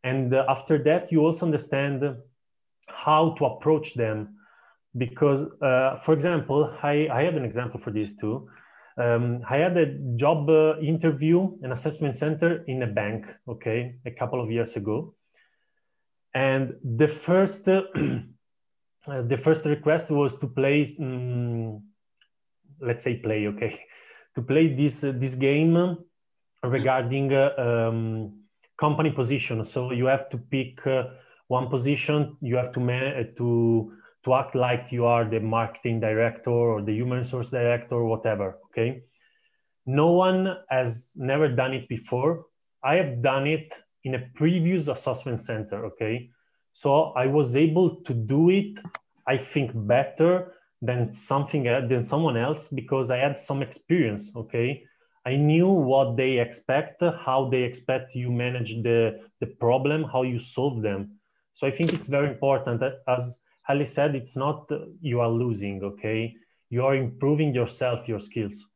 and 0.04 0.34
uh, 0.34 0.46
after 0.50 0.78
that 0.84 1.12
you 1.12 1.20
also 1.26 1.46
understand 1.46 2.04
how 2.88 3.36
to 3.38 3.46
approach 3.46 3.94
them 3.94 4.36
because 4.98 5.48
uh, 5.62 5.98
for 5.98 6.14
example 6.14 6.74
I, 6.84 7.08
I 7.12 7.24
have 7.24 7.36
an 7.36 7.46
example 7.46 7.80
for 7.80 7.92
this 7.92 8.16
too 8.16 8.50
um, 8.98 9.42
i 9.50 9.58
had 9.58 9.78
a 9.78 9.86
job 10.16 10.50
uh, 10.50 10.78
interview 10.80 11.58
an 11.62 11.72
assessment 11.72 12.16
center 12.18 12.64
in 12.68 12.84
a 12.84 12.88
bank 12.88 13.26
okay 13.48 13.96
a 14.06 14.12
couple 14.12 14.42
of 14.42 14.52
years 14.52 14.76
ago 14.76 15.16
and 16.34 16.76
the 16.84 17.08
first 17.08 17.68
uh, 17.68 17.82
the 19.06 19.38
first 19.38 19.66
request 19.66 20.12
was 20.12 20.38
to 20.39 20.48
play 20.48 20.96
um, 21.00 21.82
let's 22.82 23.03
say 23.03 23.15
play 23.15 23.47
okay? 23.47 23.79
To 24.36 24.41
play 24.41 24.73
this 24.73 25.03
uh, 25.03 25.11
this 25.13 25.36
game 25.36 25.97
regarding 26.63 27.34
uh, 27.34 27.49
um, 27.57 28.39
company 28.79 29.11
position. 29.11 29.65
So 29.65 29.91
you 29.91 30.05
have 30.05 30.29
to 30.29 30.38
pick 30.38 30.88
uh, 30.88 31.03
one 31.47 31.67
position. 31.67 32.38
You 32.39 32.55
have 32.55 32.71
to 32.73 32.79
ma- 32.79 33.23
to 33.38 33.91
to 34.23 34.34
act 34.34 34.55
like 34.55 34.91
you 34.91 35.05
are 35.05 35.25
the 35.25 35.39
marketing 35.39 35.99
director 35.99 36.51
or 36.51 36.82
the 36.82 36.93
human 36.93 37.17
resource 37.19 37.49
director 37.49 37.95
or 37.95 38.05
whatever 38.05 38.57
okay? 38.65 39.03
No 39.86 40.11
one 40.11 40.57
has 40.69 41.11
never 41.15 41.47
done 41.49 41.73
it 41.73 41.89
before. 41.89 42.45
I 42.84 42.95
have 42.95 43.21
done 43.21 43.47
it 43.47 43.73
in 44.03 44.15
a 44.15 44.27
previous 44.36 44.88
assessment 44.88 45.41
center 45.41 45.86
okay? 45.88 46.29
So 46.73 47.11
i 47.17 47.25
was 47.27 47.55
able 47.55 47.97
to 48.07 48.13
do 48.13 48.49
it 48.49 48.79
i 49.27 49.38
think 49.38 49.71
better 49.75 50.53
than 50.82 51.09
something 51.09 51.63
than 51.63 52.03
someone 52.03 52.38
else 52.38 52.67
because 52.69 53.11
i 53.11 53.17
had 53.17 53.38
some 53.38 53.61
experience 53.61 54.32
okay 54.36 54.84
i 55.25 55.36
knew 55.36 55.67
what 55.67 56.17
they 56.17 56.39
expect 56.39 57.01
how 57.25 57.47
they 57.49 57.61
expect 57.61 58.15
you 58.15 58.32
manage 58.32 58.71
the 58.84 59.19
the 59.39 59.47
problem 59.47 60.03
how 60.03 60.23
you 60.23 60.39
solve 60.39 60.82
them 60.82 61.11
so 61.53 61.67
i 61.67 61.71
think 61.71 61.93
it's 61.93 62.07
very 62.07 62.29
important 62.29 62.82
as 63.07 63.41
Ali 63.71 63.86
said, 63.86 64.15
it's 64.15 64.36
not 64.36 64.71
uh, 64.71 64.79
you 65.01 65.21
are 65.21 65.29
losing, 65.29 65.84
okay? 65.84 66.36
You 66.69 66.86
are 66.86 66.95
improving 66.95 67.53
yourself, 67.53 68.07
your 68.07 68.19
skills. 68.19 68.67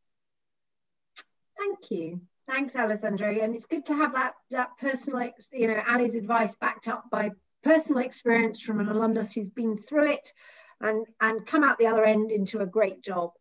Thank 1.57 1.91
you. 1.91 2.21
Thanks, 2.47 2.75
Alessandro. 2.75 3.29
And 3.41 3.55
it's 3.55 3.65
good 3.65 3.85
to 3.87 3.95
have 3.95 4.13
that, 4.13 4.35
that 4.51 4.69
personal, 4.79 5.29
you 5.51 5.67
know, 5.67 5.81
Ali's 5.87 6.15
advice 6.15 6.53
backed 6.61 6.87
up 6.87 7.05
by 7.11 7.31
personal 7.63 8.03
experience 8.03 8.61
from 8.61 8.79
an 8.79 8.89
alumnus 8.89 9.33
who's 9.33 9.49
been 9.49 9.77
through 9.77 10.07
it 10.11 10.33
and, 10.81 11.05
and 11.21 11.45
come 11.45 11.63
out 11.63 11.77
the 11.77 11.87
other 11.87 12.05
end 12.05 12.31
into 12.31 12.59
a 12.59 12.65
great 12.65 13.01
job. 13.01 13.31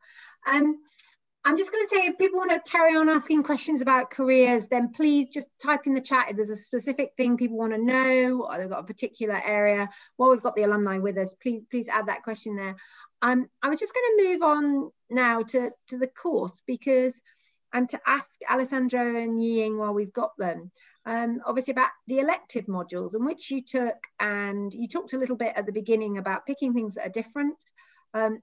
Um, 0.46 0.78
I'm 1.46 1.58
just 1.58 1.70
going 1.70 1.84
to 1.84 1.94
say 1.94 2.06
if 2.06 2.16
people 2.16 2.38
want 2.38 2.52
to 2.52 2.70
carry 2.70 2.96
on 2.96 3.10
asking 3.10 3.42
questions 3.42 3.82
about 3.82 4.10
careers, 4.10 4.66
then 4.68 4.92
please 4.92 5.28
just 5.28 5.46
type 5.62 5.82
in 5.86 5.92
the 5.92 6.00
chat 6.00 6.30
if 6.30 6.36
there's 6.36 6.48
a 6.48 6.56
specific 6.56 7.12
thing 7.18 7.36
people 7.36 7.58
want 7.58 7.72
to 7.72 7.78
know 7.78 8.46
or 8.48 8.56
they've 8.56 8.70
got 8.70 8.80
a 8.80 8.86
particular 8.86 9.38
area. 9.44 9.90
While 10.16 10.30
we've 10.30 10.42
got 10.42 10.56
the 10.56 10.62
alumni 10.62 10.98
with 10.98 11.18
us, 11.18 11.34
please 11.42 11.62
please 11.70 11.88
add 11.88 12.06
that 12.06 12.22
question 12.22 12.56
there. 12.56 12.76
Um, 13.20 13.48
I 13.62 13.68
was 13.68 13.78
just 13.78 13.92
going 13.92 14.06
to 14.06 14.24
move 14.24 14.42
on 14.42 14.90
now 15.10 15.42
to, 15.42 15.70
to 15.88 15.98
the 15.98 16.06
course 16.06 16.62
because, 16.66 17.20
and 17.74 17.88
to 17.90 18.00
ask 18.06 18.30
Alessandro 18.50 19.20
and 19.20 19.42
Ying 19.42 19.76
while 19.76 19.92
we've 19.92 20.12
got 20.12 20.36
them, 20.38 20.70
um, 21.06 21.40
obviously 21.44 21.72
about 21.72 21.90
the 22.06 22.20
elective 22.20 22.66
modules 22.66 23.14
and 23.14 23.24
which 23.24 23.50
you 23.50 23.62
took, 23.62 23.96
and 24.20 24.72
you 24.72 24.88
talked 24.88 25.12
a 25.12 25.18
little 25.18 25.36
bit 25.36 25.52
at 25.56 25.66
the 25.66 25.72
beginning 25.72 26.18
about 26.18 26.46
picking 26.46 26.72
things 26.72 26.94
that 26.94 27.06
are 27.06 27.10
different. 27.10 27.56
Um, 28.14 28.40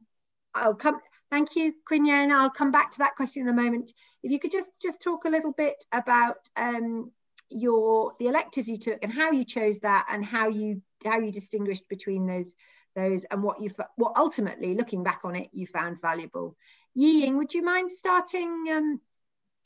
I'll 0.54 0.76
come, 0.76 1.00
Thank 1.32 1.56
you, 1.56 1.74
Quinyan. 1.90 2.30
I'll 2.30 2.50
come 2.50 2.72
back 2.72 2.92
to 2.92 2.98
that 3.00 3.16
question 3.16 3.44
in 3.44 3.48
a 3.48 3.54
moment. 3.54 3.94
If 4.22 4.34
you 4.34 4.40
could 4.40 4.52
just, 4.52 4.68
just 4.82 5.02
talk 5.02 5.24
a 5.24 5.30
little 5.30 5.54
bit 5.54 5.82
about 5.94 6.50
um, 6.58 7.10
your 7.50 8.14
the 8.20 8.28
electives 8.28 8.68
you 8.68 8.78
took 8.78 9.00
and 9.02 9.12
how 9.12 9.32
you 9.32 9.46
chose 9.46 9.80
that 9.80 10.08
and 10.12 10.26
how 10.26 10.50
you 10.50 10.82
how 11.06 11.20
you 11.20 11.32
distinguished 11.32 11.88
between 11.90 12.26
those 12.26 12.56
those 12.96 13.24
and 13.26 13.44
what 13.44 13.62
you 13.62 13.70
what 13.96 14.14
ultimately 14.18 14.76
looking 14.76 15.04
back 15.04 15.22
on 15.24 15.36
it 15.36 15.50
you 15.54 15.68
found 15.68 16.02
valuable. 16.02 16.56
Ying, 16.94 17.38
would 17.38 17.54
you 17.54 17.64
mind 17.64 17.92
starting 17.92 18.66
um, 18.70 19.00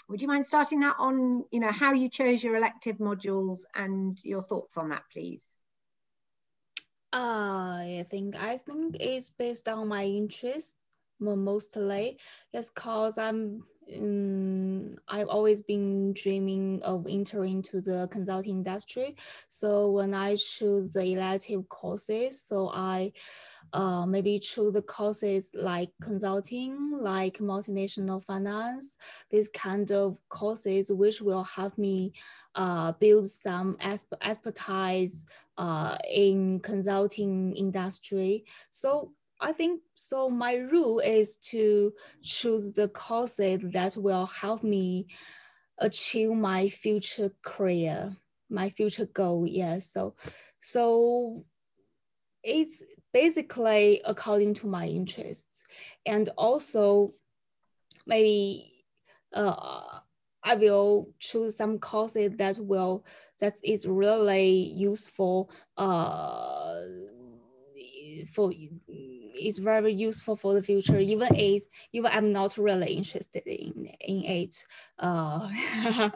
would 0.08 0.22
you 0.22 0.28
mind 0.28 0.46
starting 0.46 0.80
that 0.82 0.96
on 1.00 1.44
you 1.52 1.60
know 1.60 1.72
how 1.72 1.94
you 1.94 2.10
chose 2.10 2.44
your 2.44 2.56
elective 2.56 2.98
modules 2.98 3.60
and 3.76 4.24
your 4.24 4.42
thoughts 4.42 4.78
on 4.78 4.90
that 4.90 5.04
please? 5.12 5.44
Uh, 7.14 7.80
I 7.80 8.06
think 8.10 8.36
I 8.36 8.58
think 8.58 8.98
it's 9.00 9.30
based 9.30 9.70
on 9.70 9.88
my 9.88 10.04
interest 10.04 10.76
mostly 11.20 12.20
just 12.54 12.76
cause 12.76 13.18
I'm 13.18 13.64
um, 13.98 14.98
I've 15.08 15.28
always 15.28 15.62
been 15.62 16.14
dreaming 16.14 16.82
of 16.84 17.06
entering 17.10 17.62
to 17.64 17.82
the 17.82 18.08
consulting 18.12 18.58
industry. 18.58 19.16
So 19.50 19.92
when 19.92 20.14
I 20.14 20.36
choose 20.36 20.92
the 20.92 21.04
elective 21.04 21.68
courses, 21.70 22.42
so 22.42 22.72
I 22.74 23.14
uh, 23.74 24.06
maybe 24.06 24.40
choose 24.40 24.74
the 24.74 24.82
courses 24.82 25.52
like 25.54 25.90
consulting, 26.02 26.92
like 26.92 27.40
multinational 27.40 28.24
finance, 28.24 28.96
these 29.30 29.50
kind 29.50 29.92
of 29.92 30.18
courses 30.30 30.92
which 30.92 31.22
will 31.22 31.44
help 31.44 31.78
me 31.78 32.14
uh, 32.56 32.94
build 32.94 33.28
some 33.28 33.78
expertise 33.82 35.26
uh, 35.58 35.98
in 36.10 36.60
consulting 36.62 37.54
industry. 37.56 38.46
So 38.72 39.12
I 39.40 39.52
think 39.52 39.82
so. 39.96 40.30
My 40.30 40.56
rule 40.56 41.00
is 41.00 41.38
to 41.52 41.94
choose 42.22 42.74
the 42.74 42.88
courses 42.88 43.62
that 43.74 43.98
will 43.98 44.26
help 44.26 44.64
me 44.64 45.08
achieve 45.78 46.32
my 46.32 46.70
future 46.70 47.32
career, 47.42 48.16
my 48.50 48.70
future 48.70 49.06
goal. 49.06 49.46
Yeah. 49.46 49.80
So, 49.80 50.16
so 50.62 51.46
it's 52.44 52.84
basically 53.12 54.02
according 54.06 54.54
to 54.56 54.68
my 54.68 54.88
interests, 54.88 55.64
and 56.06 56.30
also 56.38 57.14
maybe 58.08 58.86
uh, 59.34 60.00
I 60.44 60.56
will 60.56 61.10
choose 61.20 61.58
some 61.58 61.80
courses 61.80 62.38
that 62.38 62.58
will 62.58 63.06
that 63.42 63.56
is 63.64 63.86
really 63.86 64.52
useful. 64.76 65.50
Uh, 65.76 66.82
for 68.32 68.52
is 69.40 69.58
very 69.58 69.94
useful 69.94 70.36
for 70.36 70.54
the 70.54 70.64
future, 70.64 71.00
even 71.00 71.28
if 71.36 71.64
even 71.94 72.12
I'm 72.14 72.32
not 72.32 72.58
really 72.58 72.94
interested 72.94 73.44
in 73.46 73.88
in 74.02 74.24
it. 74.24 74.66
Uh, 75.00 75.50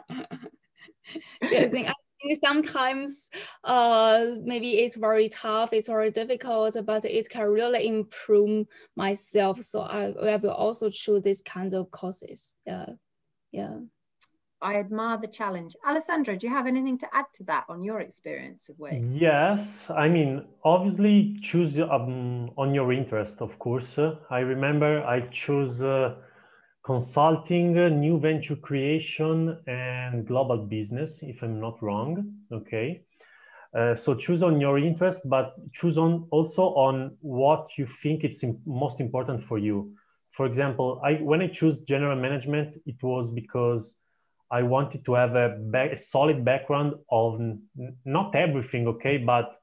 I 1.42 1.68
think 1.68 1.88
I 1.88 1.94
sometimes 2.44 3.30
uh, 3.64 4.26
maybe 4.42 4.78
it's 4.80 4.96
very 4.96 5.28
tough, 5.28 5.72
it's 5.72 5.88
very 5.88 6.10
difficult, 6.10 6.76
but 6.84 7.04
it 7.04 7.28
can 7.30 7.44
really 7.48 7.86
improve 7.86 8.66
myself. 8.94 9.62
So 9.62 9.80
I, 9.82 10.12
I 10.12 10.36
will 10.36 10.50
also 10.50 10.90
choose 10.90 11.22
this 11.22 11.40
kind 11.40 11.72
of 11.74 11.90
courses. 11.90 12.56
Yeah, 12.66 12.86
yeah. 13.52 13.78
I 14.62 14.76
admire 14.76 15.16
the 15.16 15.26
challenge. 15.26 15.74
Alessandro, 15.86 16.36
do 16.36 16.46
you 16.46 16.52
have 16.52 16.66
anything 16.66 16.98
to 16.98 17.08
add 17.14 17.26
to 17.34 17.44
that 17.44 17.64
on 17.68 17.82
your 17.82 18.00
experience 18.00 18.68
of 18.68 18.78
work? 18.78 18.94
Yes, 19.14 19.88
I 19.88 20.08
mean, 20.08 20.44
obviously 20.64 21.38
choose 21.42 21.78
um, 21.78 22.50
on 22.58 22.74
your 22.74 22.92
interest, 22.92 23.40
of 23.40 23.58
course. 23.58 23.98
I 24.30 24.40
remember 24.40 25.02
I 25.04 25.20
chose 25.28 25.82
uh, 25.82 26.16
consulting, 26.84 27.78
uh, 27.78 27.88
new 27.88 28.18
venture 28.18 28.56
creation, 28.56 29.58
and 29.66 30.26
global 30.26 30.58
business, 30.58 31.20
if 31.22 31.42
I'm 31.42 31.60
not 31.60 31.82
wrong. 31.82 32.32
Okay. 32.52 33.04
Uh, 33.72 33.94
so 33.94 34.14
choose 34.14 34.42
on 34.42 34.60
your 34.60 34.78
interest, 34.78 35.20
but 35.26 35.54
choose 35.72 35.96
on 35.96 36.26
also 36.32 36.64
on 36.74 37.16
what 37.20 37.68
you 37.78 37.86
think 38.02 38.24
it's 38.24 38.44
most 38.66 39.00
important 39.00 39.44
for 39.44 39.58
you. 39.58 39.94
For 40.32 40.44
example, 40.44 41.00
I 41.04 41.14
when 41.14 41.40
I 41.40 41.46
choose 41.46 41.78
general 41.86 42.16
management, 42.16 42.74
it 42.84 42.96
was 43.02 43.30
because 43.30 43.99
I 44.50 44.62
wanted 44.62 45.04
to 45.04 45.14
have 45.14 45.36
a, 45.36 45.58
a 45.74 45.96
solid 45.96 46.44
background 46.44 46.94
of 47.10 47.40
not 48.04 48.34
everything, 48.34 48.88
okay, 48.88 49.16
but 49.18 49.56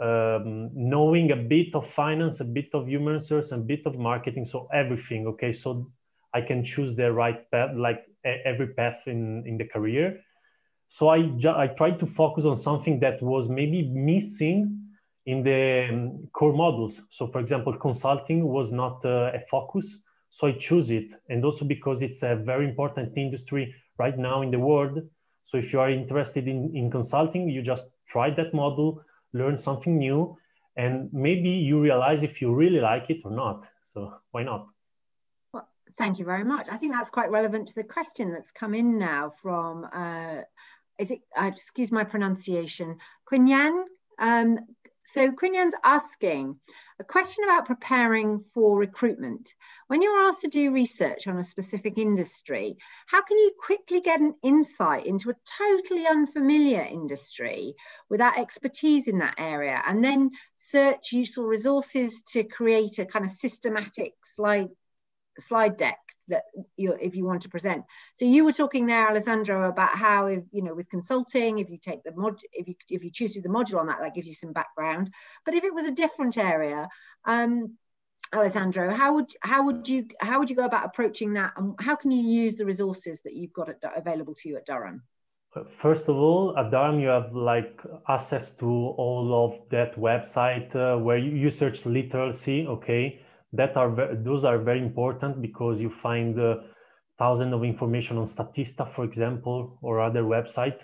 um, 0.00 0.70
knowing 0.74 1.30
a 1.30 1.36
bit 1.36 1.74
of 1.74 1.88
finance, 1.88 2.40
a 2.40 2.44
bit 2.44 2.68
of 2.74 2.88
human 2.88 3.14
resource, 3.14 3.52
a 3.52 3.56
bit 3.56 3.82
of 3.86 3.96
marketing, 3.96 4.44
so 4.44 4.68
everything, 4.72 5.26
okay, 5.28 5.52
so 5.52 5.90
I 6.34 6.40
can 6.40 6.64
choose 6.64 6.94
the 6.94 7.12
right 7.12 7.50
path, 7.50 7.70
like 7.76 8.04
every 8.24 8.68
path 8.74 8.98
in 9.06 9.44
in 9.46 9.56
the 9.56 9.64
career. 9.64 10.20
So 10.88 11.08
I 11.08 11.18
I 11.64 11.68
tried 11.68 11.98
to 12.00 12.06
focus 12.06 12.44
on 12.44 12.56
something 12.56 13.00
that 13.00 13.22
was 13.22 13.48
maybe 13.48 13.88
missing 13.88 14.84
in 15.26 15.42
the 15.42 15.88
um, 15.90 16.28
core 16.32 16.52
models. 16.52 17.02
So, 17.10 17.26
for 17.28 17.40
example, 17.40 17.72
consulting 17.78 18.46
was 18.46 18.72
not 18.72 19.04
uh, 19.04 19.32
a 19.32 19.40
focus, 19.50 20.00
so 20.30 20.48
I 20.48 20.52
choose 20.52 20.90
it, 20.90 21.14
and 21.30 21.44
also 21.44 21.64
because 21.64 22.02
it's 22.02 22.22
a 22.22 22.36
very 22.36 22.68
important 22.68 23.16
industry 23.16 23.74
right 23.98 24.18
now 24.18 24.42
in 24.42 24.50
the 24.50 24.58
world. 24.58 25.00
So 25.44 25.58
if 25.58 25.72
you 25.72 25.80
are 25.80 25.90
interested 25.90 26.48
in, 26.48 26.74
in 26.74 26.90
consulting, 26.90 27.48
you 27.48 27.62
just 27.62 27.90
try 28.08 28.30
that 28.30 28.54
model, 28.54 29.02
learn 29.32 29.58
something 29.58 29.98
new, 29.98 30.36
and 30.76 31.12
maybe 31.12 31.50
you 31.50 31.80
realize 31.80 32.22
if 32.22 32.40
you 32.40 32.52
really 32.54 32.80
like 32.80 33.10
it 33.10 33.20
or 33.24 33.30
not. 33.30 33.64
So 33.82 34.14
why 34.32 34.42
not? 34.42 34.66
Well, 35.52 35.68
thank 35.98 36.18
you 36.18 36.24
very 36.24 36.44
much. 36.44 36.66
I 36.70 36.78
think 36.78 36.92
that's 36.92 37.10
quite 37.10 37.30
relevant 37.30 37.68
to 37.68 37.74
the 37.74 37.84
question 37.84 38.32
that's 38.32 38.50
come 38.50 38.74
in 38.74 38.98
now 38.98 39.30
from, 39.30 39.86
uh, 39.92 40.42
is 40.98 41.10
it, 41.10 41.20
uh, 41.38 41.46
excuse 41.46 41.92
my 41.92 42.04
pronunciation, 42.04 42.98
Quinyan. 43.30 43.84
Um, 44.18 44.58
so 45.06 45.30
Quinyan's 45.30 45.74
asking, 45.84 46.58
a 47.00 47.04
question 47.04 47.44
about 47.44 47.66
preparing 47.66 48.44
for 48.52 48.78
recruitment. 48.78 49.54
When 49.88 50.00
you're 50.00 50.26
asked 50.26 50.42
to 50.42 50.48
do 50.48 50.72
research 50.72 51.26
on 51.26 51.36
a 51.36 51.42
specific 51.42 51.98
industry, 51.98 52.76
how 53.06 53.22
can 53.22 53.36
you 53.36 53.52
quickly 53.58 54.00
get 54.00 54.20
an 54.20 54.34
insight 54.42 55.06
into 55.06 55.30
a 55.30 55.36
totally 55.58 56.06
unfamiliar 56.06 56.82
industry 56.82 57.74
without 58.08 58.38
expertise 58.38 59.08
in 59.08 59.18
that 59.18 59.34
area 59.38 59.82
and 59.86 60.04
then 60.04 60.30
search 60.60 61.12
useful 61.12 61.44
resources 61.44 62.22
to 62.28 62.44
create 62.44 62.98
a 62.98 63.06
kind 63.06 63.24
of 63.24 63.30
systematic 63.30 64.12
slide 64.24 64.68
slide 65.40 65.76
deck 65.76 65.98
that 66.28 66.44
you 66.76 66.92
if 67.00 67.14
you 67.16 67.24
want 67.24 67.42
to 67.42 67.48
present. 67.48 67.84
So 68.14 68.24
you 68.24 68.44
were 68.44 68.52
talking 68.52 68.86
there 68.86 69.08
alessandro 69.08 69.68
about 69.68 69.96
how 69.96 70.26
if 70.26 70.44
you 70.52 70.62
know 70.62 70.74
with 70.74 70.88
consulting 70.88 71.58
if 71.58 71.70
you 71.70 71.78
take 71.78 72.02
the 72.02 72.12
mod 72.12 72.40
if 72.52 72.68
you 72.68 72.74
if 72.88 73.04
you 73.04 73.10
choose 73.10 73.34
to 73.34 73.40
do 73.40 73.48
the 73.48 73.54
module 73.54 73.78
on 73.78 73.86
that 73.86 73.98
that 74.00 74.14
gives 74.14 74.28
you 74.28 74.34
some 74.34 74.52
background. 74.52 75.10
But 75.44 75.54
if 75.54 75.64
it 75.64 75.74
was 75.74 75.84
a 75.84 75.92
different 75.92 76.38
area 76.38 76.88
um 77.24 77.76
alessandro 78.34 78.92
how 78.92 79.14
would 79.14 79.30
how 79.42 79.64
would 79.66 79.88
you 79.88 80.06
how 80.20 80.38
would 80.38 80.50
you 80.50 80.56
go 80.56 80.64
about 80.64 80.86
approaching 80.86 81.34
that? 81.34 81.52
And 81.56 81.74
how 81.80 81.96
can 81.96 82.10
you 82.10 82.22
use 82.22 82.56
the 82.56 82.66
resources 82.66 83.20
that 83.22 83.34
you've 83.34 83.52
got 83.52 83.68
at, 83.68 83.78
available 83.96 84.34
to 84.36 84.48
you 84.48 84.56
at 84.56 84.66
durham? 84.66 85.02
First 85.70 86.08
of 86.08 86.16
all, 86.16 86.58
at 86.58 86.72
Durham, 86.72 86.98
you 86.98 87.06
have 87.06 87.32
like 87.32 87.80
access 88.08 88.50
to 88.56 88.66
all 88.66 89.44
of 89.44 89.68
that 89.70 89.94
website 89.94 90.74
uh, 90.74 90.98
where 90.98 91.16
you, 91.16 91.30
you 91.30 91.50
search 91.50 91.86
literacy, 91.86 92.66
okay? 92.66 93.20
That 93.56 93.76
are 93.76 94.14
those 94.16 94.44
are 94.44 94.58
very 94.58 94.80
important 94.80 95.40
because 95.40 95.80
you 95.80 95.90
find 95.90 96.38
uh, 96.38 96.56
thousands 97.18 97.54
of 97.54 97.64
information 97.64 98.18
on 98.18 98.26
Statista, 98.26 98.92
for 98.94 99.04
example, 99.04 99.78
or 99.82 100.00
other 100.00 100.22
website 100.22 100.78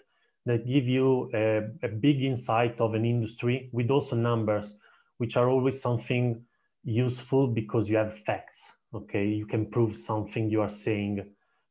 that 0.46 0.66
give 0.66 0.86
you 0.86 1.30
a, 1.34 1.62
a, 1.82 1.88
big 1.88 2.22
insight 2.22 2.80
of 2.80 2.94
an 2.94 3.04
industry 3.04 3.68
with 3.72 3.90
also 3.90 4.16
numbers. 4.16 4.78
which 5.20 5.36
are 5.36 5.50
always 5.50 5.82
something 5.82 6.42
useful 6.82 7.46
because 7.46 7.90
you 7.90 7.96
have 7.98 8.14
facts. 8.26 8.60
Okay, 8.94 9.26
you 9.26 9.46
can 9.46 9.66
prove 9.66 9.94
something 9.94 10.48
you 10.48 10.62
are 10.62 10.74
saying. 10.86 11.14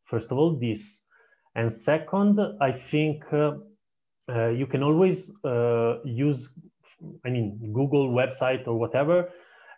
First 0.06 0.32
of 0.32 0.38
all, 0.38 0.52
this, 0.56 1.02
and 1.56 1.72
second, 1.72 2.39
I 2.62 2.72
think 2.72 3.24
uh, 3.34 3.54
uh, 4.30 4.50
you 4.50 4.68
can 4.68 4.84
always 4.84 5.32
uh, 5.43 5.95
use, 6.06 6.54
I 7.26 7.30
mean, 7.30 7.72
Google 7.74 8.12
website 8.12 8.68
or 8.68 8.76
whatever, 8.78 9.30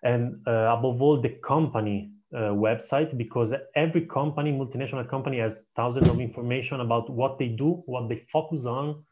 and 0.04 0.36
uh, 0.48 0.76
above 0.78 1.02
all, 1.02 1.22
the 1.22 1.36
company 1.46 2.12
uh, 2.34 2.54
website 2.54 3.18
because 3.18 3.54
every 3.76 4.06
company, 4.06 4.52
multinational 4.52 5.08
company, 5.08 5.40
has 5.40 5.68
thousands 5.76 6.10
of 6.10 6.20
information 6.20 6.80
about 6.80 7.10
what 7.10 7.38
they 7.38 7.50
do, 7.50 7.84
what 7.86 8.10
they 8.10 8.26
focus 8.32 8.66
on, 8.66 9.04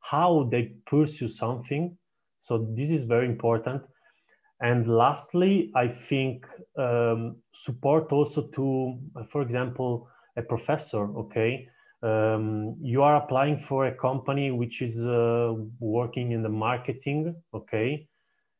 how 0.00 0.48
they 0.50 0.74
pursue 0.86 1.28
something. 1.28 1.96
So 2.40 2.68
this 2.76 2.90
is 2.90 3.04
very 3.04 3.26
important. 3.26 3.82
And 4.60 4.88
lastly, 4.88 5.70
I 5.74 5.88
think 5.88 6.46
um, 6.78 7.36
support 7.52 8.12
also 8.12 8.48
to, 8.54 8.98
for 9.30 9.42
example, 9.42 10.08
a 10.36 10.42
professor. 10.42 11.04
Okay, 11.18 11.68
um, 12.02 12.76
you 12.80 13.02
are 13.02 13.16
applying 13.16 13.58
for 13.58 13.86
a 13.86 13.94
company 13.94 14.50
which 14.50 14.80
is 14.80 14.98
uh, 15.00 15.54
working 15.80 16.32
in 16.32 16.42
the 16.42 16.48
marketing. 16.48 17.34
Okay, 17.52 18.08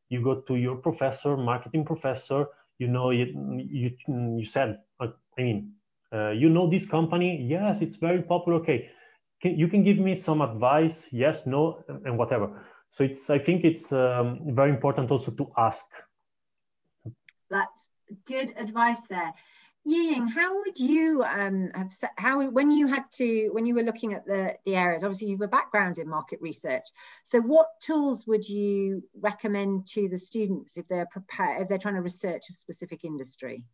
you 0.08 0.22
go 0.22 0.40
to 0.40 0.56
your 0.56 0.76
professor, 0.76 1.36
marketing 1.36 1.84
professor 1.84 2.46
you 2.78 2.88
know 2.88 3.10
you 3.10 3.26
you, 3.58 3.90
you 4.38 4.44
said 4.44 4.78
i 5.00 5.08
mean 5.38 5.72
uh, 6.12 6.30
you 6.30 6.48
know 6.48 6.70
this 6.70 6.86
company? 6.86 7.42
Yes 7.42 7.82
it's 7.82 7.96
very 7.96 8.22
popular. 8.22 8.60
Okay. 8.60 8.90
Can, 9.42 9.58
you 9.58 9.68
can 9.68 9.82
give 9.82 9.98
me 9.98 10.14
some 10.14 10.40
advice 10.40 11.06
yes 11.10 11.46
no 11.46 11.82
and 12.04 12.16
whatever. 12.16 12.62
So 12.90 13.04
it's 13.04 13.28
i 13.28 13.38
think 13.38 13.64
it's 13.64 13.92
um, 13.92 14.40
very 14.54 14.70
important 14.70 15.10
also 15.10 15.32
to 15.32 15.50
ask. 15.56 15.84
That's 17.50 17.88
good 18.26 18.54
advice 18.56 19.00
there 19.08 19.32
Ying, 19.88 20.26
how 20.26 20.58
would 20.58 20.80
you 20.80 21.22
um, 21.22 21.70
have 21.72 21.92
how 22.16 22.44
when 22.50 22.72
you 22.72 22.88
had 22.88 23.04
to 23.12 23.50
when 23.52 23.66
you 23.66 23.74
were 23.76 23.84
looking 23.84 24.14
at 24.14 24.26
the 24.26 24.56
the 24.66 24.74
areas? 24.74 25.04
Obviously, 25.04 25.28
you 25.28 25.36
have 25.36 25.42
a 25.42 25.48
background 25.48 26.00
in 26.00 26.08
market 26.08 26.40
research. 26.42 26.82
So, 27.22 27.40
what 27.40 27.68
tools 27.80 28.26
would 28.26 28.48
you 28.48 29.04
recommend 29.14 29.86
to 29.90 30.08
the 30.08 30.18
students 30.18 30.76
if 30.76 30.88
they're 30.88 31.06
prepared 31.06 31.62
if 31.62 31.68
they're 31.68 31.78
trying 31.78 31.94
to 31.94 32.00
research 32.00 32.50
a 32.50 32.52
specific 32.52 33.04
industry? 33.04 33.64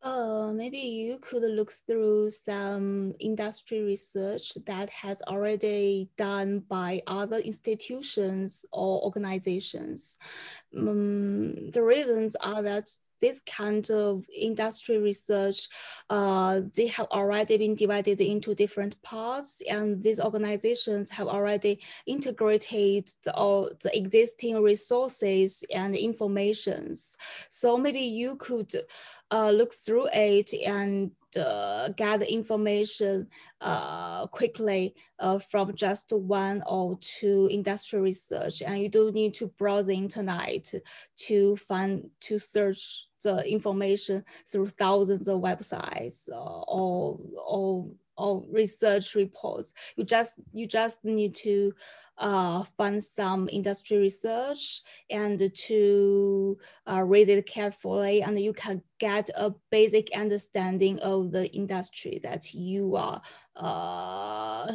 Uh, 0.00 0.52
maybe 0.54 0.78
you 0.78 1.18
could 1.18 1.42
look 1.42 1.72
through 1.72 2.30
some 2.30 3.12
industry 3.18 3.82
research 3.82 4.54
that 4.64 4.88
has 4.90 5.20
already 5.22 6.08
done 6.16 6.60
by 6.60 7.02
other 7.08 7.38
institutions 7.38 8.64
or 8.72 9.02
organizations. 9.02 10.16
Um, 10.76 11.70
the 11.70 11.82
reasons 11.82 12.36
are 12.36 12.62
that 12.62 12.90
this 13.20 13.40
kind 13.40 13.90
of 13.90 14.24
industry 14.34 14.98
research, 14.98 15.68
uh, 16.10 16.60
they 16.74 16.86
have 16.88 17.06
already 17.06 17.56
been 17.56 17.74
divided 17.74 18.20
into 18.20 18.54
different 18.54 19.00
parts, 19.02 19.62
and 19.68 20.02
these 20.02 20.20
organizations 20.20 21.10
have 21.10 21.28
already 21.28 21.80
integrated 22.06 23.10
the, 23.24 23.34
all 23.34 23.70
the 23.82 23.96
existing 23.96 24.62
resources 24.62 25.64
and 25.74 25.96
informations. 25.96 27.16
So 27.48 27.76
maybe 27.76 28.00
you 28.00 28.36
could 28.36 28.72
uh, 29.30 29.50
look 29.50 29.72
through 29.72 30.08
it 30.12 30.52
and 30.66 31.10
uh, 31.36 31.88
gather 31.90 32.24
information 32.24 33.28
uh, 33.60 34.26
quickly 34.28 34.94
uh, 35.18 35.38
from 35.38 35.74
just 35.74 36.12
one 36.12 36.62
or 36.66 36.98
two 37.00 37.48
industrial 37.50 38.04
research. 38.04 38.62
And 38.62 38.80
you 38.80 38.88
don't 38.88 39.14
need 39.14 39.34
to 39.34 39.48
browse 39.58 39.86
the 39.86 39.94
internet 39.94 40.72
to 41.26 41.56
find, 41.56 42.10
to 42.20 42.38
search 42.38 43.06
the 43.22 43.44
information 43.50 44.24
through 44.46 44.68
thousands 44.68 45.28
of 45.28 45.40
websites 45.40 46.28
or, 46.28 47.18
or 47.46 47.88
or 48.18 48.44
research 48.50 49.14
reports. 49.14 49.72
You 49.96 50.04
just 50.04 50.40
you 50.52 50.66
just 50.66 51.04
need 51.04 51.34
to 51.36 51.72
uh, 52.18 52.64
find 52.76 53.02
some 53.02 53.48
industry 53.50 53.98
research 53.98 54.82
and 55.08 55.54
to 55.54 56.58
uh, 56.86 57.04
read 57.06 57.30
it 57.30 57.46
carefully, 57.46 58.22
and 58.22 58.38
you 58.38 58.52
can 58.52 58.82
get 58.98 59.30
a 59.36 59.54
basic 59.70 60.10
understanding 60.14 60.98
of 60.98 61.30
the 61.30 61.46
industry 61.54 62.20
that 62.24 62.52
you 62.52 62.96
are 62.96 63.22
uh, 63.56 64.72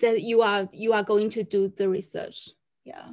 that 0.00 0.22
you 0.22 0.42
are 0.42 0.68
you 0.72 0.92
are 0.94 1.04
going 1.04 1.28
to 1.30 1.44
do 1.44 1.68
the 1.68 1.88
research. 1.88 2.48
Yeah. 2.84 3.08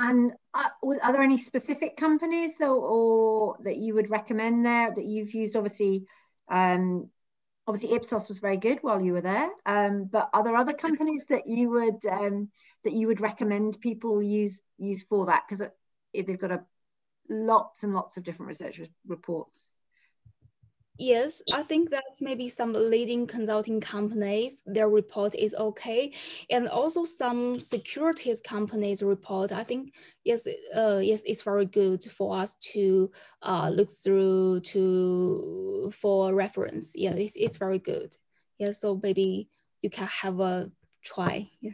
And 0.00 0.32
uh, 0.54 0.68
are 1.02 1.12
there 1.12 1.22
any 1.22 1.38
specific 1.38 1.96
companies 1.96 2.56
though, 2.56 2.80
or 2.80 3.56
that 3.64 3.76
you 3.76 3.94
would 3.94 4.10
recommend 4.10 4.64
there 4.64 4.94
that 4.94 5.04
you've 5.04 5.34
used? 5.34 5.56
Obviously, 5.56 6.06
um, 6.48 7.10
obviously 7.68 7.94
Ipsos 7.94 8.28
was 8.28 8.38
very 8.38 8.56
good 8.56 8.78
while 8.80 9.00
you 9.00 9.12
were 9.12 9.20
there. 9.20 9.50
Um, 9.66 10.06
but 10.10 10.30
are 10.32 10.42
there 10.42 10.56
other 10.56 10.72
companies 10.72 11.26
that 11.28 11.46
you 11.46 11.68
would 11.70 12.04
um, 12.10 12.48
that 12.84 12.94
you 12.94 13.06
would 13.06 13.20
recommend 13.20 13.80
people 13.80 14.22
use 14.22 14.62
use 14.78 15.04
for 15.04 15.26
that? 15.26 15.44
Because 15.46 15.68
they've 16.14 16.40
got 16.40 16.50
a 16.50 16.64
lots 17.28 17.84
and 17.84 17.94
lots 17.94 18.16
of 18.16 18.24
different 18.24 18.48
research 18.48 18.80
reports. 19.06 19.76
Yes, 20.98 21.42
I 21.54 21.62
think 21.62 21.90
that's 21.90 22.20
maybe 22.20 22.48
some 22.48 22.72
leading 22.72 23.28
consulting 23.28 23.80
companies, 23.80 24.62
their 24.66 24.88
report 24.88 25.36
is 25.36 25.54
okay. 25.54 26.12
And 26.50 26.66
also 26.68 27.04
some 27.04 27.60
securities 27.60 28.40
companies 28.40 29.00
report, 29.00 29.52
I 29.52 29.62
think, 29.62 29.94
yes, 30.24 30.48
uh, 30.76 30.98
yes, 30.98 31.22
it's 31.24 31.42
very 31.42 31.66
good 31.66 32.02
for 32.02 32.36
us 32.36 32.56
to 32.72 33.12
uh, 33.42 33.70
look 33.72 33.90
through 33.90 34.60
to 34.60 35.92
for 35.94 36.34
reference. 36.34 36.96
Yeah, 36.96 37.12
it's, 37.12 37.36
it's 37.36 37.58
very 37.58 37.78
good. 37.78 38.16
Yeah, 38.58 38.72
so 38.72 38.98
maybe 39.00 39.48
you 39.82 39.90
can 39.90 40.08
have 40.08 40.40
a 40.40 40.68
try. 41.04 41.46
Yeah. 41.60 41.72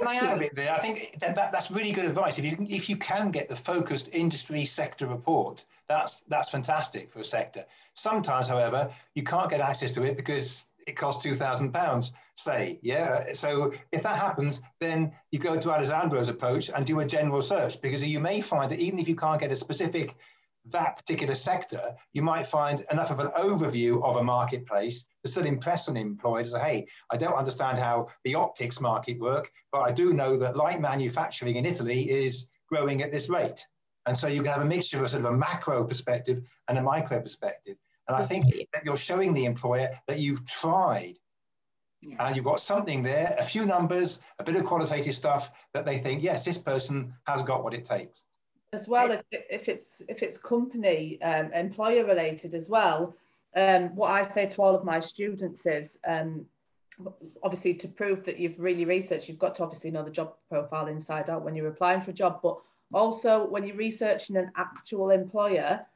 Can 0.00 0.08
I 0.08 0.16
add 0.16 0.36
a 0.36 0.40
bit 0.40 0.54
there? 0.54 0.74
I 0.74 0.78
think 0.78 1.18
that, 1.20 1.34
that, 1.34 1.52
that's 1.52 1.70
really 1.70 1.92
good 1.92 2.06
advice. 2.06 2.38
If 2.38 2.44
you 2.44 2.56
if 2.68 2.88
you 2.88 2.96
can 2.96 3.30
get 3.30 3.48
the 3.48 3.56
focused 3.56 4.10
industry 4.12 4.64
sector 4.64 5.06
report, 5.06 5.64
that's 5.88 6.20
that's 6.22 6.50
fantastic 6.50 7.10
for 7.10 7.20
a 7.20 7.24
sector. 7.24 7.64
Sometimes, 7.94 8.48
however, 8.48 8.94
you 9.14 9.22
can't 9.22 9.50
get 9.50 9.60
access 9.60 9.92
to 9.92 10.04
it 10.04 10.16
because 10.16 10.68
it 10.86 10.96
costs 10.96 11.22
two 11.22 11.34
thousand 11.34 11.72
pounds. 11.72 12.12
Say, 12.36 12.78
yeah. 12.82 13.32
So 13.32 13.72
if 13.90 14.02
that 14.04 14.16
happens, 14.16 14.62
then 14.80 15.12
you 15.32 15.38
go 15.38 15.58
to 15.58 15.70
Alessandro's 15.72 16.28
approach 16.28 16.70
and 16.74 16.86
do 16.86 17.00
a 17.00 17.04
general 17.04 17.42
search 17.42 17.82
because 17.82 18.04
you 18.04 18.20
may 18.20 18.40
find 18.40 18.70
that 18.70 18.78
even 18.78 18.98
if 18.98 19.08
you 19.08 19.16
can't 19.16 19.40
get 19.40 19.50
a 19.50 19.56
specific 19.56 20.14
that 20.70 20.96
particular 20.96 21.34
sector, 21.34 21.94
you 22.12 22.22
might 22.22 22.46
find 22.46 22.84
enough 22.90 23.10
of 23.10 23.20
an 23.20 23.28
overview 23.38 24.02
of 24.04 24.16
a 24.16 24.22
marketplace 24.22 25.06
to 25.24 25.30
still 25.30 25.46
impress 25.46 25.88
an 25.88 25.96
employer 25.96 26.42
to 26.42 26.50
say, 26.50 26.60
hey, 26.60 26.86
I 27.10 27.16
don't 27.16 27.34
understand 27.34 27.78
how 27.78 28.08
the 28.24 28.34
optics 28.34 28.80
market 28.80 29.18
work, 29.18 29.50
but 29.72 29.80
I 29.80 29.92
do 29.92 30.12
know 30.12 30.36
that 30.36 30.56
light 30.56 30.80
manufacturing 30.80 31.56
in 31.56 31.64
Italy 31.64 32.10
is 32.10 32.50
growing 32.68 33.02
at 33.02 33.10
this 33.10 33.28
rate. 33.30 33.64
And 34.08 34.16
so 34.16 34.26
you 34.26 34.42
can 34.42 34.52
have 34.52 34.62
a 34.62 34.64
mixture 34.64 35.02
of 35.02 35.10
sort 35.10 35.24
of 35.24 35.32
a 35.32 35.36
macro 35.36 35.84
perspective 35.84 36.42
and 36.66 36.78
a 36.78 36.82
micro 36.82 37.20
perspective. 37.20 37.76
And 38.08 38.16
I 38.16 38.24
think 38.24 38.46
that 38.72 38.82
you're 38.84 38.96
showing 38.96 39.34
the 39.34 39.44
employer 39.44 39.90
that 40.06 40.18
you've 40.18 40.46
tried 40.46 41.18
yeah. 42.00 42.16
and 42.26 42.34
you've 42.34 42.46
got 42.46 42.58
something 42.58 43.02
there, 43.02 43.36
a 43.38 43.44
few 43.44 43.66
numbers, 43.66 44.20
a 44.38 44.44
bit 44.44 44.56
of 44.56 44.64
qualitative 44.64 45.14
stuff 45.14 45.50
that 45.74 45.84
they 45.84 45.98
think, 45.98 46.22
yes, 46.22 46.42
this 46.42 46.56
person 46.56 47.12
has 47.26 47.42
got 47.42 47.62
what 47.62 47.74
it 47.74 47.84
takes 47.84 48.24
as 48.74 48.86
well 48.86 49.10
if, 49.10 49.22
if 49.30 49.68
it's 49.68 50.02
if 50.10 50.22
it's 50.22 50.36
company 50.36 51.18
um, 51.22 51.50
employer 51.54 52.04
related 52.04 52.52
as 52.52 52.68
well 52.68 53.14
um, 53.56 53.94
what 53.96 54.10
i 54.10 54.20
say 54.20 54.44
to 54.44 54.60
all 54.60 54.74
of 54.74 54.84
my 54.84 55.00
students 55.00 55.64
is 55.64 55.98
um, 56.06 56.44
obviously 57.42 57.72
to 57.72 57.88
prove 57.88 58.26
that 58.26 58.38
you've 58.38 58.60
really 58.60 58.84
researched 58.84 59.26
you've 59.26 59.38
got 59.38 59.54
to 59.54 59.62
obviously 59.62 59.90
know 59.90 60.04
the 60.04 60.10
job 60.10 60.34
profile 60.50 60.88
inside 60.88 61.30
out 61.30 61.42
when 61.42 61.56
you're 61.56 61.68
applying 61.68 62.02
for 62.02 62.10
a 62.10 62.14
job 62.14 62.40
but 62.42 62.58
also 62.92 63.46
when 63.46 63.64
you're 63.64 63.76
researching 63.76 64.36
an 64.36 64.50
actual 64.56 65.10
employer 65.10 65.86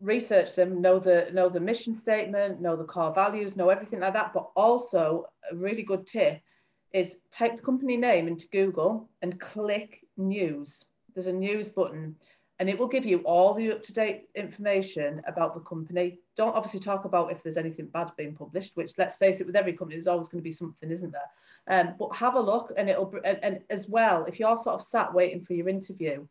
research 0.00 0.54
them 0.54 0.80
know 0.82 0.98
the 0.98 1.28
know 1.32 1.48
the 1.48 1.60
mission 1.60 1.94
statement 1.94 2.60
know 2.60 2.76
the 2.76 2.84
core 2.84 3.14
values 3.14 3.56
know 3.56 3.70
everything 3.70 4.00
like 4.00 4.12
that. 4.12 4.32
But 4.34 4.50
also 4.54 5.26
a 5.50 5.56
really 5.56 5.82
good 5.82 6.06
tip 6.06 6.40
is 6.92 7.20
type 7.30 7.56
the 7.56 7.62
company 7.62 7.96
name 7.96 8.28
into 8.28 8.48
google 8.48 9.08
and 9.22 9.40
click 9.40 10.04
news. 10.16 10.86
There's 11.14 11.26
a 11.28 11.32
news 11.32 11.68
button 11.70 12.16
and 12.58 12.70
it 12.70 12.78
will 12.78 12.88
give 12.88 13.04
you 13.04 13.18
all 13.20 13.52
the 13.52 13.70
up-to-date 13.70 14.28
information 14.34 15.20
about 15.26 15.52
the 15.52 15.60
company. 15.60 16.18
Don't 16.36 16.54
obviously 16.54 16.80
talk 16.80 17.04
about 17.04 17.30
if 17.30 17.42
there's 17.42 17.58
anything 17.58 17.86
bad 17.86 18.10
being 18.16 18.34
published, 18.34 18.76
which 18.76 18.92
let's 18.96 19.16
face 19.16 19.40
it, 19.40 19.46
with 19.46 19.56
every 19.56 19.74
company, 19.74 19.96
there's 19.96 20.06
always 20.06 20.28
going 20.28 20.40
to 20.40 20.44
be 20.44 20.50
something, 20.50 20.90
isn't 20.90 21.12
there? 21.12 21.30
Um, 21.68 21.94
but 21.98 22.16
have 22.16 22.34
a 22.34 22.40
look 22.40 22.72
and 22.76 22.88
it'll, 22.88 23.12
and, 23.24 23.38
and 23.42 23.60
as 23.68 23.90
well, 23.90 24.24
if 24.24 24.40
you're 24.40 24.56
sort 24.56 24.76
of 24.76 24.82
sat 24.82 25.12
waiting 25.12 25.44
for 25.44 25.52
your 25.52 25.68
interview, 25.68 26.26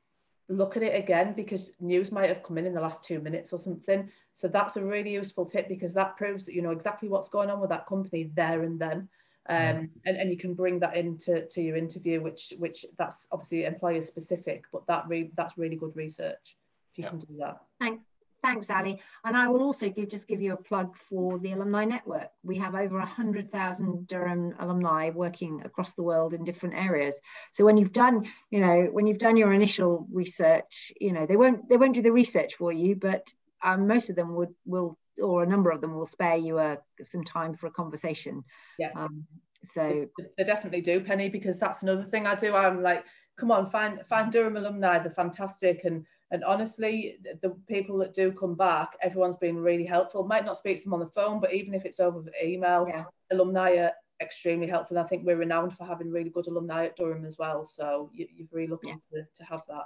look 0.47 0.77
at 0.77 0.83
it 0.83 0.97
again 0.97 1.33
because 1.33 1.71
news 1.79 2.11
might 2.11 2.29
have 2.29 2.43
come 2.43 2.57
in 2.57 2.65
in 2.65 2.73
the 2.73 2.81
last 2.81 3.03
two 3.03 3.19
minutes 3.19 3.53
or 3.53 3.57
something. 3.57 4.09
So 4.33 4.47
that's 4.47 4.77
a 4.77 4.85
really 4.85 5.13
useful 5.13 5.45
tip 5.45 5.67
because 5.67 5.93
that 5.93 6.17
proves 6.17 6.45
that 6.45 6.53
you 6.53 6.61
know 6.61 6.71
exactly 6.71 7.09
what's 7.09 7.29
going 7.29 7.49
on 7.49 7.59
with 7.59 7.69
that 7.69 7.87
company 7.87 8.31
there 8.35 8.63
and 8.63 8.79
then. 8.79 9.09
Um, 9.47 9.91
and, 10.05 10.17
and 10.17 10.31
you 10.31 10.37
can 10.37 10.55
bring 10.55 10.79
that 10.79 10.95
into 10.95 11.45
to 11.45 11.61
your 11.61 11.77
interview, 11.77 12.21
which 12.21 12.53
which 12.57 12.85
that's 12.97 13.27
obviously 13.31 13.65
employer 13.65 14.01
specific, 14.01 14.65
but 14.71 14.87
that 14.87 15.07
re- 15.07 15.31
that's 15.35 15.57
really 15.57 15.75
good 15.75 15.95
research 15.95 16.55
if 16.91 16.97
you 16.97 17.03
yeah. 17.03 17.09
can 17.09 17.19
do 17.19 17.37
that. 17.39 17.61
Thank, 17.79 18.01
thanks, 18.41 18.71
Ali. 18.71 18.99
And 19.23 19.37
I 19.37 19.47
will 19.47 19.61
also 19.61 19.89
give 19.89 20.09
just 20.09 20.27
give 20.27 20.41
you 20.41 20.53
a 20.53 20.57
plug 20.57 20.95
for 21.09 21.37
the 21.37 21.51
alumni 21.51 21.85
network. 21.85 22.29
We 22.43 22.57
have 22.57 22.73
over 22.73 22.97
a 22.97 23.05
hundred 23.05 23.51
thousand 23.51 24.07
Durham 24.07 24.55
alumni 24.59 25.11
working 25.11 25.61
across 25.63 25.93
the 25.93 26.03
world 26.03 26.33
in 26.33 26.43
different 26.43 26.75
areas. 26.75 27.19
So 27.53 27.65
when 27.65 27.77
you've 27.77 27.93
done, 27.93 28.27
you 28.49 28.61
know, 28.61 28.89
when 28.91 29.05
you've 29.05 29.19
done 29.19 29.37
your 29.37 29.53
initial 29.53 30.07
research, 30.11 30.91
you 30.99 31.11
know, 31.11 31.27
they 31.27 31.35
won't 31.35 31.69
they 31.69 31.77
won't 31.77 31.93
do 31.93 32.01
the 32.01 32.11
research 32.11 32.55
for 32.55 32.71
you, 32.71 32.95
but 32.95 33.31
um, 33.63 33.87
most 33.87 34.09
of 34.09 34.15
them 34.15 34.33
would 34.35 34.55
will 34.65 34.97
or 35.21 35.43
a 35.43 35.47
number 35.47 35.71
of 35.71 35.81
them 35.81 35.93
will 35.93 36.05
spare 36.05 36.37
you 36.37 36.59
a, 36.59 36.77
some 37.01 37.23
time 37.23 37.55
for 37.55 37.67
a 37.67 37.71
conversation. 37.71 38.43
Yeah. 38.77 38.91
Um, 38.95 39.25
so 39.63 40.07
they 40.37 40.43
definitely 40.43 40.81
do, 40.81 40.99
Penny, 40.99 41.29
because 41.29 41.59
that's 41.59 41.83
another 41.83 42.03
thing 42.03 42.27
I 42.27 42.35
do. 42.35 42.55
I'm 42.55 42.83
like, 42.83 43.05
come 43.37 43.51
on, 43.51 43.65
find 43.65 43.99
find 44.07 44.31
Durham 44.31 44.57
alumni. 44.57 44.99
They're 44.99 45.11
fantastic, 45.11 45.85
and 45.85 46.05
and 46.31 46.43
honestly, 46.43 47.17
the 47.41 47.55
people 47.67 47.97
that 47.99 48.13
do 48.13 48.31
come 48.31 48.55
back, 48.55 48.95
everyone's 49.01 49.37
been 49.37 49.57
really 49.57 49.85
helpful. 49.85 50.27
Might 50.27 50.45
not 50.45 50.57
speak 50.57 50.77
to 50.77 50.83
them 50.83 50.93
on 50.93 50.99
the 50.99 51.07
phone, 51.07 51.39
but 51.39 51.53
even 51.53 51.73
if 51.73 51.85
it's 51.85 51.99
over 51.99 52.23
email, 52.43 52.85
yeah. 52.87 53.05
alumni 53.31 53.75
are 53.77 53.91
extremely 54.21 54.67
helpful. 54.67 54.97
And 54.97 55.05
I 55.05 55.07
think 55.07 55.25
we're 55.25 55.35
renowned 55.37 55.75
for 55.75 55.85
having 55.85 56.11
really 56.11 56.29
good 56.29 56.47
alumni 56.47 56.85
at 56.85 56.95
Durham 56.95 57.25
as 57.25 57.37
well. 57.37 57.65
So 57.65 58.09
you, 58.13 58.27
you've 58.33 58.53
really 58.53 58.67
lucky 58.67 58.87
yeah. 58.87 58.95
to, 59.13 59.25
to 59.35 59.43
have 59.45 59.61
that 59.67 59.85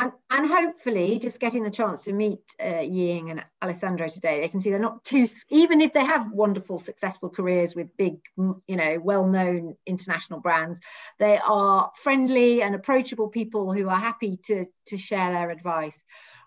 and, 0.00 0.12
and 0.30 0.46
hopefully 0.48 1.18
just 1.18 1.38
getting 1.38 1.62
the 1.62 1.70
chance 1.70 2.02
to 2.02 2.12
meet 2.12 2.40
uh, 2.60 2.80
Ying 2.80 3.30
and 3.30 3.44
Alessandro 3.62 4.08
today, 4.08 4.40
they 4.40 4.48
can 4.48 4.60
see 4.60 4.70
they're 4.70 4.78
not 4.78 5.04
too, 5.04 5.28
even 5.50 5.80
if 5.80 5.92
they 5.92 6.04
have 6.04 6.32
wonderful, 6.32 6.78
successful 6.78 7.28
careers 7.28 7.76
with 7.76 7.96
big, 7.96 8.16
you 8.36 8.76
know, 8.76 8.98
well-known 8.98 9.76
international 9.86 10.40
brands, 10.40 10.80
they 11.18 11.38
are 11.38 11.92
friendly 12.02 12.62
and 12.62 12.74
approachable 12.74 13.28
people 13.28 13.72
who 13.72 13.88
are 13.88 14.00
happy 14.00 14.38
to, 14.46 14.66
to 14.86 14.96
share 14.96 15.32
their 15.32 15.50
advice. 15.50 16.02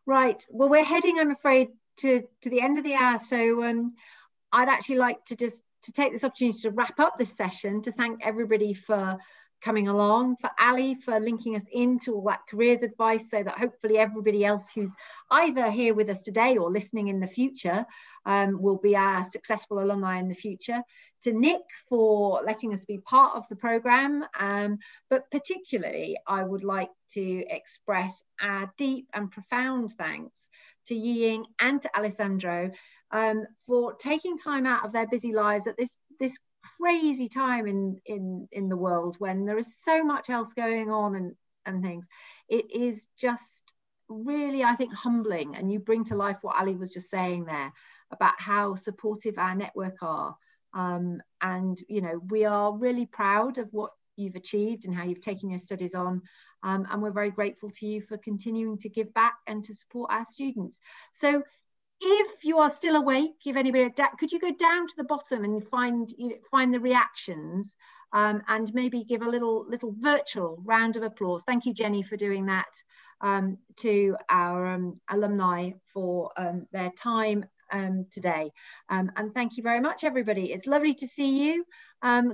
Right, 0.05 0.45
well, 0.49 0.67
we're 0.67 0.83
heading, 0.83 1.19
I'm 1.19 1.31
afraid, 1.31 1.69
to, 1.97 2.23
to 2.41 2.49
the 2.49 2.61
end 2.61 2.79
of 2.79 2.83
the 2.83 2.95
hour. 2.95 3.19
So 3.19 3.63
um, 3.63 3.93
I'd 4.51 4.67
actually 4.67 4.97
like 4.97 5.23
to 5.25 5.35
just 5.35 5.61
to 5.83 5.91
take 5.91 6.11
this 6.11 6.23
opportunity 6.23 6.57
to 6.59 6.71
wrap 6.71 6.99
up 6.99 7.17
this 7.17 7.35
session, 7.35 7.81
to 7.83 7.91
thank 7.91 8.25
everybody 8.25 8.73
for 8.73 9.17
coming 9.63 9.87
along, 9.87 10.35
for 10.37 10.49
Ali 10.59 10.95
for 10.95 11.19
linking 11.19 11.55
us 11.55 11.67
into 11.71 12.15
all 12.15 12.23
that 12.23 12.47
careers 12.49 12.83
advice 12.83 13.29
so 13.29 13.41
that 13.41 13.57
hopefully 13.57 13.97
everybody 13.97 14.43
else 14.43 14.69
who's 14.73 14.93
either 15.31 15.71
here 15.71 15.93
with 15.93 16.09
us 16.09 16.21
today 16.21 16.57
or 16.57 16.69
listening 16.69 17.07
in 17.07 17.19
the 17.19 17.27
future 17.27 17.85
um, 18.25 18.61
will 18.61 18.77
be 18.77 18.95
our 18.95 19.23
successful 19.23 19.79
alumni 19.79 20.19
in 20.19 20.27
the 20.27 20.35
future. 20.35 20.81
To 21.23 21.31
Nick 21.31 21.61
for 21.87 22.41
letting 22.45 22.73
us 22.73 22.83
be 22.83 22.97
part 22.97 23.35
of 23.35 23.47
the 23.47 23.55
programme, 23.55 24.25
um, 24.37 24.79
but 25.09 25.31
particularly 25.31 26.17
I 26.27 26.43
would 26.43 26.65
like 26.65 26.91
to 27.11 27.45
express 27.49 28.21
our 28.41 28.71
deep 28.77 29.07
and 29.13 29.31
profound 29.31 29.91
thanks 29.91 30.49
to 30.87 30.95
Ying 30.95 31.45
and 31.59 31.81
to 31.81 31.97
Alessandro 31.97 32.71
um, 33.11 33.45
for 33.67 33.93
taking 33.93 34.37
time 34.37 34.65
out 34.65 34.85
of 34.85 34.91
their 34.91 35.07
busy 35.07 35.31
lives 35.31 35.67
at 35.67 35.77
this, 35.77 35.95
this 36.19 36.37
crazy 36.77 37.27
time 37.27 37.67
in 37.67 37.99
in 38.05 38.47
in 38.51 38.69
the 38.69 38.77
world 38.77 39.15
when 39.19 39.45
there 39.45 39.57
is 39.57 39.77
so 39.81 40.03
much 40.03 40.29
else 40.29 40.53
going 40.53 40.89
on 40.89 41.15
and 41.15 41.35
and 41.65 41.83
things. 41.83 42.05
It 42.49 42.65
is 42.71 43.07
just 43.17 43.73
really 44.09 44.63
i 44.63 44.75
think 44.75 44.93
humbling. 44.93 45.55
And 45.55 45.71
you 45.71 45.79
bring 45.79 46.03
to 46.05 46.15
life 46.15 46.37
what 46.41 46.57
ali 46.57 46.75
was 46.75 46.91
just 46.91 47.09
saying 47.09 47.45
there 47.45 47.71
about 48.11 48.39
how 48.39 48.75
supportive 48.75 49.37
our 49.37 49.55
network 49.55 49.97
are. 50.01 50.35
Um, 50.73 51.21
and 51.41 51.81
you 51.87 52.01
know 52.01 52.21
we 52.29 52.45
are 52.45 52.77
really 52.77 53.05
proud 53.05 53.57
of 53.57 53.69
what 53.71 53.91
you've 54.15 54.35
achieved 54.35 54.85
and 54.85 54.95
how 54.95 55.03
you've 55.03 55.21
taken 55.21 55.49
your 55.49 55.59
studies 55.59 55.95
on. 55.95 56.21
Um, 56.61 56.87
and 56.89 57.01
we're 57.01 57.11
very 57.11 57.31
grateful 57.31 57.69
to 57.71 57.85
you 57.85 58.01
for 58.01 58.17
continuing 58.17 58.77
to 58.79 58.89
give 58.89 59.13
back 59.13 59.35
and 59.47 59.63
to 59.65 59.73
support 59.73 60.11
our 60.13 60.23
students. 60.23 60.79
So 61.11 61.43
if 62.01 62.43
you 62.43 62.59
are 62.59 62.69
still 62.69 62.95
awake, 62.95 63.35
if 63.45 63.55
anybody, 63.55 63.89
could 64.19 64.31
you 64.31 64.39
go 64.39 64.51
down 64.51 64.87
to 64.87 64.93
the 64.97 65.03
bottom 65.03 65.43
and 65.43 65.65
find 65.67 66.13
you 66.17 66.29
know, 66.29 66.35
find 66.51 66.73
the 66.73 66.79
reactions 66.79 67.75
um, 68.11 68.41
and 68.47 68.73
maybe 68.73 69.03
give 69.03 69.21
a 69.21 69.29
little 69.29 69.65
little 69.67 69.93
virtual 69.97 70.61
round 70.63 70.95
of 70.95 71.03
applause. 71.03 71.43
Thank 71.43 71.65
you, 71.65 71.73
Jenny, 71.73 72.03
for 72.03 72.17
doing 72.17 72.45
that 72.47 72.73
um, 73.21 73.57
to 73.77 74.15
our 74.29 74.67
um, 74.67 74.99
alumni 75.09 75.71
for 75.87 76.31
um, 76.37 76.67
their 76.71 76.91
time 76.91 77.45
um, 77.71 78.05
today. 78.11 78.51
Um, 78.89 79.11
and 79.15 79.33
thank 79.33 79.57
you 79.57 79.63
very 79.63 79.79
much, 79.79 80.03
everybody. 80.03 80.51
It's 80.51 80.67
lovely 80.67 80.93
to 80.95 81.07
see 81.07 81.49
you. 81.49 81.65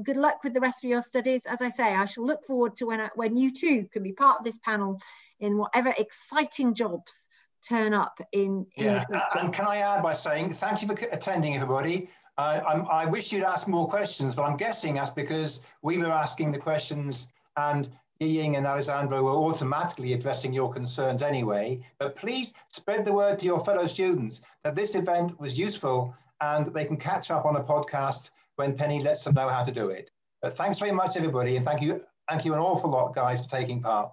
good 0.03 0.17
luck 0.17 0.43
with 0.43 0.53
the 0.53 0.59
rest 0.59 0.83
of 0.83 0.89
your 0.89 1.01
studies. 1.01 1.45
As 1.45 1.61
I 1.61 1.69
say, 1.69 1.95
I 1.95 2.05
shall 2.05 2.25
look 2.25 2.43
forward 2.45 2.75
to 2.77 2.85
when, 2.85 2.99
I, 2.99 3.09
when 3.15 3.37
you 3.37 3.53
too 3.53 3.87
can 3.93 4.03
be 4.03 4.13
part 4.13 4.39
of 4.39 4.45
this 4.45 4.57
panel 4.57 4.99
in 5.39 5.57
whatever 5.57 5.93
exciting 5.97 6.73
jobs 6.73 7.28
turn 7.67 7.93
up 7.93 8.19
in, 8.31 8.65
in 8.75 8.85
yeah 8.85 9.05
and 9.39 9.53
can 9.53 9.65
i 9.65 9.77
add 9.77 10.01
by 10.01 10.13
saying 10.13 10.51
thank 10.51 10.81
you 10.81 10.87
for 10.87 10.95
attending 11.11 11.55
everybody 11.55 12.09
uh, 12.37 12.83
i 12.89 13.05
wish 13.05 13.31
you'd 13.31 13.43
ask 13.43 13.67
more 13.67 13.87
questions 13.87 14.35
but 14.35 14.43
i'm 14.43 14.57
guessing 14.57 14.95
that's 14.95 15.11
because 15.11 15.61
we 15.81 15.97
were 15.97 16.11
asking 16.11 16.51
the 16.51 16.59
questions 16.59 17.29
and 17.57 17.89
Ying 18.21 18.57
and 18.57 18.67
Alessandro 18.67 19.23
were 19.23 19.31
automatically 19.31 20.11
addressing 20.11 20.51
your 20.51 20.71
concerns 20.71 21.21
anyway, 21.21 21.79
but 21.99 22.17
please 22.17 22.53
spread 22.67 23.05
the 23.05 23.13
word 23.13 23.39
to 23.39 23.45
your 23.45 23.63
fellow 23.63 23.87
students 23.87 24.41
that 24.63 24.75
this 24.75 24.95
event 24.95 25.39
was 25.39 25.57
useful 25.57 26.13
and 26.41 26.67
they 26.67 26.83
can 26.83 26.97
catch 26.97 27.31
up 27.31 27.45
on 27.45 27.55
a 27.55 27.63
podcast 27.63 28.31
when 28.57 28.75
Penny 28.75 29.01
lets 29.01 29.23
them 29.23 29.35
know 29.35 29.47
how 29.47 29.63
to 29.63 29.71
do 29.71 29.89
it. 29.89 30.11
But 30.41 30.53
thanks 30.53 30.79
very 30.79 30.91
much, 30.91 31.15
everybody, 31.15 31.55
and 31.55 31.65
thank 31.65 31.81
you, 31.81 32.03
thank 32.29 32.43
you 32.43 32.53
an 32.53 32.59
awful 32.59 32.89
lot, 32.89 33.15
guys, 33.15 33.41
for 33.41 33.49
taking 33.49 33.81
part. 33.81 34.11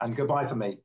And 0.00 0.14
goodbye 0.14 0.46
for 0.46 0.54
me. 0.54 0.78